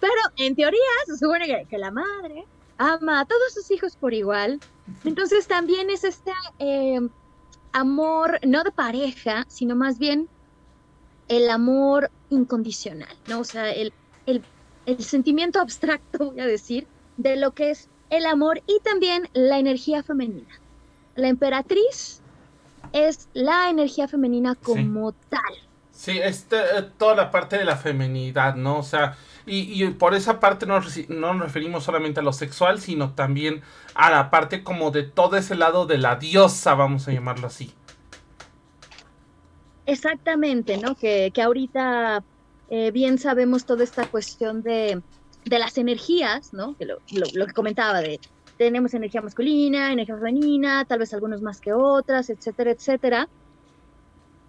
Pero 0.00 0.12
en 0.36 0.54
teoría 0.54 0.80
se 1.06 1.16
supone 1.16 1.66
que, 1.68 1.78
la 1.78 1.90
madre 1.90 2.46
ama 2.78 3.20
a 3.20 3.24
todos 3.24 3.54
sus 3.54 3.70
hijos 3.70 3.96
por 3.96 4.14
igual. 4.14 4.60
Entonces 5.04 5.46
también 5.46 5.90
es 5.90 6.04
este 6.04 6.32
eh, 6.58 7.00
amor, 7.72 8.40
no 8.46 8.62
de 8.64 8.72
pareja, 8.72 9.44
sino 9.48 9.74
más 9.74 9.98
bien 9.98 10.28
el 11.28 11.48
amor 11.50 12.10
incondicional, 12.30 13.16
¿no? 13.28 13.40
O 13.40 13.44
sea, 13.44 13.70
el, 13.70 13.92
el, 14.26 14.42
el 14.86 15.02
sentimiento 15.02 15.60
abstracto, 15.60 16.32
voy 16.32 16.40
a 16.40 16.46
decir, 16.46 16.86
de 17.16 17.36
lo 17.36 17.52
que 17.52 17.70
es 17.70 17.88
el 18.10 18.26
amor 18.26 18.62
y 18.66 18.80
también 18.80 19.28
la 19.32 19.58
energía 19.58 20.02
femenina. 20.02 20.60
La 21.14 21.28
emperatriz 21.28 22.21
es 22.92 23.28
la 23.32 23.70
energía 23.70 24.08
femenina 24.08 24.54
como 24.54 25.12
tal. 25.12 25.40
Sí, 25.90 26.18
es 26.18 26.46
eh, 26.50 26.88
toda 26.98 27.14
la 27.14 27.30
parte 27.30 27.58
de 27.58 27.64
la 27.64 27.76
feminidad, 27.76 28.54
¿no? 28.54 28.78
O 28.78 28.82
sea, 28.82 29.16
y, 29.46 29.84
por 29.90 30.14
esa 30.14 30.40
parte 30.40 30.66
no, 30.66 30.80
no, 31.08 31.34
nos 31.34 31.42
referimos 31.42 31.84
solamente 31.84 32.20
a 32.20 32.22
lo 32.22 32.32
sexual, 32.32 32.80
sino 32.80 33.12
también 33.14 33.62
a 33.94 34.10
la 34.10 34.30
parte 34.30 34.62
como 34.62 34.90
de 34.90 35.02
todo 35.02 35.36
ese 35.36 35.54
lado 35.54 35.86
de 35.86 35.98
la 35.98 36.16
diosa, 36.16 36.74
vamos 36.74 37.08
a 37.08 37.12
llamarlo 37.12 37.48
así. 37.48 37.72
Exactamente, 39.86 40.76
¿no? 40.78 40.94
Que, 40.94 41.32
que 41.34 41.42
ahorita 41.42 42.22
eh, 42.70 42.90
bien 42.92 43.18
sabemos 43.18 43.64
toda 43.64 43.82
esta 43.84 44.06
cuestión 44.06 44.62
de 44.62 45.02
de 45.44 45.58
las 45.58 45.78
energías, 45.78 46.52
¿no? 46.52 46.76
Que 46.76 46.86
lo, 46.86 46.98
lo, 47.10 47.46
que 47.46 47.52
comentaba 47.52 48.00
de 48.00 48.20
tenemos 48.62 48.94
energía 48.94 49.20
masculina, 49.20 49.92
energía 49.92 50.16
femenina, 50.16 50.84
tal 50.84 51.00
vez 51.00 51.12
algunos 51.12 51.42
más 51.42 51.60
que 51.60 51.72
otras, 51.72 52.30
etcétera, 52.30 52.70
etcétera. 52.70 53.28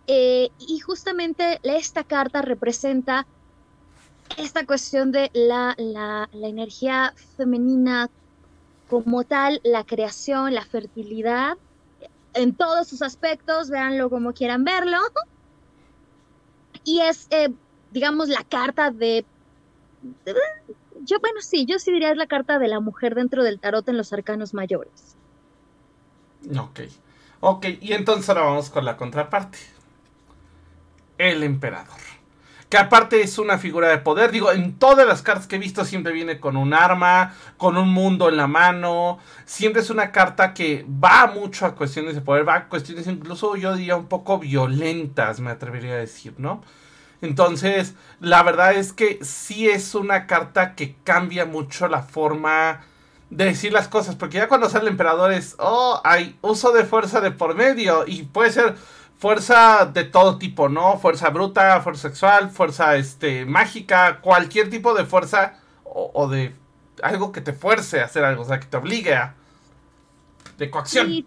Eh, 0.06 0.50
y 0.60 0.80
justamente 0.80 1.60
esta 1.64 2.04
carta 2.04 2.44
representa 2.44 3.26
esta 4.38 4.66
cuestión 4.68 5.12
de 5.12 5.32
la, 5.34 5.74
la, 5.78 6.30
energía 6.34 7.14
femenina 7.38 8.10
como 8.88 9.24
tal, 9.24 9.60
la 9.64 9.84
creación, 9.84 10.54
la 10.54 10.64
fertilidad, 10.64 11.58
en 12.36 12.54
todos 12.54 12.88
sus 12.88 13.02
aspectos, 13.02 13.72
véanlo 13.72 14.12
como 14.12 14.34
quieran 14.34 14.64
verlo. 14.64 15.00
Y 16.84 17.00
es, 17.00 17.28
eh, 17.32 17.50
digamos, 17.92 18.30
la 18.30 18.44
carta 18.44 18.92
de 18.92 19.26
yo, 21.06 21.20
bueno, 21.20 21.42
sí, 21.42 21.66
yo 21.66 21.80
sí 21.80 21.92
diría 21.92 22.12
es 22.12 22.18
la 22.18 22.28
carta 22.28 22.60
de 22.60 22.68
la 22.68 22.80
mujer 22.80 23.16
dentro 23.16 23.44
del 23.44 23.60
tarot 23.60 23.88
en 23.90 23.98
los 23.98 24.14
arcanos 24.14 24.54
mayores. 24.54 25.18
Ok. 26.58 26.82
Ok, 27.40 27.66
y 27.82 27.94
entonces 27.94 28.30
ahora 28.30 28.44
vamos 28.44 28.70
con 28.70 28.86
la 28.86 28.96
contraparte. 28.96 29.58
El 31.18 31.44
emperador. 31.44 32.00
Que 32.70 32.78
aparte 32.78 33.22
es 33.22 33.38
una 33.38 33.58
figura 33.58 33.90
de 33.90 33.98
poder. 33.98 34.32
Digo, 34.32 34.52
en 34.52 34.80
todas 34.80 35.06
las 35.06 35.22
cartas 35.22 35.46
que 35.46 35.58
he 35.58 35.60
visto 35.60 35.86
siempre 35.86 36.14
viene 36.14 36.40
con 36.40 36.58
un 36.58 36.74
arma, 36.74 37.36
con 37.58 37.78
un 37.78 37.90
mundo 37.90 38.30
en 38.30 38.38
la 38.38 38.48
mano. 38.48 39.20
Siempre 39.46 39.82
es 39.82 39.90
una 39.90 40.12
carta 40.12 40.54
que 40.54 40.86
va 40.88 41.28
mucho 41.28 41.66
a 41.66 41.76
cuestiones 41.76 42.16
de 42.16 42.22
poder, 42.22 42.48
va 42.48 42.56
a 42.56 42.70
cuestiones 42.70 43.06
incluso 43.08 43.56
yo 43.58 43.76
diría 43.76 43.96
un 43.96 44.08
poco 44.08 44.40
violentas, 44.40 45.40
me 45.40 45.52
atrevería 45.52 45.94
a 45.94 45.98
decir, 45.98 46.34
¿no? 46.38 46.62
Entonces, 47.24 47.96
la 48.20 48.44
verdad 48.44 48.74
es 48.74 48.92
que 48.92 49.18
sí 49.24 49.70
es 49.70 49.96
una 49.96 50.28
carta 50.28 50.76
que 50.76 50.98
cambia 51.06 51.46
mucho 51.46 51.88
la 51.88 52.04
forma 52.04 52.82
de 53.30 53.46
decir 53.46 53.72
las 53.72 53.88
cosas. 53.88 54.18
Porque 54.18 54.40
ya 54.40 54.50
cuando 54.50 54.70
sale 54.70 54.84
el 54.84 54.92
emperador 54.92 55.32
es, 55.32 55.56
oh, 55.58 56.02
hay 56.04 56.38
uso 56.42 56.74
de 56.74 56.84
fuerza 56.84 57.22
de 57.22 57.32
por 57.32 57.56
medio. 57.56 58.04
Y 58.06 58.24
puede 58.24 58.52
ser 58.52 58.76
fuerza 59.18 59.86
de 59.86 60.04
todo 60.04 60.38
tipo, 60.38 60.68
¿no? 60.68 61.00
Fuerza 61.00 61.30
bruta, 61.30 61.80
fuerza 61.80 62.10
sexual, 62.10 62.50
fuerza 62.50 62.98
este, 62.98 63.46
mágica, 63.46 64.20
cualquier 64.20 64.70
tipo 64.70 64.94
de 64.94 65.06
fuerza 65.06 65.62
o, 65.86 66.28
de 66.28 66.54
algo 67.02 67.32
que 67.32 67.40
te 67.40 67.54
fuerce 67.54 68.02
a 68.02 68.06
hacer 68.06 68.26
algo, 68.26 68.42
o 68.42 68.46
sea, 68.46 68.60
que 68.60 68.68
te 68.68 68.76
obligue 68.76 69.16
a... 69.16 69.36
de 70.58 70.70
coacción. 70.70 71.10
y 71.10 71.26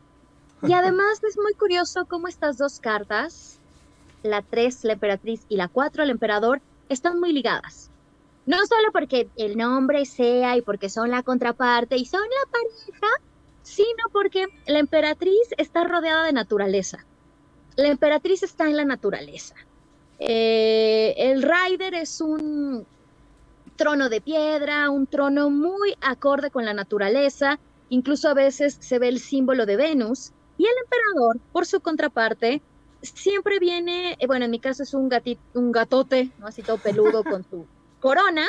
además 0.74 1.22
es 1.26 1.38
muy 1.38 1.54
curioso 1.54 2.04
cómo 2.04 2.28
estas 2.28 2.58
dos 2.58 2.80
cartas 2.80 3.55
la 4.26 4.42
3, 4.42 4.84
la 4.84 4.92
emperatriz, 4.94 5.46
y 5.48 5.56
la 5.56 5.68
4, 5.68 6.02
el 6.02 6.10
emperador, 6.10 6.60
están 6.88 7.20
muy 7.20 7.32
ligadas. 7.32 7.90
No 8.46 8.58
solo 8.66 8.92
porque 8.92 9.28
el 9.36 9.56
nombre 9.56 10.04
sea 10.06 10.56
y 10.56 10.62
porque 10.62 10.88
son 10.88 11.10
la 11.10 11.22
contraparte 11.22 11.96
y 11.96 12.04
son 12.04 12.20
la 12.22 12.50
pareja, 12.50 13.08
sino 13.62 14.08
porque 14.12 14.46
la 14.66 14.78
emperatriz 14.78 15.48
está 15.58 15.84
rodeada 15.84 16.24
de 16.24 16.32
naturaleza. 16.32 17.04
La 17.74 17.88
emperatriz 17.88 18.44
está 18.44 18.68
en 18.68 18.76
la 18.76 18.84
naturaleza. 18.84 19.54
Eh, 20.18 21.14
el 21.16 21.42
rider 21.42 21.94
es 21.94 22.20
un 22.20 22.86
trono 23.74 24.08
de 24.08 24.20
piedra, 24.20 24.90
un 24.90 25.06
trono 25.06 25.50
muy 25.50 25.94
acorde 26.00 26.50
con 26.50 26.64
la 26.64 26.72
naturaleza, 26.72 27.58
incluso 27.88 28.28
a 28.28 28.34
veces 28.34 28.78
se 28.80 28.98
ve 28.98 29.08
el 29.08 29.18
símbolo 29.18 29.66
de 29.66 29.76
Venus, 29.76 30.32
y 30.58 30.64
el 30.64 30.72
emperador, 30.84 31.38
por 31.52 31.66
su 31.66 31.80
contraparte, 31.80 32.62
siempre 33.14 33.58
viene, 33.58 34.16
eh, 34.18 34.26
bueno, 34.26 34.44
en 34.44 34.50
mi 34.50 34.58
caso 34.58 34.82
es 34.82 34.94
un, 34.94 35.08
gatito, 35.08 35.40
un 35.54 35.72
gatote, 35.72 36.30
¿no? 36.38 36.46
Así 36.46 36.62
todo 36.62 36.78
peludo 36.78 37.24
con 37.24 37.44
su 37.44 37.66
corona, 38.00 38.46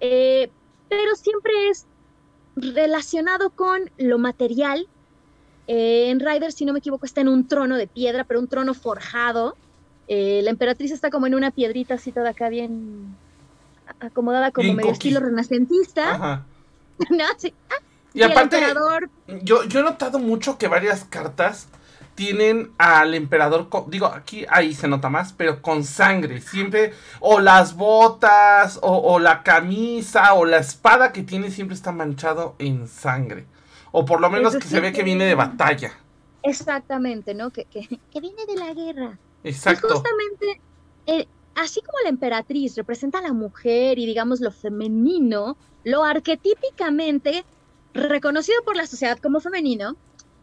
eh, 0.00 0.50
pero 0.88 1.14
siempre 1.16 1.52
es 1.70 1.86
relacionado 2.56 3.50
con 3.50 3.90
lo 3.98 4.18
material. 4.18 4.86
Eh, 5.66 6.10
en 6.10 6.20
Rider, 6.20 6.52
si 6.52 6.64
no 6.64 6.72
me 6.72 6.78
equivoco, 6.78 7.06
está 7.06 7.20
en 7.20 7.28
un 7.28 7.46
trono 7.46 7.76
de 7.76 7.86
piedra, 7.86 8.24
pero 8.24 8.40
un 8.40 8.48
trono 8.48 8.74
forjado. 8.74 9.56
la 10.08 10.50
emperatriz 10.50 10.92
está 10.92 11.10
como 11.10 11.26
en 11.26 11.34
una 11.34 11.50
piedrita 11.50 11.94
así 11.94 12.12
toda 12.12 12.30
acá 12.30 12.48
bien 12.48 13.16
acomodada 14.00 14.50
como 14.50 14.72
medio 14.72 14.92
estilo 14.92 15.20
renacentista. 15.20 16.14
Ajá. 16.14 16.46
¿No? 17.10 17.24
Sí. 17.36 17.54
Ah, 17.70 17.82
y, 18.14 18.22
aparte, 18.22 18.58
yo, 19.42 19.64
yo 19.64 19.80
he 19.80 19.82
notado 19.82 20.18
mucho 20.18 20.58
que 20.58 20.66
varias 20.66 21.04
cartas 21.04 21.68
tienen 22.18 22.72
al 22.78 23.14
emperador, 23.14 23.68
digo, 23.86 24.06
aquí 24.06 24.44
ahí 24.48 24.74
se 24.74 24.88
nota 24.88 25.08
más, 25.08 25.32
pero 25.32 25.62
con 25.62 25.84
sangre, 25.84 26.40
siempre, 26.40 26.92
o 27.20 27.38
las 27.38 27.76
botas, 27.76 28.80
o, 28.82 29.20
la 29.20 29.44
camisa, 29.44 30.34
o 30.34 30.44
la 30.44 30.56
espada 30.56 31.12
que 31.12 31.22
tiene 31.22 31.52
siempre 31.52 31.76
está 31.76 31.92
manchado 31.92 32.56
en 32.58 32.88
sangre, 32.88 33.46
o 33.92 34.04
por 34.04 34.20
lo 34.20 34.30
menos 34.30 34.56
que 34.56 34.66
se 34.66 34.80
ve 34.80 34.92
que 34.92 35.04
viene 35.04 35.26
de 35.26 35.36
batalla. 35.36 35.92
Exactamente, 36.42 37.34
¿no? 37.34 37.50
Que, 37.50 37.66
que, 37.66 37.86
viene 38.20 38.46
de 38.46 38.56
la 38.56 38.74
guerra. 38.74 39.16
Exacto. 39.44 39.86
Y 39.86 39.90
justamente, 39.92 40.60
eh, 41.06 41.28
así 41.54 41.80
como 41.82 41.98
la 42.02 42.08
emperatriz 42.08 42.74
representa 42.74 43.20
a 43.20 43.22
la 43.22 43.32
mujer 43.32 43.96
y 43.96 44.06
digamos 44.06 44.40
lo 44.40 44.50
femenino, 44.50 45.56
lo 45.84 46.02
arquetípicamente 46.02 47.44
reconocido 47.94 48.60
por 48.64 48.74
la 48.74 48.88
sociedad 48.88 49.20
como 49.20 49.38
femenino, 49.38 49.94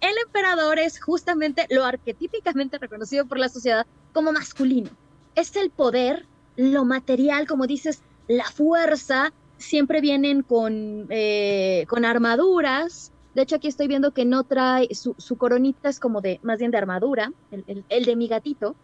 el 0.01 0.15
emperador 0.25 0.79
es 0.79 1.01
justamente 1.01 1.67
lo 1.69 1.85
arquetípicamente 1.85 2.77
reconocido 2.77 3.25
por 3.25 3.39
la 3.39 3.49
sociedad 3.49 3.85
como 4.13 4.31
masculino. 4.31 4.89
Es 5.35 5.55
el 5.55 5.69
poder, 5.69 6.25
lo 6.55 6.85
material, 6.85 7.47
como 7.47 7.67
dices, 7.67 8.01
la 8.27 8.45
fuerza, 8.45 9.33
siempre 9.57 10.01
vienen 10.01 10.43
con, 10.43 11.07
eh, 11.09 11.85
con 11.87 12.05
armaduras. 12.05 13.11
De 13.33 13.41
hecho, 13.41 13.57
aquí 13.57 13.67
estoy 13.67 13.87
viendo 13.87 14.11
que 14.11 14.25
no 14.25 14.43
trae, 14.43 14.87
su, 14.93 15.15
coronita 15.37 15.89
es 15.89 15.99
como 15.99 16.21
de, 16.21 16.39
más 16.43 16.59
bien 16.59 16.71
de 16.71 16.77
armadura, 16.77 17.31
el, 17.51 18.05
de 18.05 18.15
mi 18.15 18.27
gatito. 18.27 18.75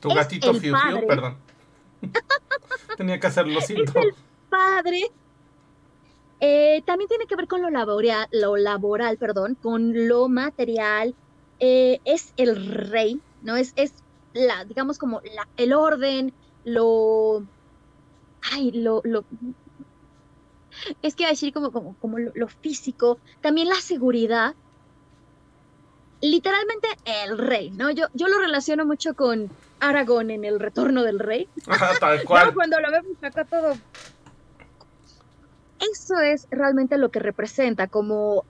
Tu 0.00 0.08
gatito 0.08 0.54
Fiu 0.54 0.76
Fiu, 0.76 1.06
perdón. 1.06 1.36
Tenía 2.96 3.18
que 3.18 3.26
hacerlo, 3.26 3.60
siento. 3.60 3.98
Es 3.98 4.06
el 4.06 4.14
padre 4.48 5.10
eh, 6.40 6.82
también 6.84 7.08
tiene 7.08 7.26
que 7.26 7.36
ver 7.36 7.48
con 7.48 7.62
lo 7.62 7.70
laboral, 7.70 8.28
lo 8.30 8.56
laboral, 8.56 9.16
perdón, 9.16 9.56
con 9.60 10.08
lo 10.08 10.28
material. 10.28 11.14
Eh, 11.58 12.00
es 12.04 12.34
el 12.36 12.90
rey, 12.90 13.20
¿no? 13.42 13.56
Es, 13.56 13.72
es 13.76 13.94
la, 14.34 14.64
digamos, 14.64 14.98
como 14.98 15.20
la, 15.22 15.48
el 15.56 15.72
orden, 15.72 16.32
lo. 16.64 17.42
Ay, 18.52 18.70
lo. 18.72 19.00
lo 19.04 19.24
es 21.00 21.14
que 21.14 21.26
decir 21.26 21.54
como, 21.54 21.72
como, 21.72 21.96
como 22.00 22.18
lo, 22.18 22.48
físico, 22.48 23.18
también 23.40 23.68
la 23.68 23.80
seguridad. 23.80 24.54
Literalmente 26.20 26.88
el 27.04 27.38
rey, 27.38 27.70
¿no? 27.70 27.90
Yo, 27.90 28.06
yo 28.14 28.28
lo 28.28 28.38
relaciono 28.38 28.84
mucho 28.84 29.14
con 29.14 29.50
Aragón 29.80 30.30
en 30.30 30.44
el 30.44 30.60
retorno 30.60 31.02
del 31.02 31.18
rey. 31.18 31.48
tal 32.00 32.24
cual. 32.24 32.52
Cuando 32.54 32.78
lo 32.80 32.90
vemos 32.90 33.16
acá 33.22 33.44
todo 33.44 33.74
eso 35.78 36.20
es 36.20 36.46
realmente 36.50 36.98
lo 36.98 37.10
que 37.10 37.20
representa 37.20 37.86
como 37.86 38.44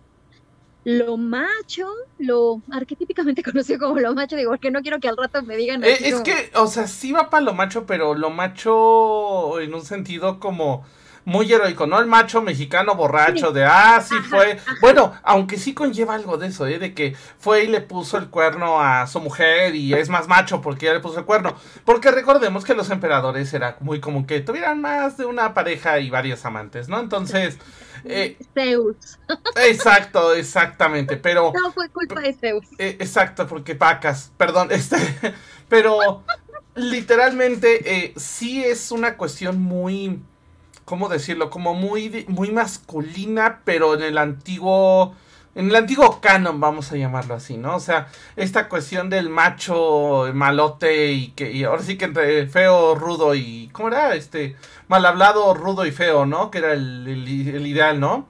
lo 0.85 1.17
macho, 1.17 1.89
lo 2.19 2.63
arquetípicamente 2.71 3.43
conocido 3.45 3.81
como 3.81 3.99
lo 3.99 4.15
macho, 4.15 4.37
digo, 4.37 4.51
porque 4.51 4.71
no 4.71 4.83
quiero 4.83 5.01
que 5.01 5.09
al 5.09 5.17
rato 5.17 5.43
me 5.43 5.57
digan. 5.57 5.83
Eh, 5.83 5.97
es 6.01 6.21
que, 6.21 6.53
o 6.55 6.69
sea, 6.69 6.87
sí 6.87 7.11
va 7.11 7.29
para 7.29 7.45
lo 7.45 7.55
macho, 7.55 7.87
pero 7.87 8.15
lo 8.15 8.31
macho 8.31 9.59
en 9.61 9.75
un 9.75 9.83
sentido 9.83 10.39
como 10.39 10.85
muy 11.27 11.53
heroico, 11.53 11.89
¿no? 11.89 11.99
El 11.99 12.07
macho 12.07 12.41
mexicano 12.41 12.95
borracho 12.95 13.51
de, 13.51 13.65
ah, 13.65 14.01
sí 14.01 14.15
fue. 14.31 14.59
Bueno, 14.81 15.13
aunque 15.25 15.59
sí 15.59 15.75
conlleva 15.75 16.15
algo 16.15 16.39
de 16.39 16.47
eso, 16.47 16.69
¿eh? 16.69 16.79
De 16.79 16.95
que 16.95 17.17
fue 17.39 17.65
y 17.65 17.67
le 17.67 17.81
puso 17.81 18.17
el 18.17 18.31
cuerno 18.31 18.81
a 18.81 19.09
su 19.09 19.21
mujer 19.21 19.75
y 19.75 19.93
es 19.93 20.09
más 20.09 20.29
macho 20.29 20.63
porque 20.63 20.87
ya 20.87 20.95
le 20.95 21.01
puso 21.01 21.19
el 21.19 21.25
cuerno. 21.25 21.57
Porque 21.85 22.13
recordemos 22.13 22.65
que 22.65 22.75
los 22.75 22.91
emperadores 22.91 23.53
era 23.53 23.77
muy 23.81 23.99
común 23.99 24.25
que 24.25 24.41
tuvieran 24.41 24.81
más 24.81 25.17
de 25.17 25.25
una 25.25 25.53
pareja 25.53 25.99
y 25.99 26.11
varios 26.11 26.45
amantes, 26.47 26.89
¿no? 26.89 27.01
Entonces. 27.01 27.59
Eh, 28.09 28.37
Zeus. 28.55 29.19
Exacto, 29.57 30.33
exactamente, 30.33 31.17
pero... 31.17 31.53
No 31.61 31.73
fue 31.73 31.89
culpa 31.89 32.21
de 32.21 32.35
Zeus. 32.35 32.65
Eh, 32.79 32.99
exacto, 33.01 33.49
porque 33.49 33.75
pacas, 33.75 34.31
perdón, 34.37 34.69
este, 34.71 34.97
pero 35.69 36.23
literalmente 36.77 37.97
eh, 37.97 38.15
sí 38.17 38.63
es 38.63 38.93
una 38.93 39.17
cuestión 39.17 39.61
muy 39.61 40.23
¿cómo 40.87 41.09
decirlo? 41.11 41.51
Como 41.51 41.75
muy, 41.75 42.25
muy 42.29 42.51
masculina, 42.53 43.61
pero 43.65 43.95
en 43.95 44.03
el 44.03 44.19
antiguo, 44.19 45.15
en 45.55 45.69
el 45.69 45.75
antiguo 45.75 46.21
canon, 46.21 46.61
vamos 46.61 46.93
a 46.93 46.97
llamarlo 46.97 47.35
así, 47.35 47.59
¿no? 47.59 47.77
O 47.77 47.81
sea, 47.81 48.07
esta 48.37 48.69
cuestión 48.69 49.11
del 49.11 49.29
macho 49.29 50.31
malote 50.33 51.13
y 51.13 51.29
que 51.33 51.67
ahora 51.67 51.83
sí 51.83 51.99
que 51.99 52.07
entre 52.07 52.47
feo, 52.47 52.95
rudo 52.95 53.35
y, 53.35 53.69
¿cómo 53.73 53.89
era? 53.89 54.15
Este, 54.15 54.57
mal 54.89 55.05
hablado, 55.05 55.55
rudo 55.55 55.85
y 55.85 55.91
feo, 55.91 56.25
¿no? 56.25 56.51
Que 56.51 56.59
era 56.59 56.73
el, 56.73 57.09
ideal, 57.67 57.99
¿no? 58.01 58.29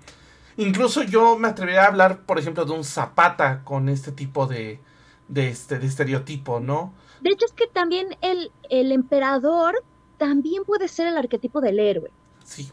Incluso 0.56 1.02
yo 1.02 1.38
me 1.38 1.48
atrevería 1.48 1.84
a 1.84 1.88
hablar, 1.88 2.22
por 2.22 2.38
ejemplo, 2.38 2.64
de 2.64 2.72
un 2.72 2.84
zapata 2.84 3.62
con 3.64 3.90
este 3.90 4.12
tipo 4.12 4.46
de, 4.46 4.80
de, 5.28 5.48
este, 5.50 5.78
de 5.78 5.86
estereotipo, 5.86 6.60
¿no? 6.60 6.94
De 7.20 7.30
hecho, 7.30 7.44
es 7.44 7.52
que 7.52 7.66
también 7.66 8.16
el, 8.22 8.50
el 8.70 8.92
emperador 8.92 9.84
también 10.16 10.64
puede 10.64 10.88
ser 10.88 11.08
el 11.08 11.18
arquetipo 11.18 11.60
del 11.60 11.78
héroe. 11.80 12.10
Sí. 12.46 12.70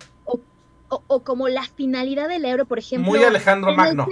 O, 1.08 1.24
como 1.24 1.50
la 1.50 1.64
finalidad 1.64 2.30
del 2.30 2.46
héroe, 2.46 2.66
por 2.66 2.78
ejemplo. 2.78 3.10
Muy 3.10 3.24
Alejandro 3.24 3.74
Magno. 3.74 4.08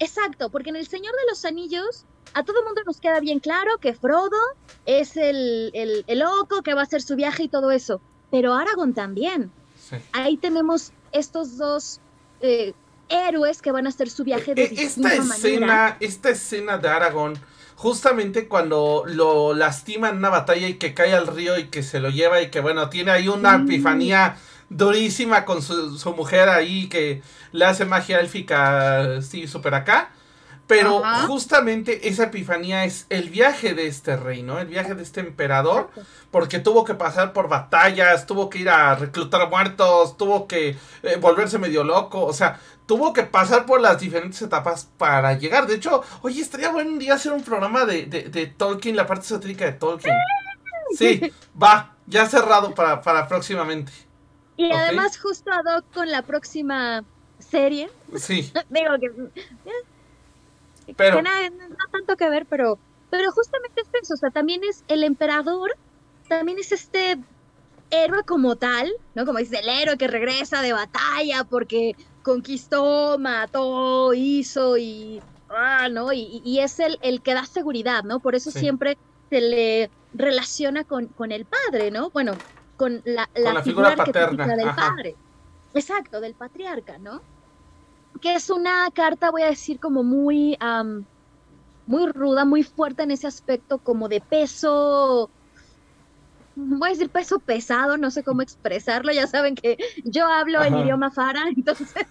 Exacto, 0.00 0.50
porque 0.50 0.70
en 0.70 0.76
El 0.76 0.88
Señor 0.88 1.12
de 1.14 1.30
los 1.30 1.44
Anillos 1.44 2.06
a 2.34 2.42
todo 2.44 2.60
el 2.60 2.64
mundo 2.64 2.82
nos 2.84 3.00
queda 3.00 3.20
bien 3.20 3.40
claro 3.40 3.78
que 3.78 3.94
Frodo 3.94 4.38
es 4.86 5.16
el, 5.16 5.70
el, 5.74 6.18
loco 6.18 6.62
que 6.62 6.74
va 6.74 6.80
a 6.80 6.84
hacer 6.84 7.02
su 7.02 7.14
viaje 7.16 7.44
y 7.44 7.48
todo 7.48 7.70
eso, 7.70 8.00
pero 8.30 8.54
Aragorn 8.54 8.94
también. 8.94 9.50
Ahí 10.12 10.38
tenemos 10.38 10.92
estos 11.12 11.58
dos 11.58 12.00
eh, 12.40 12.72
héroes 13.08 13.60
que 13.60 13.70
van 13.72 13.86
a 13.86 13.90
hacer 13.90 14.08
su 14.08 14.24
viaje 14.24 14.54
de 14.54 14.64
e, 14.64 14.74
e, 14.74 14.82
esta 14.84 15.14
escena, 15.14 15.96
Esta 16.00 16.30
escena 16.30 16.78
de 16.78 16.88
Aragorn, 16.88 17.34
justamente 17.76 18.48
cuando 18.48 19.04
lo 19.06 19.54
lastima 19.54 20.08
en 20.08 20.16
una 20.16 20.30
batalla 20.30 20.66
y 20.66 20.74
que 20.74 20.94
cae 20.94 21.14
al 21.14 21.26
río 21.26 21.58
y 21.58 21.68
que 21.68 21.82
se 21.82 22.00
lo 22.00 22.08
lleva 22.08 22.40
y 22.40 22.50
que 22.50 22.60
bueno, 22.60 22.88
tiene 22.88 23.10
ahí 23.10 23.28
una 23.28 23.56
epifanía 23.56 24.36
durísima 24.76 25.44
con 25.44 25.62
su, 25.62 25.98
su, 25.98 26.12
mujer 26.14 26.48
ahí 26.48 26.88
que 26.88 27.22
le 27.52 27.64
hace 27.64 27.84
magia 27.84 28.20
élfica, 28.20 29.22
sí, 29.22 29.46
súper 29.46 29.74
acá. 29.74 30.12
Pero 30.66 31.02
justamente 31.26 32.08
esa 32.08 32.24
epifanía 32.24 32.84
es 32.84 33.06
el 33.10 33.28
viaje 33.28 33.74
de 33.74 33.88
este 33.88 34.16
rey, 34.16 34.42
¿no? 34.42 34.58
El 34.58 34.68
viaje 34.68 34.94
de 34.94 35.02
este 35.02 35.20
emperador, 35.20 35.90
porque 36.30 36.60
tuvo 36.60 36.84
que 36.84 36.94
pasar 36.94 37.32
por 37.32 37.48
batallas, 37.48 38.26
tuvo 38.26 38.48
que 38.48 38.60
ir 38.60 38.70
a 38.70 38.94
reclutar 38.94 39.50
muertos, 39.50 40.16
tuvo 40.16 40.46
que 40.46 40.76
eh, 41.02 41.16
volverse 41.20 41.58
medio 41.58 41.84
loco, 41.84 42.24
o 42.24 42.32
sea, 42.32 42.58
tuvo 42.86 43.12
que 43.12 43.24
pasar 43.24 43.66
por 43.66 43.80
las 43.82 44.00
diferentes 44.00 44.40
etapas 44.40 44.88
para 44.96 45.34
llegar. 45.34 45.66
De 45.66 45.74
hecho, 45.74 46.04
oye, 46.22 46.40
estaría 46.40 46.70
bueno 46.70 46.92
un 46.92 46.98
día 46.98 47.14
hacer 47.14 47.32
un 47.32 47.42
programa 47.42 47.84
de, 47.84 48.06
de, 48.06 48.46
Tolkien, 48.46 48.96
la 48.96 49.06
parte 49.06 49.26
satírica 49.26 49.66
de 49.66 49.72
Tolkien. 49.72 50.14
Sí, 50.96 51.20
va, 51.62 51.96
ya 52.06 52.26
cerrado 52.26 52.74
para, 52.74 53.02
para 53.02 53.28
próximamente. 53.28 53.92
Y 54.68 54.72
además 54.72 55.18
justo 55.18 55.50
ad 55.50 55.78
hoc 55.78 55.84
con 55.92 56.10
la 56.10 56.22
próxima 56.22 57.04
serie. 57.38 57.90
Sí. 58.16 58.52
Digo 58.70 58.94
que... 59.00 59.10
Pero... 60.96 61.22
no, 61.22 61.30
tanto 61.90 62.16
que 62.16 62.28
ver, 62.28 62.46
pero, 62.46 62.78
pero 63.10 63.30
justamente 63.32 63.82
es 63.82 63.88
eso, 64.02 64.14
o 64.14 64.16
sea, 64.16 64.30
también 64.30 64.62
es 64.64 64.84
el 64.88 65.04
emperador, 65.04 65.76
también 66.28 66.58
es 66.58 66.72
este 66.72 67.18
héroe 67.90 68.24
como 68.24 68.56
tal, 68.56 68.92
¿no? 69.14 69.24
Como 69.24 69.38
dice, 69.38 69.60
el 69.60 69.68
héroe 69.68 69.96
que 69.96 70.08
regresa 70.08 70.60
de 70.60 70.72
batalla 70.72 71.44
porque 71.44 71.94
conquistó, 72.22 73.18
mató, 73.18 74.12
hizo 74.14 74.76
y... 74.76 75.20
Ah, 75.50 75.88
¿no? 75.90 76.12
Y, 76.14 76.58
es 76.60 76.80
el, 76.80 76.98
el 77.02 77.20
que 77.20 77.34
da 77.34 77.44
seguridad, 77.44 78.04
¿no? 78.04 78.20
Por 78.20 78.34
eso 78.34 78.50
siempre 78.50 78.96
se 79.28 79.40
le 79.42 79.90
relaciona 80.14 80.84
con, 80.84 81.08
con 81.08 81.30
el 81.30 81.44
padre, 81.44 81.90
¿no? 81.90 82.08
Bueno, 82.08 82.32
con 82.82 83.00
la, 83.04 83.30
la, 83.36 83.62
figura, 83.62 83.94
paterna 83.94 84.56
del 84.56 84.74
padre. 84.74 85.14
Exacto, 85.72 86.20
del 86.20 86.34
patriarca, 86.34 86.98
¿no? 86.98 87.22
Que 88.20 88.34
es 88.34 88.50
una 88.50 88.90
carta, 88.92 89.30
voy 89.30 89.42
a 89.42 89.46
decir, 89.46 89.78
como 89.78 90.02
muy, 90.02 90.58
muy 91.86 92.10
ruda, 92.10 92.44
muy 92.44 92.64
fuerte 92.64 93.04
en 93.04 93.12
ese 93.12 93.28
aspecto, 93.28 93.78
como 93.78 94.08
de 94.08 94.20
peso, 94.20 95.30
voy 96.56 96.88
a 96.88 96.92
decir 96.92 97.08
peso 97.08 97.38
pesado, 97.38 97.96
no 97.98 98.10
sé 98.10 98.24
cómo 98.24 98.42
expresarlo, 98.42 99.12
ya 99.12 99.28
saben 99.28 99.54
que 99.54 99.78
yo 100.02 100.26
hablo 100.26 100.60
en 100.64 100.78
idioma 100.78 101.12
fara, 101.12 101.44
entonces... 101.56 102.04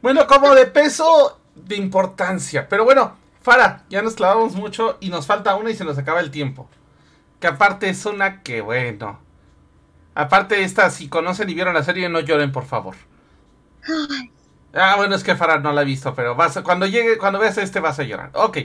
Bueno, 0.00 0.26
como 0.26 0.54
de 0.54 0.64
peso 0.64 1.38
de 1.54 1.76
importancia, 1.76 2.66
pero 2.66 2.86
bueno, 2.86 3.14
Fara, 3.42 3.84
ya 3.90 4.00
nos 4.00 4.14
clavamos 4.14 4.54
mucho 4.54 4.96
y 5.00 5.10
nos 5.10 5.26
falta 5.26 5.54
una 5.56 5.70
y 5.70 5.74
se 5.74 5.84
nos 5.84 5.98
acaba 5.98 6.20
el 6.20 6.30
tiempo. 6.30 6.66
Que 7.40 7.46
aparte 7.46 7.90
es 7.90 8.06
una 8.06 8.42
que, 8.42 8.62
bueno, 8.62 9.18
Aparte 10.14 10.62
esta, 10.62 10.90
si 10.90 11.08
conocen 11.08 11.48
y 11.50 11.54
vieron 11.54 11.74
la 11.74 11.82
serie, 11.82 12.08
no 12.08 12.20
lloren, 12.20 12.52
por 12.52 12.64
favor. 12.64 12.96
Ah, 14.72 14.94
bueno, 14.96 15.14
es 15.14 15.24
que 15.24 15.36
Farah 15.36 15.58
no 15.58 15.72
la 15.72 15.80
ha 15.80 15.84
visto, 15.84 16.14
pero 16.14 16.34
vas 16.34 16.58
cuando 16.62 16.86
llegue, 16.86 17.18
cuando 17.18 17.38
veas 17.38 17.58
este 17.58 17.80
vas 17.80 17.98
a 17.98 18.04
llorar. 18.04 18.30
Ok. 18.34 18.58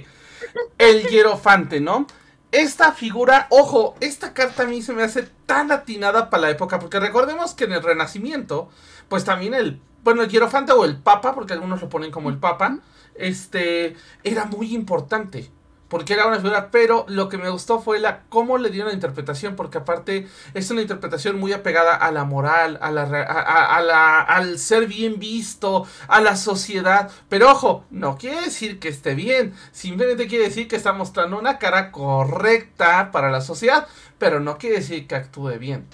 El 0.78 1.08
hierofante, 1.08 1.80
¿no? 1.80 2.08
Esta 2.52 2.92
figura, 2.94 3.48
ojo, 3.50 3.96
esta 4.00 4.34
carta 4.34 4.64
a 4.64 4.68
mí 4.68 4.82
se 4.82 4.94
me 4.94 5.04
hace 5.04 5.24
tan 5.46 5.72
atinada 5.72 6.30
para 6.30 6.42
la 6.42 6.50
época, 6.52 6.80
porque 6.80 7.00
recordemos 7.00 7.54
que 7.54 7.66
en 7.66 7.74
el 7.74 7.84
Renacimiento, 7.84 8.70
pues 9.10 9.26
también 9.26 9.54
el, 9.54 9.82
bueno, 10.04 10.22
el 10.22 10.30
hierofante 10.30 10.72
o 10.72 10.86
el 10.86 10.98
papa, 10.98 11.34
porque 11.34 11.54
algunos 11.54 11.82
lo 11.82 11.90
ponen 11.90 12.12
como 12.12 12.30
el 12.30 12.38
papa, 12.38 12.80
este, 13.16 13.96
era 14.24 14.46
muy 14.46 14.74
importante 14.74 15.50
porque 15.96 16.12
era 16.12 16.28
una 16.28 16.42
figura, 16.42 16.72
pero 16.72 17.06
lo 17.08 17.30
que 17.30 17.38
me 17.38 17.50
gustó 17.50 17.80
fue 17.80 18.00
la 18.00 18.24
cómo 18.28 18.58
le 18.58 18.70
dieron 18.70 18.90
la 18.90 18.94
interpretación, 18.94 19.56
porque 19.56 19.78
aparte 19.78 20.28
es 20.54 20.70
una 20.70 20.82
interpretación 20.82 21.40
muy 21.40 21.54
apegada 21.54 21.96
a 21.96 22.12
la 22.12 22.26
moral, 22.26 22.78
a 22.82 22.92
la, 22.92 23.04
a, 23.04 23.82
la, 23.82 24.20
al 24.20 24.60
ser 24.60 24.88
bien 24.88 25.20
visto, 25.20 25.88
a 26.10 26.20
la 26.20 26.36
sociedad. 26.36 27.10
Pero 27.30 27.50
ojo, 27.50 27.86
no 27.92 28.18
quiere 28.18 28.42
decir 28.42 28.78
que 28.80 28.90
esté 28.90 29.16
bien, 29.16 29.54
simplemente 29.72 30.28
quiere 30.28 30.50
decir 30.50 30.68
que 30.68 30.76
está 30.76 30.92
mostrando 30.92 31.40
una 31.40 31.60
cara 31.60 31.94
correcta 31.94 33.10
para 33.14 33.32
la 33.32 33.40
sociedad, 33.40 33.88
pero 34.18 34.42
no 34.42 34.58
quiere 34.58 34.80
decir 34.80 35.08
que 35.08 35.16
actúe 35.16 35.58
bien. 35.60 35.88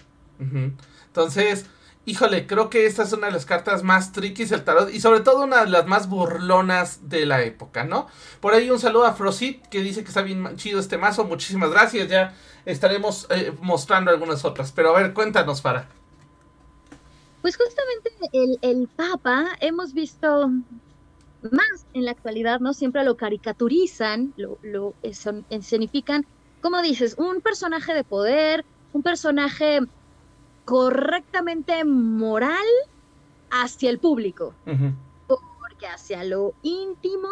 Entonces, 1.06 1.68
Híjole, 2.04 2.48
creo 2.48 2.72
que 2.72 2.88
esta 2.88 3.04
es 3.04 3.14
una 3.14 3.28
de 3.28 3.34
las 3.34 3.46
cartas 3.46 3.84
más 3.84 4.12
tricky 4.12 4.46
del 4.46 4.64
tarot 4.64 4.92
y 4.92 5.00
sobre 5.00 5.20
todo 5.20 5.44
una 5.44 5.66
de 5.66 5.70
las 5.70 5.86
más 5.86 6.10
burlonas 6.10 7.08
de 7.10 7.28
la 7.28 7.44
época, 7.44 7.84
¿no? 7.84 8.08
Por 8.40 8.56
ahí 8.56 8.72
un 8.72 8.80
saludo 8.80 9.06
a 9.06 9.14
Frosit 9.14 9.68
que 9.68 9.82
dice 9.82 10.02
que 10.02 10.08
está 10.08 10.24
bien 10.24 10.56
chido 10.56 10.80
este 10.80 10.98
mazo. 10.98 11.26
Muchísimas 11.26 11.70
gracias. 11.70 12.10
Ya 12.10 12.34
estaremos 12.66 13.28
eh, 13.30 13.54
mostrando 13.62 14.10
algunas 14.10 14.44
otras. 14.46 14.72
Pero 14.72 14.96
a 14.96 15.00
ver, 15.00 15.14
cuéntanos, 15.14 15.62
Fara. 15.62 15.88
Pues 17.44 17.56
justamente 17.56 18.12
el, 18.34 18.58
el 18.64 18.88
Papa 18.88 19.50
hemos 19.60 19.94
visto 19.94 20.52
más 21.44 21.86
en 21.94 22.06
la 22.06 22.12
actualidad, 22.12 22.60
¿no? 22.60 22.74
Siempre 22.74 23.04
lo 23.04 23.16
caricaturizan, 23.18 24.34
lo, 24.38 24.58
lo 24.64 24.94
escenifican, 25.50 26.26
como 26.62 26.82
dices, 26.82 27.16
un 27.18 27.42
personaje 27.42 27.94
de 27.94 28.04
poder, 28.04 28.66
un 28.94 29.02
personaje 29.04 29.82
correctamente 30.66 31.84
moral 31.84 32.66
hacia 33.50 33.90
el 33.90 34.00
público. 34.00 34.54
Porque 35.28 35.88
hacia 35.88 36.24
lo 36.24 36.54
íntimo 36.62 37.30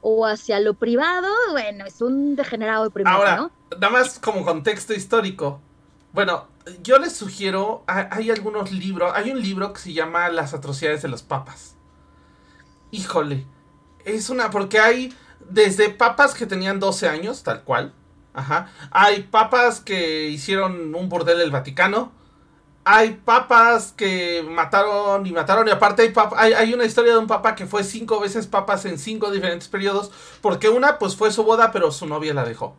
o 0.00 0.26
hacia 0.26 0.60
lo 0.60 0.74
privado, 0.74 1.28
bueno, 1.50 1.84
es 1.84 2.00
un 2.00 2.36
degenerado 2.36 2.84
de 2.84 2.90
primero, 2.90 3.16
Ahora, 3.16 3.50
nada 3.72 3.90
más 3.90 4.18
como 4.18 4.44
contexto 4.44 4.94
histórico. 4.94 5.60
Bueno, 6.12 6.48
yo 6.82 6.98
les 6.98 7.14
sugiero, 7.14 7.84
hay 7.86 8.30
algunos 8.30 8.72
libros, 8.72 9.12
hay 9.14 9.30
un 9.30 9.40
libro 9.40 9.72
que 9.72 9.80
se 9.80 9.92
llama 9.92 10.28
Las 10.28 10.54
atrocidades 10.54 11.02
de 11.02 11.08
los 11.08 11.22
papas. 11.22 11.76
Híjole, 12.90 13.46
es 14.04 14.30
una, 14.30 14.50
porque 14.50 14.80
hay 14.80 15.14
desde 15.48 15.90
papas 15.90 16.34
que 16.34 16.46
tenían 16.46 16.80
12 16.80 17.08
años, 17.08 17.42
tal 17.42 17.62
cual. 17.62 17.92
Ajá. 18.32 18.72
Hay 18.90 19.24
papas 19.24 19.80
que 19.80 20.28
hicieron 20.28 20.94
un 20.94 21.08
bordel 21.08 21.40
el 21.40 21.50
Vaticano 21.50 22.12
hay 22.92 23.12
papas 23.12 23.94
que 23.96 24.44
mataron 24.48 25.24
y 25.24 25.30
mataron. 25.30 25.68
Y 25.68 25.70
aparte 25.70 26.12
hay, 26.36 26.52
hay, 26.52 26.74
una 26.74 26.84
historia 26.84 27.12
de 27.12 27.18
un 27.18 27.28
papa 27.28 27.54
que 27.54 27.66
fue 27.66 27.84
cinco 27.84 28.18
veces 28.18 28.48
papas 28.48 28.84
en 28.84 28.98
cinco 28.98 29.30
diferentes 29.30 29.68
periodos. 29.68 30.10
Porque 30.40 30.68
una 30.68 30.98
pues 30.98 31.14
fue 31.14 31.30
su 31.30 31.44
boda, 31.44 31.70
pero 31.70 31.92
su 31.92 32.06
novia 32.06 32.34
la 32.34 32.44
dejó. 32.44 32.76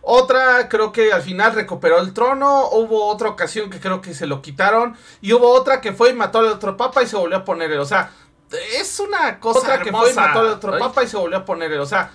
Otra 0.00 0.70
creo 0.70 0.92
que 0.92 1.12
al 1.12 1.20
final 1.20 1.54
recuperó 1.54 1.98
el 1.98 2.14
trono. 2.14 2.70
Hubo 2.70 3.06
otra 3.06 3.28
ocasión 3.28 3.68
que 3.68 3.80
creo 3.80 4.00
que 4.00 4.14
se 4.14 4.26
lo 4.26 4.40
quitaron. 4.40 4.96
Y 5.20 5.34
hubo 5.34 5.52
otra 5.52 5.82
que 5.82 5.92
fue 5.92 6.10
y 6.10 6.14
mató 6.14 6.38
al 6.38 6.46
otro 6.46 6.78
papa 6.78 7.02
y 7.02 7.06
se 7.06 7.16
volvió 7.16 7.36
a 7.36 7.44
poner 7.44 7.70
O 7.78 7.84
sea, 7.84 8.12
es 8.78 8.98
una 8.98 9.40
cosa 9.40 9.58
otra 9.58 9.82
que 9.82 9.92
fue 9.92 10.10
y 10.10 10.14
mató 10.14 10.40
al 10.40 10.46
otro 10.46 10.78
papa 10.78 11.04
y 11.04 11.08
se 11.08 11.18
volvió 11.18 11.36
a 11.36 11.44
poner 11.44 11.70
O 11.80 11.86
sea, 11.86 12.12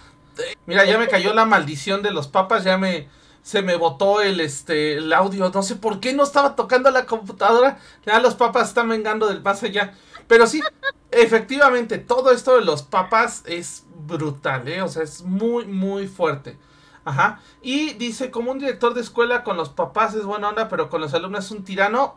mira, 0.66 0.84
ya 0.84 0.98
me 0.98 1.08
cayó 1.08 1.32
la 1.32 1.46
maldición 1.46 2.02
de 2.02 2.10
los 2.10 2.28
papas. 2.28 2.64
Ya 2.64 2.80
me 2.80 3.08
se 3.46 3.62
me 3.62 3.76
botó 3.76 4.22
el, 4.22 4.40
este, 4.40 4.98
el 4.98 5.14
audio. 5.14 5.52
No 5.52 5.62
sé 5.62 5.76
por 5.76 6.00
qué 6.00 6.14
no 6.14 6.24
estaba 6.24 6.56
tocando 6.56 6.90
la 6.90 7.06
computadora. 7.06 7.78
Ya 8.04 8.20
los 8.20 8.34
papas 8.34 8.70
están 8.70 8.90
vengando 8.90 9.28
del 9.28 9.44
paso 9.44 9.68
ya. 9.68 9.94
Pero 10.28 10.48
sí, 10.48 10.64
efectivamente, 11.12 12.00
todo 12.00 12.32
esto 12.32 12.56
de 12.56 12.66
los 12.66 12.82
papas 12.82 13.44
es 13.46 13.84
brutal, 14.08 14.68
¿eh? 14.68 14.82
O 14.82 14.88
sea, 14.88 15.04
es 15.04 15.22
muy, 15.22 15.66
muy 15.66 16.08
fuerte. 16.08 16.58
Ajá. 17.04 17.40
Y 17.62 17.94
dice, 17.94 18.32
como 18.32 18.52
un 18.52 18.58
director 18.58 18.96
de 18.96 19.02
escuela 19.02 19.44
con 19.44 19.58
los 19.58 19.70
papás 19.70 20.16
es 20.16 20.26
buena 20.26 20.50
onda, 20.50 20.68
pero 20.68 20.90
con 20.90 21.02
los 21.02 21.14
alumnos 21.14 21.46
es 21.46 21.52
un 21.52 21.64
tirano. 21.64 22.16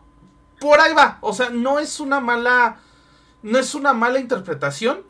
Por 0.59 0.81
ahí 0.81 0.95
va. 0.95 1.19
O 1.21 1.35
sea, 1.35 1.51
no 1.51 1.79
es 1.79 2.01
una 2.01 2.21
mala. 2.21 2.79
No 3.43 3.59
es 3.59 3.75
una 3.75 3.93
mala 3.93 4.19
interpretación. 4.19 5.03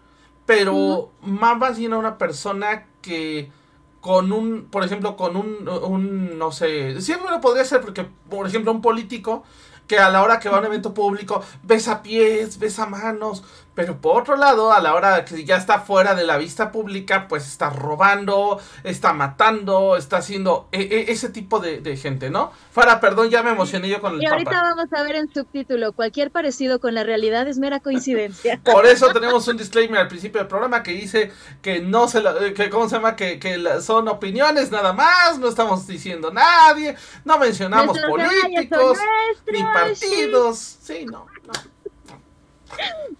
Pero 0.46 1.12
más 1.22 1.78
bien 1.78 1.92
a 1.92 1.98
una 1.98 2.18
persona 2.18 2.88
que 3.02 3.52
con 4.00 4.32
un, 4.32 4.66
por 4.66 4.84
ejemplo, 4.84 5.16
con 5.16 5.36
un, 5.36 5.68
un, 5.68 6.38
no 6.38 6.52
sé, 6.52 7.00
siempre 7.00 7.30
lo 7.30 7.40
podría 7.40 7.64
ser 7.64 7.80
porque, 7.80 8.06
por 8.28 8.46
ejemplo, 8.46 8.72
un 8.72 8.82
político 8.82 9.42
que 9.86 9.98
a 9.98 10.10
la 10.10 10.22
hora 10.22 10.38
que 10.38 10.48
va 10.48 10.58
a 10.58 10.60
un 10.60 10.66
evento 10.66 10.94
público 10.94 11.42
besa 11.62 12.02
pies, 12.02 12.58
besa 12.58 12.86
manos, 12.86 13.42
Pero 13.78 14.00
por 14.00 14.22
otro 14.22 14.36
lado, 14.36 14.72
a 14.72 14.80
la 14.80 14.92
hora 14.92 15.24
que 15.24 15.44
ya 15.44 15.54
está 15.54 15.78
fuera 15.78 16.16
de 16.16 16.24
la 16.24 16.36
vista 16.36 16.72
pública, 16.72 17.28
pues 17.28 17.46
está 17.46 17.70
robando, 17.70 18.60
está 18.82 19.12
matando, 19.12 19.96
está 19.96 20.16
haciendo 20.16 20.66
e, 20.72 20.80
e, 20.80 21.12
ese 21.12 21.28
tipo 21.28 21.60
de, 21.60 21.96
gente, 21.96 22.28
¿no? 22.28 22.50
Fara, 22.72 22.98
perdón, 22.98 23.30
ya 23.30 23.44
me 23.44 23.50
emocioné 23.50 23.88
yo 23.88 24.00
con 24.00 24.14
el 24.16 24.22
Y 24.24 24.26
ahorita 24.26 24.50
vamos 24.50 24.92
a 24.92 25.02
ver 25.04 25.14
en 25.14 25.32
subtítulo, 25.32 25.92
cualquier 25.92 26.32
parecido 26.32 26.80
con 26.80 26.92
la 26.92 27.04
realidad 27.04 27.46
es 27.46 27.58
mera 27.58 27.78
coincidencia. 27.78 28.60
Por 28.64 28.84
eso 28.84 29.12
tenemos 29.12 29.46
un 29.46 29.56
disclaimer 29.56 30.00
al 30.00 30.08
principio 30.08 30.40
del 30.40 30.48
programa 30.48 30.82
que 30.82 30.90
dice 30.90 31.30
que 31.62 31.78
no 31.78 32.08
se 32.08 32.20
lo, 32.20 32.36
que 32.54 32.70
cómo 32.70 32.88
se 32.88 32.96
llama, 32.96 33.14
que, 33.14 33.38
que 33.38 33.80
son 33.80 34.08
opiniones 34.08 34.72
nada 34.72 34.92
más, 34.92 35.38
no 35.38 35.46
estamos 35.46 35.86
diciendo 35.86 36.32
nadie, 36.32 36.96
no 37.24 37.38
mencionamos 37.38 37.96
políticos, 37.96 38.98
ni 39.46 39.62
partidos, 39.62 40.58
sí, 40.82 41.06
no. 41.08 41.28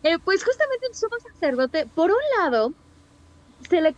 Eh, 0.05 0.18
pues 0.24 0.44
justamente 0.44 0.86
el 0.86 0.94
sumo 0.94 1.16
sacerdote, 1.20 1.86
por 1.94 2.11
un 2.11 2.16
lado, 2.38 2.72
se 3.68 3.80
le 3.80 3.94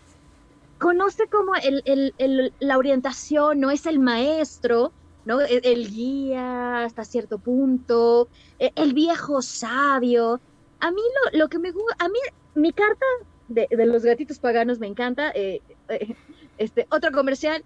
conoce 0.79 1.27
como 1.29 1.53
el, 1.57 2.15
la 2.59 2.79
orientación, 2.79 3.61
no 3.61 3.71
es 3.71 3.87
el 3.87 3.99
maestro, 3.99 4.93
¿no? 5.27 5.41
E, 5.43 5.61
el, 5.63 5.91
guía 5.91 6.85
hasta 6.85 7.05
cierto 7.05 7.39
punto, 7.39 8.29
e, 8.59 8.73
el 8.77 8.95
viejo 8.95 9.43
sabio. 9.43 10.41
A 10.81 10.91
mí 10.91 11.03
lo, 11.33 11.39
lo 11.39 11.49
que 11.49 11.59
me 11.59 11.71
gusta, 11.71 12.05
a 12.05 12.09
mí 12.09 12.19
mi 12.55 12.73
carta 12.73 13.05
de, 13.49 13.69
los 13.71 14.03
gatitos 14.03 14.39
paganos 14.39 14.79
me 14.79 14.87
encanta. 14.87 15.31
Eh, 15.35 15.61
eh, 15.89 16.17
este, 16.59 16.87
otro 16.91 17.13
comercial, 17.13 17.63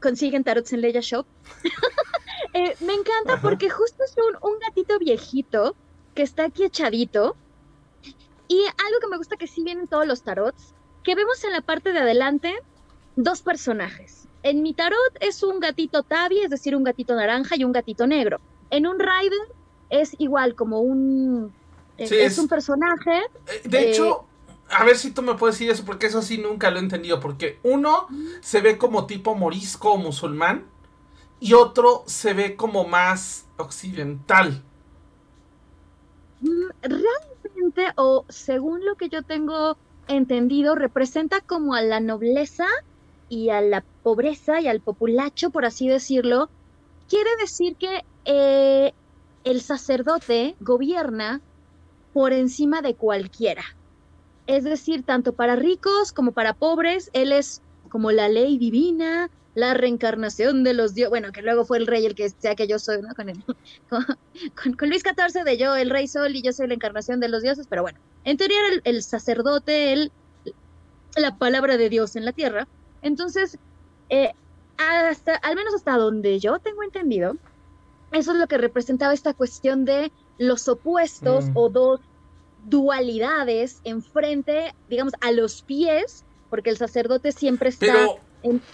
consiguen 0.00 0.44
tarots 0.44 0.72
en 0.72 0.80
Leia 0.80 1.00
Shop. 1.00 1.26
me 2.80 2.94
encanta 2.94 3.40
porque 3.40 3.70
justo 3.70 4.02
es 4.04 4.16
un, 4.16 4.50
un 4.50 4.58
gatito 4.58 4.98
viejito 4.98 5.76
que 6.18 6.24
está 6.24 6.46
aquí 6.46 6.64
echadito. 6.64 7.36
Y 8.48 8.58
algo 8.58 9.00
que 9.00 9.06
me 9.06 9.18
gusta 9.18 9.36
que 9.36 9.46
sí 9.46 9.62
vienen 9.62 9.86
todos 9.86 10.04
los 10.04 10.22
tarots, 10.22 10.74
que 11.04 11.14
vemos 11.14 11.44
en 11.44 11.52
la 11.52 11.60
parte 11.60 11.92
de 11.92 12.00
adelante 12.00 12.56
dos 13.14 13.40
personajes. 13.40 14.26
En 14.42 14.64
mi 14.64 14.74
tarot 14.74 15.12
es 15.20 15.44
un 15.44 15.60
gatito 15.60 16.02
tabi, 16.02 16.40
es 16.40 16.50
decir, 16.50 16.74
un 16.74 16.82
gatito 16.82 17.14
naranja 17.14 17.54
y 17.56 17.62
un 17.62 17.70
gatito 17.70 18.08
negro. 18.08 18.40
En 18.70 18.88
un 18.88 18.98
rider 18.98 19.54
es 19.90 20.16
igual 20.18 20.56
como 20.56 20.80
un... 20.80 21.52
Eh, 21.98 22.08
es, 22.10 22.36
un 22.36 22.48
personaje. 22.48 23.20
Eh, 23.46 23.62
de 23.68 23.88
hecho, 23.88 24.24
a 24.70 24.82
ver 24.82 24.98
si 24.98 25.12
tú 25.12 25.22
me 25.22 25.34
puedes 25.34 25.54
decir 25.54 25.70
eso, 25.70 25.84
porque 25.84 26.06
eso 26.06 26.20
sí 26.20 26.38
nunca 26.38 26.72
lo 26.72 26.78
he 26.78 26.82
entendido. 26.82 27.20
Porque 27.20 27.60
uno 27.62 28.08
se 28.40 28.60
ve 28.60 28.76
como 28.76 29.06
tipo 29.06 29.36
morisco 29.36 29.92
o 29.92 29.98
musulmán 29.98 30.64
y 31.38 31.52
otro 31.52 32.02
se 32.06 32.34
ve 32.34 32.56
como 32.56 32.88
más 32.88 33.46
occidental. 33.56 34.64
Mm, 36.40 36.68
realmente, 36.82 37.92
o 37.96 38.24
según 38.28 38.84
lo 38.84 38.96
que 38.96 39.08
yo 39.08 39.22
tengo 39.22 39.78
entendido, 40.06 40.74
representa 40.74 41.40
como 41.40 41.74
a 41.74 41.82
la 41.82 42.00
nobleza 42.00 42.66
y 43.28 43.50
a 43.50 43.60
la 43.60 43.84
pobreza 44.02 44.60
y 44.60 44.68
al 44.68 44.80
populacho, 44.82 45.50
por 45.50 45.64
así 45.64 45.88
decirlo. 45.88 46.50
Quiere 47.08 47.30
decir 47.40 47.76
que 47.78 48.02
eh, 48.24 48.92
el 49.44 49.60
sacerdote 49.62 50.56
gobierna 50.60 51.42
por 52.12 52.32
encima 52.32 52.82
de 52.82 52.96
cualquiera. 52.96 53.64
Es 54.46 54.64
decir, 54.64 55.04
tanto 55.04 55.34
para 55.34 55.56
ricos 55.56 56.12
como 56.12 56.32
para 56.32 56.54
pobres, 56.54 57.10
él 57.12 57.32
es 57.32 57.62
como 57.90 58.12
la 58.12 58.28
ley 58.28 58.58
divina, 58.58 59.30
la 59.58 59.74
reencarnación 59.74 60.62
de 60.62 60.72
los 60.72 60.94
dioses, 60.94 61.10
bueno, 61.10 61.32
que 61.32 61.42
luego 61.42 61.64
fue 61.64 61.78
el 61.78 61.88
rey 61.88 62.06
el 62.06 62.14
que 62.14 62.30
sea 62.30 62.54
que 62.54 62.68
yo 62.68 62.78
soy, 62.78 63.02
¿no? 63.02 63.12
Con, 63.14 63.28
el, 63.28 63.42
con, 64.78 64.88
Luis 64.88 65.02
XIV 65.02 65.42
de 65.42 65.58
yo, 65.58 65.74
el 65.74 65.90
rey 65.90 66.06
sol, 66.06 66.36
y 66.36 66.42
yo 66.42 66.52
soy 66.52 66.68
la 66.68 66.74
encarnación 66.74 67.18
de 67.18 67.28
los 67.28 67.42
dioses, 67.42 67.66
pero 67.68 67.82
bueno, 67.82 67.98
en 68.24 68.36
teoría 68.36 68.56
era 68.68 68.80
el, 68.84 69.02
sacerdote, 69.02 69.92
el, 69.92 70.12
la 71.16 71.36
palabra 71.38 71.76
de 71.76 71.88
Dios 71.88 72.14
en 72.14 72.24
la 72.24 72.30
tierra. 72.30 72.68
Entonces, 73.02 73.58
eh, 74.10 74.32
hasta, 74.76 75.34
al 75.34 75.56
menos 75.56 75.74
hasta 75.74 75.96
donde 75.96 76.38
yo 76.38 76.60
tengo 76.60 76.84
entendido, 76.84 77.36
eso 78.12 78.32
es 78.32 78.38
lo 78.38 78.46
que 78.46 78.58
representaba 78.58 79.12
esta 79.12 79.34
cuestión 79.34 79.84
de 79.84 80.12
los 80.38 80.68
opuestos 80.68 81.46
mm. 81.46 81.56
o 81.56 81.68
dos 81.68 82.00
dualidades 82.64 83.80
enfrente, 83.82 84.72
digamos, 84.88 85.14
a 85.20 85.32
los 85.32 85.62
pies, 85.62 86.24
porque 86.48 86.70
el 86.70 86.76
sacerdote 86.76 87.32
siempre 87.32 87.70
está 87.70 87.92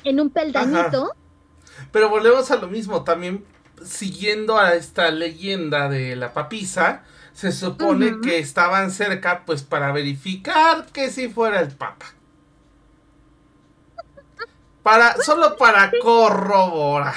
en, 0.05 0.21
un 0.21 0.31
peldañito. 0.31 1.15
Pero 1.93 2.09
volvemos 2.09 2.51
a 2.51 2.57
lo 2.57 2.69
mismo, 2.69 3.05
también 3.05 3.45
siguiendo 3.85 4.59
a 4.59 4.75
esta 4.75 5.11
leyenda 5.11 5.89
de 5.89 6.17
la 6.17 6.33
papisa, 6.33 7.05
se 7.33 7.53
supone 7.53 8.21
que 8.21 8.39
estaban 8.39 8.91
cerca 8.91 9.45
pues 9.45 9.63
para 9.63 9.93
verificar 9.93 10.87
que 10.87 11.11
si 11.11 11.29
fuera 11.29 11.61
el 11.61 11.73
papa. 11.73 12.07
Para, 14.83 15.17
solo 15.23 15.57
para 15.57 15.91
corroborar. 16.03 17.15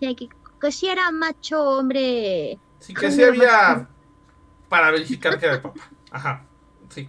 Que, 0.00 0.72
si 0.72 0.88
era 0.88 1.10
macho, 1.10 1.62
hombre. 1.62 2.58
Sí, 2.78 2.94
que 2.94 3.10
si 3.10 3.22
había 3.22 3.88
para 4.68 4.90
verificar 4.90 5.38
que 5.38 5.46
era 5.46 5.56
el 5.56 5.60
papa. 5.60 5.90
Ajá, 6.10 6.44
sí. 6.88 7.08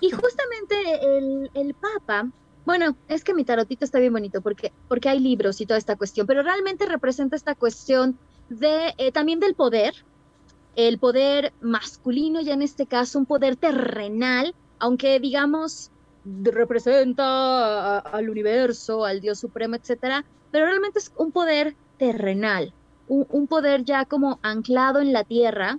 Y 0.00 0.10
justamente 0.10 1.18
el, 1.18 1.50
el 1.54 1.74
papa 1.74 2.28
bueno, 2.66 2.96
es 3.08 3.22
que 3.22 3.32
mi 3.32 3.44
tarotito 3.44 3.84
está 3.84 4.00
bien 4.00 4.12
bonito 4.12 4.42
porque, 4.42 4.72
porque 4.88 5.08
hay 5.08 5.20
libros 5.20 5.60
y 5.60 5.66
toda 5.66 5.78
esta 5.78 5.94
cuestión, 5.94 6.26
pero 6.26 6.42
realmente 6.42 6.84
representa 6.84 7.36
esta 7.36 7.54
cuestión 7.54 8.18
de 8.50 8.92
eh, 8.98 9.12
también 9.12 9.38
del 9.38 9.54
poder, 9.54 9.94
el 10.74 10.98
poder 10.98 11.52
masculino, 11.60 12.40
ya 12.40 12.54
en 12.54 12.62
este 12.62 12.86
caso 12.86 13.20
un 13.20 13.26
poder 13.26 13.54
terrenal, 13.54 14.52
aunque 14.80 15.20
digamos 15.20 15.92
representa 16.24 18.00
al 18.00 18.28
universo, 18.28 19.04
al 19.04 19.20
Dios 19.20 19.38
supremo, 19.38 19.76
etcétera, 19.76 20.24
pero 20.50 20.66
realmente 20.66 20.98
es 20.98 21.12
un 21.16 21.30
poder 21.30 21.76
terrenal, 21.98 22.72
un, 23.06 23.46
poder 23.46 23.84
ya 23.84 24.06
como 24.06 24.40
anclado 24.42 25.00
en 25.00 25.12
la 25.12 25.22
tierra 25.22 25.78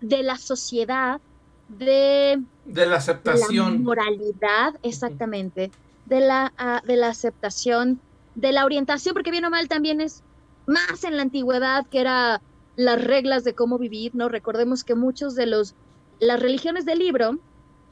de 0.00 0.22
la 0.22 0.36
sociedad, 0.36 1.20
de, 1.68 2.40
de 2.64 2.86
la 2.86 2.96
aceptación. 2.96 3.72
La 3.72 3.78
moralidad, 3.80 4.76
exactamente 4.84 5.72
de 6.12 6.20
la, 6.20 6.52
ah, 6.58 6.82
de 6.84 6.96
la 6.96 7.08
aceptación, 7.08 7.98
de 8.34 8.52
la 8.52 8.66
orientación, 8.66 9.14
porque 9.14 9.30
bien 9.30 9.46
o 9.46 9.50
mal 9.50 9.66
también 9.66 10.02
es 10.02 10.22
más 10.66 11.04
en 11.04 11.16
la 11.16 11.22
antigüedad 11.22 11.86
que 11.86 12.00
era 12.00 12.42
las 12.76 13.02
reglas 13.02 13.44
de 13.44 13.54
cómo 13.54 13.78
vivir, 13.78 14.14
¿no? 14.14 14.28
Recordemos 14.28 14.84
que 14.84 14.94
muchos 14.94 15.34
de 15.34 15.46
los, 15.46 15.74
las 16.20 16.38
religiones 16.38 16.84
del 16.84 16.98
libro, 16.98 17.38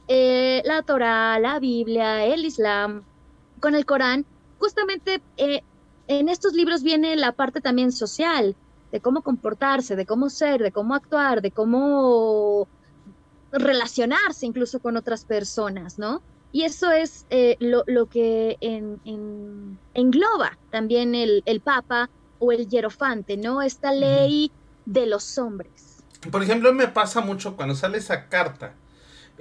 eh, 0.07 0.61
la 0.65 0.83
Torah, 0.83 1.39
la 1.39 1.59
Biblia, 1.59 2.23
el 2.23 2.45
Islam, 2.45 3.03
con 3.59 3.73
el 3.73 3.87
Corán, 3.87 4.25
justamente 4.59 5.19
eh, 5.37 5.63
en 6.07 6.29
estos 6.29 6.53
libros 6.53 6.83
viene 6.83 7.15
la 7.15 7.31
parte 7.31 7.59
también 7.59 7.91
social, 7.91 8.55
de 8.91 9.01
cómo 9.01 9.23
comportarse, 9.23 9.95
de 9.95 10.05
cómo 10.05 10.29
ser, 10.29 10.61
de 10.61 10.71
cómo 10.71 10.93
actuar, 10.93 11.41
de 11.41 11.49
cómo 11.49 12.67
relacionarse 13.51 14.45
incluso 14.45 14.79
con 14.79 14.95
otras 14.95 15.25
personas, 15.25 15.97
¿no? 15.97 16.21
Y 16.51 16.63
eso 16.63 16.91
es 16.91 17.25
eh, 17.29 17.55
lo, 17.59 18.05
que 18.07 18.57
engloba 19.93 20.57
también 20.69 21.15
el, 21.15 21.61
Papa 21.63 22.09
o 22.39 22.51
el 22.51 22.67
Hierofante, 22.67 23.37
¿no? 23.37 23.61
Esta 23.61 23.93
ley 23.93 24.51
de 24.85 25.05
los 25.05 25.37
hombres. 25.37 26.03
Por 26.29 26.43
ejemplo, 26.43 26.73
me 26.73 26.87
pasa 26.87 27.21
mucho 27.21 27.55
cuando 27.55 27.75
sale 27.75 27.97
esa 27.97 28.27
carta. 28.27 28.73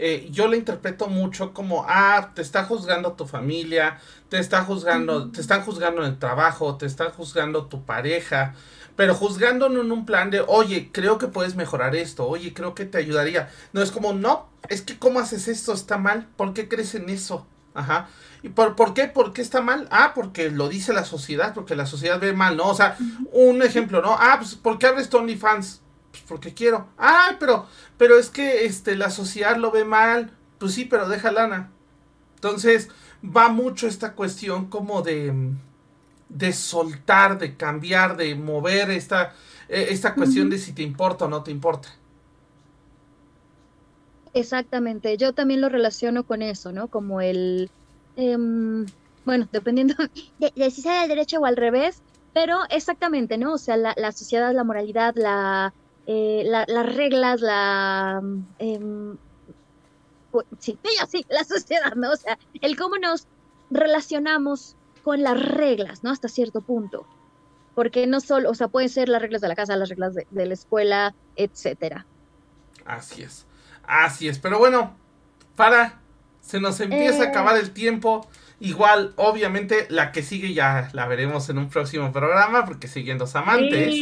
Eh, 0.02 0.28
yo 0.30 0.48
la 0.48 0.56
interpreto 0.56 1.08
mucho 1.08 1.52
como, 1.52 1.84
ah, 1.86 2.30
te 2.34 2.40
está 2.40 2.64
juzgando 2.64 3.12
tu 3.12 3.26
familia, 3.26 3.98
te 4.30 4.38
está 4.38 4.64
juzgando, 4.64 5.30
te 5.30 5.42
están 5.42 5.62
juzgando 5.62 6.02
en 6.02 6.12
el 6.12 6.18
trabajo, 6.18 6.76
te 6.78 6.86
está 6.86 7.10
juzgando 7.10 7.66
tu 7.66 7.84
pareja, 7.84 8.54
pero 9.00 9.14
juzgándonos 9.14 9.86
en 9.86 9.92
un 9.92 10.04
plan 10.04 10.30
de, 10.30 10.44
oye, 10.46 10.90
creo 10.92 11.16
que 11.16 11.26
puedes 11.26 11.56
mejorar 11.56 11.96
esto, 11.96 12.28
oye, 12.28 12.52
creo 12.52 12.74
que 12.74 12.84
te 12.84 12.98
ayudaría. 12.98 13.48
No 13.72 13.80
es 13.80 13.92
como, 13.92 14.12
no, 14.12 14.50
es 14.68 14.82
que 14.82 14.98
cómo 14.98 15.20
haces 15.20 15.48
esto, 15.48 15.72
está 15.72 15.96
mal, 15.96 16.28
¿por 16.36 16.52
qué 16.52 16.68
crees 16.68 16.94
en 16.94 17.08
eso? 17.08 17.46
Ajá. 17.72 18.10
¿Y 18.42 18.50
por, 18.50 18.76
por 18.76 18.92
qué? 18.92 19.06
¿Por 19.06 19.32
qué 19.32 19.40
está 19.40 19.62
mal? 19.62 19.88
Ah, 19.90 20.12
porque 20.14 20.50
lo 20.50 20.68
dice 20.68 20.92
la 20.92 21.06
sociedad, 21.06 21.54
porque 21.54 21.76
la 21.76 21.86
sociedad 21.86 22.20
ve 22.20 22.34
mal, 22.34 22.58
¿no? 22.58 22.68
O 22.68 22.74
sea, 22.74 22.98
un 23.32 23.62
ejemplo, 23.62 24.02
¿no? 24.02 24.18
Ah, 24.20 24.36
pues, 24.38 24.54
¿por 24.54 24.78
qué 24.78 24.88
abres 24.88 25.08
Tony 25.08 25.34
Fans? 25.34 25.80
Pues 26.10 26.22
porque 26.28 26.52
quiero. 26.52 26.88
Ah, 26.98 27.36
pero, 27.40 27.68
pero 27.96 28.18
es 28.18 28.28
que 28.28 28.66
este, 28.66 28.96
la 28.96 29.08
sociedad 29.08 29.56
lo 29.56 29.70
ve 29.70 29.86
mal. 29.86 30.36
Pues 30.58 30.74
sí, 30.74 30.84
pero 30.84 31.08
deja 31.08 31.32
lana. 31.32 31.70
Entonces, 32.34 32.90
va 33.24 33.48
mucho 33.48 33.86
esta 33.86 34.12
cuestión 34.12 34.66
como 34.66 35.00
de 35.00 35.54
de 36.30 36.52
soltar, 36.52 37.38
de 37.38 37.56
cambiar, 37.56 38.16
de 38.16 38.34
mover 38.34 38.90
esta, 38.90 39.34
e, 39.68 39.88
esta 39.90 40.14
cuestión 40.14 40.48
de 40.48 40.58
si 40.58 40.72
te 40.72 40.82
importa 40.82 41.26
o 41.26 41.28
no 41.28 41.42
te 41.42 41.50
importa. 41.50 41.88
Exactamente, 44.32 45.16
yo 45.16 45.32
también 45.32 45.60
lo 45.60 45.68
relaciono 45.68 46.22
con 46.24 46.40
eso, 46.42 46.72
¿no? 46.72 46.86
Como 46.86 47.20
el, 47.20 47.68
em, 48.16 48.86
bueno, 49.24 49.48
dependiendo 49.52 49.94
de, 50.38 50.70
si 50.70 50.82
sea 50.82 51.00
del 51.00 51.08
derecho 51.08 51.40
o 51.40 51.46
al 51.46 51.56
revés, 51.56 52.02
pero 52.32 52.60
exactamente, 52.70 53.36
¿no? 53.38 53.54
O 53.54 53.58
sea, 53.58 53.76
la, 53.76 54.12
sociedad, 54.12 54.54
la 54.54 54.62
moralidad, 54.62 55.14
la, 55.16 55.74
eh, 56.06 56.44
las 56.46 56.94
reglas, 56.94 57.40
la... 57.40 58.22
Em, 58.60 59.16
sí, 60.60 60.78
sí, 61.10 61.26
la 61.28 61.42
sociedad, 61.42 61.94
¿no? 61.96 62.12
O 62.12 62.16
sea, 62.16 62.38
el 62.60 62.76
cómo 62.76 62.98
nos 62.98 63.26
relacionamos 63.70 64.76
con 65.02 65.22
las 65.22 65.40
reglas, 65.40 66.04
¿no? 66.04 66.10
Hasta 66.10 66.28
cierto 66.28 66.60
punto. 66.60 67.06
Porque 67.74 68.06
no 68.06 68.20
solo, 68.20 68.50
o 68.50 68.54
sea, 68.54 68.68
pueden 68.68 68.88
ser 68.88 69.08
las 69.08 69.22
reglas 69.22 69.40
de 69.40 69.48
la 69.48 69.54
casa, 69.54 69.76
las 69.76 69.88
reglas 69.88 70.14
de, 70.14 70.26
la 70.30 70.54
escuela, 70.54 71.14
etcétera. 71.36 72.06
Así 72.84 73.22
es, 73.22 73.46
así 73.84 74.28
es. 74.28 74.38
Pero 74.38 74.58
bueno, 74.58 74.96
para, 75.56 76.00
se 76.40 76.60
nos 76.60 76.80
empieza 76.80 77.24
a 77.24 77.26
acabar 77.28 77.56
el 77.56 77.70
tiempo. 77.70 78.28
Igual, 78.58 79.14
obviamente, 79.16 79.86
la 79.88 80.12
que 80.12 80.22
sigue 80.22 80.52
ya 80.52 80.90
la 80.92 81.06
veremos 81.06 81.48
en 81.48 81.58
un 81.58 81.70
próximo 81.70 82.12
programa, 82.12 82.66
porque 82.66 82.88
siguen 82.88 83.18
los 83.18 83.34
amantes. 83.36 83.94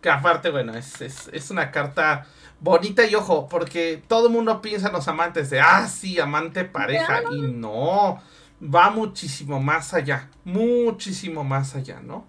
Que 0.00 0.10
aparte, 0.10 0.50
bueno, 0.50 0.74
es, 0.74 1.00
es, 1.00 1.50
una 1.50 1.70
carta 1.70 2.26
bonita 2.60 3.06
y 3.06 3.14
ojo, 3.14 3.48
porque 3.48 4.02
todo 4.08 4.26
el 4.26 4.32
mundo 4.32 4.60
piensa 4.60 4.88
en 4.88 4.94
los 4.94 5.06
amantes 5.06 5.50
de, 5.50 5.60
ah, 5.60 5.86
sí, 5.86 6.18
amante 6.18 6.64
pareja. 6.64 7.22
Y 7.30 7.42
no, 7.42 8.20
va 8.62 8.90
muchísimo 8.90 9.60
más 9.60 9.94
allá, 9.94 10.30
muchísimo 10.44 11.44
más 11.44 11.74
allá, 11.74 12.00
¿no? 12.00 12.26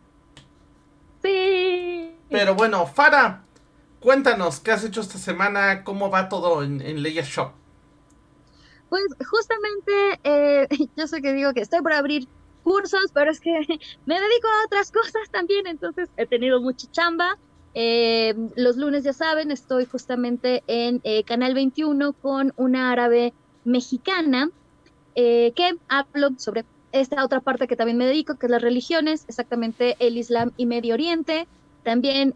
Sí. 1.21 2.15
Pero 2.29 2.55
bueno, 2.55 2.85
Fara, 2.85 3.43
cuéntanos, 3.99 4.59
¿qué 4.59 4.71
has 4.71 4.83
hecho 4.83 5.01
esta 5.01 5.17
semana? 5.17 5.83
¿Cómo 5.83 6.09
va 6.09 6.29
todo 6.29 6.63
en, 6.63 6.81
en 6.81 7.01
Leia 7.01 7.23
Shop? 7.23 7.51
Pues 8.89 9.03
justamente, 9.29 10.19
eh, 10.23 10.67
yo 10.95 11.07
sé 11.07 11.21
que 11.21 11.33
digo 11.33 11.53
que 11.53 11.61
estoy 11.61 11.81
por 11.81 11.93
abrir 11.93 12.27
cursos, 12.63 13.11
pero 13.13 13.31
es 13.31 13.39
que 13.39 13.51
me 14.05 14.19
dedico 14.19 14.47
a 14.47 14.65
otras 14.65 14.91
cosas 14.93 15.29
también, 15.31 15.67
entonces 15.67 16.09
he 16.17 16.25
tenido 16.25 16.61
mucha 16.61 16.89
chamba. 16.91 17.37
Eh, 17.73 18.33
los 18.55 18.75
lunes, 18.75 19.03
ya 19.03 19.13
saben, 19.13 19.51
estoy 19.51 19.85
justamente 19.85 20.63
en 20.65 20.99
eh, 21.03 21.23
Canal 21.23 21.53
21 21.53 22.13
con 22.13 22.51
una 22.55 22.91
árabe 22.91 23.33
mexicana 23.65 24.49
que 25.17 25.77
hablo 25.89 26.29
sobre 26.37 26.63
esta 26.91 27.25
otra 27.25 27.41
parte 27.41 27.67
que 27.67 27.75
también 27.75 27.97
me 27.97 28.05
dedico, 28.05 28.35
que 28.35 28.45
es 28.45 28.51
las 28.51 28.61
religiones, 28.61 29.25
exactamente 29.27 29.97
el 29.99 30.15
Islam 30.15 30.51
y 30.57 30.67
Medio 30.67 30.93
Oriente. 30.93 31.47
También 31.83 32.33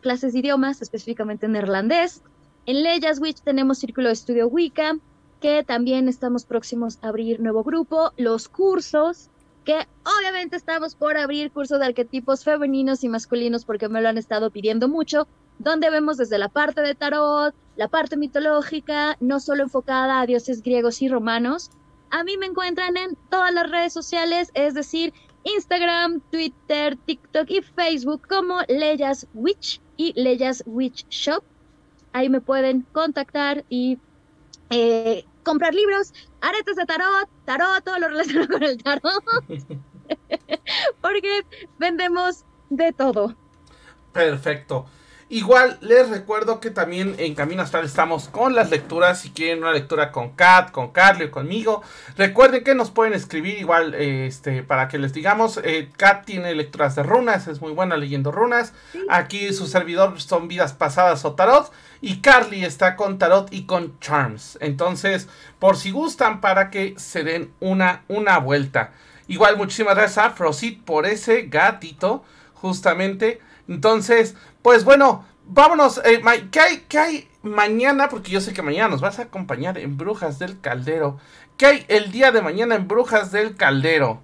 clases 0.00 0.32
de 0.32 0.38
idiomas, 0.38 0.80
específicamente 0.80 1.46
en 1.46 1.52
neerlandés. 1.52 2.22
En 2.66 2.82
Leyas 2.82 3.20
Witch 3.20 3.40
tenemos 3.40 3.78
Círculo 3.78 4.08
de 4.08 4.14
Estudio 4.14 4.46
Wicca, 4.46 4.96
que 5.40 5.64
también 5.64 6.08
estamos 6.08 6.44
próximos 6.44 6.98
a 7.02 7.08
abrir 7.08 7.40
nuevo 7.40 7.64
grupo, 7.64 8.12
los 8.16 8.48
cursos, 8.48 9.28
que 9.64 9.86
obviamente 10.04 10.56
estamos 10.56 10.94
por 10.94 11.16
abrir 11.16 11.50
cursos 11.50 11.80
de 11.80 11.86
arquetipos 11.86 12.44
femeninos 12.44 13.02
y 13.04 13.08
masculinos 13.08 13.64
porque 13.64 13.88
me 13.88 14.00
lo 14.00 14.08
han 14.08 14.18
estado 14.18 14.50
pidiendo 14.50 14.88
mucho, 14.88 15.26
donde 15.58 15.90
vemos 15.90 16.16
desde 16.16 16.38
la 16.38 16.48
parte 16.48 16.80
de 16.80 16.94
tarot, 16.94 17.54
la 17.76 17.88
parte 17.88 18.16
mitológica, 18.16 19.16
no 19.20 19.40
solo 19.40 19.62
enfocada 19.64 20.20
a 20.20 20.26
dioses 20.26 20.62
griegos 20.62 21.02
y 21.02 21.08
romanos. 21.08 21.70
A 22.10 22.24
mí 22.24 22.36
me 22.36 22.46
encuentran 22.46 22.96
en 22.96 23.16
todas 23.30 23.52
las 23.52 23.70
redes 23.70 23.92
sociales, 23.92 24.50
es 24.54 24.74
decir, 24.74 25.12
Instagram, 25.44 26.20
Twitter, 26.30 26.96
TikTok 27.06 27.50
y 27.50 27.62
Facebook 27.62 28.26
como 28.28 28.60
Leyas 28.68 29.26
Witch 29.34 29.80
y 29.96 30.12
Leyas 30.20 30.62
Witch 30.66 31.06
Shop. 31.08 31.42
Ahí 32.12 32.28
me 32.28 32.40
pueden 32.40 32.86
contactar 32.92 33.64
y 33.68 33.98
eh, 34.70 35.24
comprar 35.44 35.74
libros, 35.74 36.12
aretes 36.40 36.76
de 36.76 36.84
tarot, 36.84 37.28
tarot, 37.44 37.84
todo 37.84 37.98
lo 37.98 38.08
relacionado 38.08 38.48
con 38.48 38.62
el 38.62 38.82
tarot. 38.82 39.24
Porque 41.00 41.44
vendemos 41.78 42.44
de 42.68 42.92
todo. 42.92 43.36
Perfecto. 44.12 44.86
Igual 45.32 45.78
les 45.80 46.10
recuerdo 46.10 46.58
que 46.58 46.72
también 46.72 47.14
en 47.18 47.36
Camino 47.36 47.62
Astral 47.62 47.84
estamos 47.84 48.28
con 48.28 48.56
las 48.56 48.68
lecturas. 48.68 49.20
Si 49.20 49.30
quieren 49.30 49.62
una 49.62 49.70
lectura 49.70 50.10
con 50.10 50.30
Kat, 50.30 50.72
con 50.72 50.90
Carly 50.90 51.26
o 51.26 51.30
conmigo, 51.30 51.84
recuerden 52.16 52.64
que 52.64 52.74
nos 52.74 52.90
pueden 52.90 53.12
escribir 53.12 53.56
igual 53.56 53.94
este 53.94 54.64
para 54.64 54.88
que 54.88 54.98
les 54.98 55.12
digamos. 55.12 55.60
Eh, 55.62 55.88
Kat 55.96 56.24
tiene 56.24 56.52
lecturas 56.56 56.96
de 56.96 57.04
runas, 57.04 57.46
es 57.46 57.60
muy 57.60 57.70
buena 57.70 57.96
leyendo 57.96 58.32
runas. 58.32 58.72
Aquí 59.08 59.52
su 59.52 59.68
servidor 59.68 60.20
son 60.20 60.48
vidas 60.48 60.72
pasadas 60.72 61.24
o 61.24 61.36
tarot. 61.36 61.70
Y 62.00 62.22
Carly 62.22 62.64
está 62.64 62.96
con 62.96 63.16
tarot 63.16 63.52
y 63.52 63.66
con 63.66 64.00
charms. 64.00 64.58
Entonces, 64.60 65.28
por 65.60 65.76
si 65.76 65.92
gustan, 65.92 66.40
para 66.40 66.70
que 66.70 66.94
se 66.98 67.22
den 67.22 67.52
una, 67.60 68.02
una 68.08 68.38
vuelta. 68.38 68.94
Igual, 69.28 69.56
muchísimas 69.56 69.94
gracias 69.94 70.26
a 70.26 70.30
Frosit 70.30 70.82
por 70.82 71.06
ese 71.06 71.42
gatito, 71.42 72.24
justamente. 72.54 73.40
Entonces, 73.70 74.34
pues 74.62 74.84
bueno, 74.84 75.24
vámonos. 75.46 76.02
Eh, 76.04 76.20
¿qué, 76.50 76.60
hay, 76.60 76.78
¿Qué 76.88 76.98
hay 76.98 77.28
mañana? 77.42 78.08
Porque 78.08 78.32
yo 78.32 78.40
sé 78.40 78.52
que 78.52 78.62
mañana 78.62 78.88
nos 78.88 79.00
vas 79.00 79.20
a 79.20 79.22
acompañar 79.22 79.78
en 79.78 79.96
Brujas 79.96 80.40
del 80.40 80.60
Caldero. 80.60 81.18
¿Qué 81.56 81.66
hay 81.66 81.84
el 81.86 82.10
día 82.10 82.32
de 82.32 82.42
mañana 82.42 82.74
en 82.74 82.88
Brujas 82.88 83.30
del 83.30 83.54
Caldero? 83.54 84.20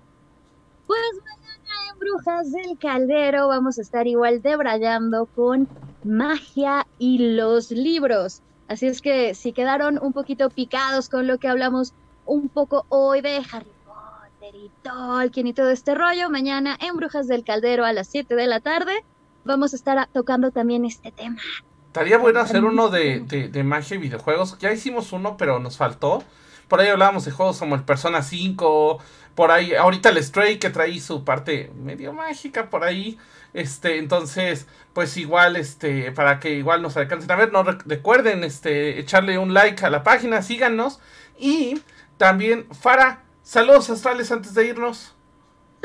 Pues 0.88 1.00
mañana 1.24 1.92
en 1.92 1.98
Brujas 2.00 2.50
del 2.50 2.76
Caldero 2.76 3.46
vamos 3.46 3.78
a 3.78 3.82
estar 3.82 4.08
igual 4.08 4.42
debrayando 4.42 5.26
con 5.26 5.68
magia 6.02 6.84
y 6.98 7.36
los 7.36 7.70
libros. 7.70 8.42
Así 8.66 8.88
es 8.88 9.00
que 9.00 9.36
si 9.36 9.52
quedaron 9.52 10.00
un 10.02 10.12
poquito 10.12 10.50
picados 10.50 11.08
con 11.08 11.28
lo 11.28 11.38
que 11.38 11.46
hablamos 11.46 11.94
un 12.24 12.48
poco 12.48 12.84
hoy 12.88 13.20
de 13.20 13.36
Harry 13.52 13.70
Potter 13.84 14.56
y 14.56 14.72
Tolkien 14.82 15.46
y 15.46 15.52
todo 15.52 15.70
este 15.70 15.94
rollo, 15.94 16.30
mañana 16.30 16.76
en 16.80 16.96
Brujas 16.96 17.28
del 17.28 17.44
Caldero 17.44 17.84
a 17.84 17.92
las 17.92 18.08
7 18.08 18.34
de 18.34 18.48
la 18.48 18.58
tarde 18.58 19.04
vamos 19.46 19.72
a 19.72 19.76
estar 19.76 20.08
tocando 20.12 20.50
también 20.50 20.84
este 20.84 21.12
tema. 21.12 21.40
Estaría 21.86 22.18
bueno 22.18 22.40
hacer 22.40 22.62
uno 22.64 22.90
de, 22.90 23.20
de, 23.20 23.64
magia 23.64 23.94
y 23.94 23.98
videojuegos. 23.98 24.58
Ya 24.58 24.70
hicimos 24.70 25.12
uno, 25.12 25.38
pero 25.38 25.58
nos 25.60 25.78
faltó. 25.78 26.22
Por 26.68 26.80
ahí 26.80 26.88
hablábamos 26.88 27.24
de 27.24 27.30
juegos 27.30 27.58
como 27.58 27.74
el 27.74 27.84
Persona 27.84 28.22
5. 28.22 28.98
Por 29.34 29.50
ahí, 29.50 29.74
ahorita 29.74 30.10
el 30.10 30.22
Stray 30.22 30.58
que 30.58 30.68
trae 30.68 31.00
su 31.00 31.24
parte 31.24 31.72
medio 31.74 32.12
mágica 32.12 32.68
por 32.68 32.84
ahí. 32.84 33.18
Este, 33.54 33.96
entonces, 33.96 34.66
pues 34.92 35.16
igual, 35.16 35.56
este, 35.56 36.12
para 36.12 36.38
que 36.38 36.50
igual 36.50 36.82
nos 36.82 36.98
alcancen 36.98 37.30
a 37.30 37.36
ver, 37.36 37.50
no 37.50 37.62
recuerden, 37.62 38.44
este, 38.44 39.00
echarle 39.00 39.38
un 39.38 39.54
like 39.54 39.82
a 39.86 39.88
la 39.88 40.02
página, 40.02 40.42
síganos. 40.42 41.00
Y 41.38 41.80
también, 42.18 42.66
Fara, 42.78 43.22
saludos 43.42 43.88
astrales 43.88 44.30
antes 44.30 44.52
de 44.52 44.66
irnos. 44.66 45.15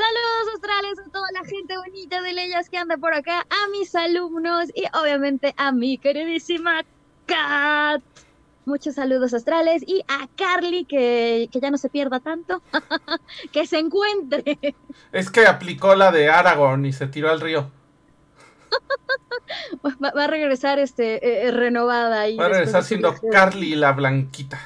Saludos 0.02 0.54
astrales 0.56 0.98
a 0.98 1.10
toda 1.12 1.28
la 1.32 1.44
gente 1.44 1.76
bonita 1.76 2.22
de 2.22 2.32
Leyes 2.32 2.68
que 2.68 2.76
anda 2.76 2.96
por 2.96 3.14
acá, 3.14 3.46
a 3.48 3.68
mis 3.70 3.94
alumnos 3.94 4.68
y 4.74 4.82
obviamente 5.00 5.54
a 5.56 5.70
mi 5.70 5.96
queridísima 5.96 6.82
Kat. 7.26 8.02
Muchos 8.64 8.96
saludos 8.96 9.32
astrales 9.32 9.84
y 9.86 10.02
a 10.08 10.26
Carly 10.36 10.86
que, 10.86 11.48
ya 11.52 11.70
no 11.70 11.78
se 11.78 11.88
pierda 11.88 12.18
tanto, 12.18 12.62
que 13.52 13.64
se 13.64 13.78
encuentre. 13.78 14.58
Es 15.12 15.30
que 15.30 15.46
aplicó 15.46 15.94
la 15.94 16.10
de 16.10 16.28
Aragorn 16.28 16.84
y 16.84 16.92
se 16.92 17.06
tiró 17.06 17.30
al 17.30 17.40
río. 17.40 17.70
va, 19.84 20.24
a 20.24 20.26
regresar 20.26 20.80
este 20.80 21.24
eh, 21.24 21.46
eh, 21.46 21.50
renovada 21.52 22.28
y 22.28 22.38
va 22.38 22.46
a 22.46 22.48
regresar 22.48 22.82
siendo 22.82 23.14
Carly 23.30 23.76
la 23.76 23.92
blanquita. 23.92 24.58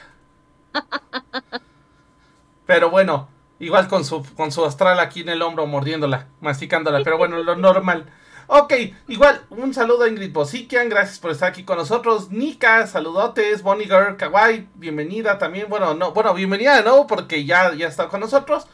Pero 2.67 2.89
bueno, 2.89 3.36
Igual 3.59 3.89
con 3.89 4.05
su, 4.05 4.23
con 4.35 4.53
su 4.53 4.65
astral 4.65 5.01
aquí 5.01 5.21
en 5.21 5.31
el 5.31 5.43
hombro, 5.43 5.67
mordiéndola, 5.67 6.29
masticándola, 6.41 7.01
pero 7.03 7.17
bueno, 7.17 7.39
lo 7.43 7.57
normal. 7.57 8.07
Ok, 8.49 8.75
igual, 9.09 9.43
un 9.51 9.75
saludo 9.75 10.05
a 10.05 10.09
Ingrid 10.09 10.33
Bosikian, 10.33 10.89
gracias 10.89 11.19
por 11.19 11.33
estar 11.33 11.49
aquí 11.49 11.65
con 11.65 11.79
nosotros. 11.79 12.31
Nika, 12.31 12.87
saludotes, 12.87 13.63
Bonnie 13.63 13.87
Girl, 13.87 14.17
Kawaii, 14.17 14.69
bienvenida 14.77 15.39
también. 15.39 15.69
Bueno, 15.69 15.95
no, 15.95 16.13
bueno, 16.13 16.33
bienvenida 16.33 16.77
de 16.77 16.85
nuevo 16.85 17.07
porque 17.09 17.45
ya, 17.45 17.75
ya 17.75 17.89
está 17.89 18.09
con 18.09 18.21
nosotros. 18.21 18.67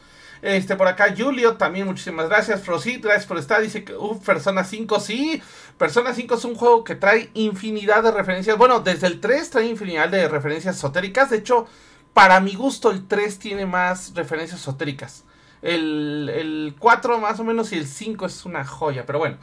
Este, 0.43 0.75
por 0.75 0.87
acá, 0.87 1.15
Julio, 1.17 1.55
también 1.55 1.87
muchísimas 1.87 2.27
gracias. 2.27 2.61
Frosit, 2.61 3.01
gracias 3.01 3.25
por 3.25 3.37
estar. 3.37 3.61
Dice 3.61 3.85
que, 3.85 3.95
uff, 3.95 4.23
Persona 4.25 4.65
5, 4.65 4.99
sí. 4.99 5.41
Persona 5.77 6.13
5 6.13 6.35
es 6.35 6.43
un 6.43 6.55
juego 6.55 6.83
que 6.83 6.95
trae 6.95 7.31
infinidad 7.33 8.03
de 8.03 8.11
referencias. 8.11 8.57
Bueno, 8.57 8.81
desde 8.81 9.07
el 9.07 9.21
3 9.21 9.49
trae 9.49 9.65
infinidad 9.65 10.09
de 10.09 10.27
referencias 10.27 10.75
esotéricas. 10.75 11.29
De 11.29 11.37
hecho, 11.37 11.65
para 12.13 12.39
mi 12.39 12.55
gusto, 12.55 12.91
el 12.91 13.07
3 13.07 13.39
tiene 13.39 13.65
más 13.65 14.13
referencias 14.15 14.59
esotéricas. 14.59 15.23
El, 15.61 16.29
el 16.33 16.75
4 16.77 17.19
más 17.19 17.39
o 17.39 17.43
menos 17.43 17.71
y 17.71 17.77
el 17.77 17.87
5 17.87 18.25
es 18.25 18.45
una 18.45 18.65
joya. 18.65 19.05
Pero 19.05 19.19
bueno. 19.19 19.37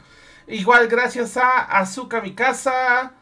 Igual 0.47 0.87
gracias 0.87 1.37
a 1.37 1.61
Azuka 1.61 2.21
Mikasa. 2.21 3.13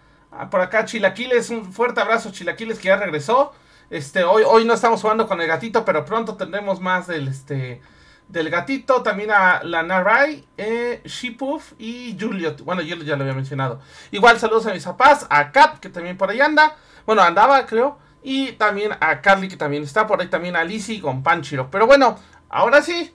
Por 0.50 0.62
acá 0.62 0.86
Chilaquiles. 0.86 1.50
Un 1.50 1.72
fuerte 1.72 2.02
abrazo 2.02 2.32
Chilaquiles 2.32 2.80
que 2.80 2.88
ya 2.88 2.98
regresó. 2.98 3.54
Este, 3.90 4.24
hoy, 4.24 4.44
hoy 4.46 4.66
no 4.66 4.74
estamos 4.74 5.02
jugando 5.02 5.28
con 5.28 5.40
el 5.42 5.48
gatito. 5.48 5.86
Pero 5.86 6.06
pronto 6.06 6.36
tendremos 6.36 6.80
más 6.80 7.08
del 7.08 7.28
este. 7.28 7.82
Del 8.28 8.52
gatito, 8.52 9.02
también 9.02 9.32
a 9.32 9.64
la 9.64 9.82
Narai, 9.82 10.46
eh, 10.56 11.02
Shipuf 11.04 11.74
y 11.80 12.16
Julio. 12.20 12.56
Bueno, 12.64 12.84
yo 12.84 12.96
ya 12.98 13.16
lo 13.16 13.24
había 13.24 13.34
mencionado. 13.34 13.82
Igual 14.12 14.40
saludos 14.40 14.68
a 14.68 14.72
mis 14.72 14.84
papás, 14.84 15.26
a 15.32 15.52
Kat, 15.52 15.80
que 15.80 15.90
también 15.90 16.16
por 16.16 16.30
ahí 16.30 16.40
anda. 16.40 16.76
Bueno, 17.08 17.24
andaba, 17.24 17.66
creo. 17.66 17.98
Y 18.22 18.54
también 18.54 18.92
a 19.00 19.22
Carly, 19.22 19.48
que 19.48 19.58
también 19.58 19.84
está 19.84 20.08
por 20.08 20.22
ahí, 20.22 20.28
también 20.28 20.56
a 20.56 20.64
Lizzie 20.64 21.02
con 21.02 21.24
Panchiro. 21.24 21.70
Pero 21.72 21.88
bueno, 21.88 22.18
ahora 22.50 22.82
sí, 22.82 23.14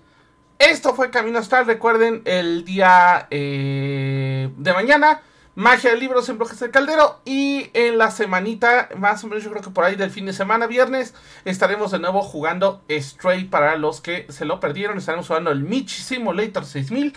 esto 0.59 0.95
fue 0.95 1.11
Camino 1.11 1.39
Astral. 1.39 1.67
Recuerden, 1.67 2.23
el 2.25 2.65
día 2.65 3.27
eh, 3.31 4.51
de 4.57 4.73
mañana 4.73 5.21
Magia 5.57 5.91
de 5.91 5.97
libros 5.97 6.29
en 6.29 6.37
Bloques 6.39 6.59
del 6.59 6.71
Caldero. 6.71 7.21
Y 7.25 7.71
en 7.75 7.97
la 7.97 8.11
semanita, 8.11 8.89
más 8.97 9.23
o 9.23 9.29
menos 9.29 9.45
yo 9.45 9.51
creo 9.51 9.63
que 9.63 9.71
por 9.71 9.85
ahí 9.85 9.95
del 9.95 10.11
fin 10.11 10.27
de 10.27 10.33
semana, 10.33 10.67
viernes, 10.67 11.15
estaremos 11.45 11.93
de 11.93 12.01
nuevo 12.01 12.23
jugando 12.23 12.83
Stray 12.91 13.45
para 13.45 13.77
los 13.77 14.01
que 14.01 14.27
se 14.31 14.45
lo 14.45 14.59
perdieron. 14.59 14.99
Estaremos 14.99 15.29
jugando 15.29 15.53
el 15.53 15.61
Mitch 15.61 15.91
Simulator 16.03 16.65
6000. 16.65 17.17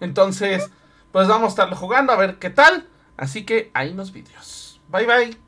Entonces, 0.00 0.70
pues 1.12 1.28
vamos 1.28 1.46
a 1.46 1.48
estarlo 1.48 1.76
jugando 1.76 2.12
a 2.12 2.16
ver 2.16 2.38
qué 2.38 2.50
tal. 2.50 2.86
Así 3.16 3.44
que 3.44 3.70
ahí 3.72 3.94
los 3.94 4.12
vídeos. 4.12 4.80
Bye 4.88 5.06
bye. 5.06 5.47